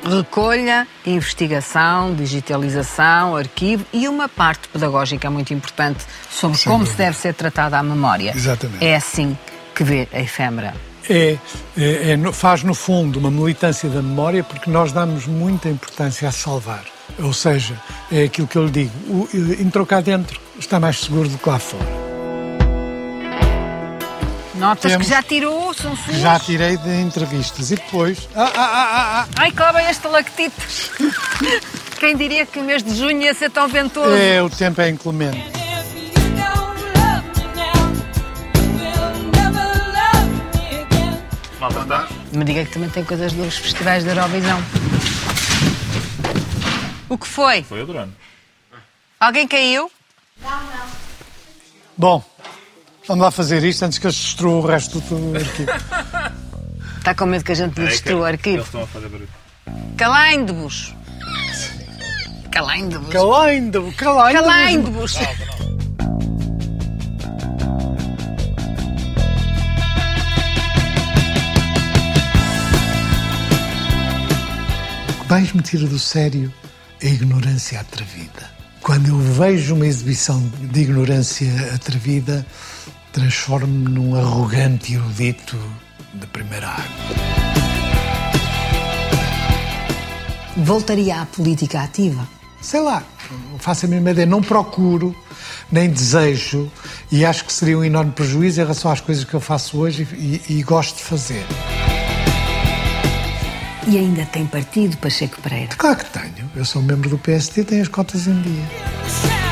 recolha, 0.09 0.87
investigação, 1.05 2.15
digitalização, 2.15 3.37
arquivo 3.37 3.85
e 3.93 4.07
uma 4.07 4.29
parte 4.29 4.69
pedagógica 4.69 5.29
muito 5.29 5.53
importante 5.53 6.05
sobre 6.31 6.57
Sem 6.59 6.71
como 6.71 6.85
dúvida. 6.85 6.97
se 6.97 7.05
deve 7.05 7.17
ser 7.17 7.35
tratada 7.35 7.77
a 7.77 7.83
memória. 7.83 8.33
Exatamente. 8.35 8.85
É 8.85 8.95
assim 8.95 9.37
que 9.77 9.85
vê 9.85 10.09
a 10.13 10.21
efêmera. 10.21 10.75
É, 11.09 11.37
é, 11.79 12.13
é, 12.13 12.33
faz 12.33 12.65
no 12.65 12.75
fundo 12.75 13.19
uma 13.19 13.31
militância 13.31 13.89
da 13.89 14.03
memória 14.03 14.43
porque 14.43 14.71
nós 14.71 14.91
damos 14.91 15.27
muita 15.27 15.69
importância 15.69 16.29
a 16.29 16.33
salvar. 16.33 16.85
Ou 17.21 17.33
seja, 17.33 17.81
é 18.11 18.25
aquilo 18.25 18.49
que 18.49 18.57
eu 18.57 18.65
lhe 18.65 18.71
digo, 18.71 18.93
o, 19.09 19.29
entrou 19.61 19.87
cá 19.87 20.01
dentro, 20.01 20.41
está 20.59 20.81
mais 20.81 21.01
seguro 21.01 21.29
do 21.29 21.39
que 21.39 21.49
lá 21.49 21.59
fora. 21.59 22.07
Notas 24.57 24.91
Temos, 24.91 25.07
que 25.07 25.13
já 25.13 25.23
tirou, 25.23 25.75
são 25.75 25.95
suas? 25.95 26.17
Já 26.17 26.41
tirei 26.41 26.79
de 26.79 27.01
entrevistas. 27.03 27.71
E 27.71 27.77
depois. 27.77 28.27
Ah, 28.35 28.45
ah, 28.45 28.51
ah, 28.57 28.89
ah, 28.91 29.21
ah. 29.21 29.29
Ai, 29.37 29.53
vem 29.75 29.91
este 29.91 30.09
lactite. 30.09 30.57
Quem 32.01 32.17
diria 32.17 32.47
que 32.47 32.59
o 32.59 32.65
mês 32.65 32.83
de 32.83 32.95
junho 32.95 33.21
ia 33.21 33.35
ser 33.35 33.51
tão 33.51 33.69
ventoso? 33.69 34.15
É, 34.15 34.43
o 34.43 34.49
tempo 34.49 34.81
é 34.81 34.89
inclemente. 34.89 35.66
Me 42.33 42.45
diga 42.45 42.65
que 42.65 42.73
também 42.73 42.91
tem 42.91 43.05
coisas 43.05 43.33
dos 43.33 43.57
festivais 43.57 44.05
da 44.05 44.13
Eurovisão. 44.13 44.63
O 47.09 47.17
que 47.17 47.27
foi? 47.27 47.63
Foi 47.63 47.83
o 47.83 47.87
drone. 47.87 48.13
Alguém 49.21 49.47
caiu? 49.49 49.91
Não, 50.43 50.51
não. 50.51 50.87
Bom, 51.97 52.25
Vamos 53.07 53.23
lá 53.23 53.31
fazer 53.31 53.63
isto 53.63 53.85
antes 53.85 53.99
que 53.99 54.07
eles 54.07 54.17
destruam 54.17 54.59
o 54.59 54.67
resto 54.67 54.99
do 55.01 55.37
arquivo. 55.37 55.71
Está 56.99 57.15
com 57.15 57.27
medo 57.27 57.45
que 57.45 57.53
a 57.53 57.55
gente 57.55 57.79
lhe 57.79 57.87
destrua 57.87 58.21
o 58.21 58.25
arquivo? 58.25 58.57
Eles 58.57 58.67
estão 58.67 58.83
a 58.83 58.87
fazer 58.89 59.09
barulho. 59.09 59.29
Calaindo-vos. 59.97 60.95
Calaindo-vos. 62.51 63.13
Calaindo-vos. 63.13 63.95
Calaindo-vos. 63.95 65.17
Mais 75.29 75.53
me 75.53 75.61
tira 75.61 75.89
do 75.89 75.99
sério 75.99 76.53
é 77.03 77.09
a 77.09 77.11
ignorância 77.11 77.81
atrevida. 77.81 78.49
Quando 78.81 79.09
eu 79.09 79.19
vejo 79.19 79.75
uma 79.75 79.85
exibição 79.85 80.41
de 80.61 80.81
ignorância 80.81 81.51
atrevida, 81.75 82.47
transformo-me 83.13 83.89
num 83.89 84.15
arrogante 84.15 84.95
erudito 84.95 85.59
de 86.15 86.27
primeira 86.29 86.69
água. 86.69 86.87
Voltaria 90.59 91.23
à 91.23 91.27
política 91.27 91.81
ativa? 91.81 92.27
Sei 92.63 92.81
lá, 92.81 93.03
faço 93.59 93.87
a 93.87 93.89
mesma 93.89 94.13
ideia, 94.13 94.27
não 94.27 94.41
procuro, 94.41 95.15
nem 95.73 95.91
desejo, 95.91 96.71
e 97.11 97.25
acho 97.25 97.45
que 97.45 97.53
seria 97.53 97.77
um 97.77 97.85
enorme 97.85 98.13
prejuízo 98.13 98.61
em 98.61 98.63
relação 98.63 98.93
às 98.93 99.01
coisas 99.01 99.25
que 99.25 99.35
eu 99.35 99.41
faço 99.41 99.77
hoje 99.79 100.07
e, 100.13 100.41
e, 100.49 100.59
e 100.59 100.63
gosto 100.63 100.99
de 100.99 101.03
fazer. 101.03 101.45
E 103.89 103.99
ainda 103.99 104.27
tem 104.27 104.45
partido, 104.47 104.97
Pacheco 104.97 105.41
Pereira? 105.41 105.77
Claro 105.77 105.97
que 105.97 106.07
tenho. 106.07 106.51
Eu 106.57 106.65
sou 106.65 106.83
membro 106.83 107.09
do 107.09 107.19
PSD 107.19 107.61
e 107.61 107.65
tenho 107.65 107.83
as 107.83 107.89
cotas 107.89 108.27
em 108.27 108.41
dia. 108.43 109.46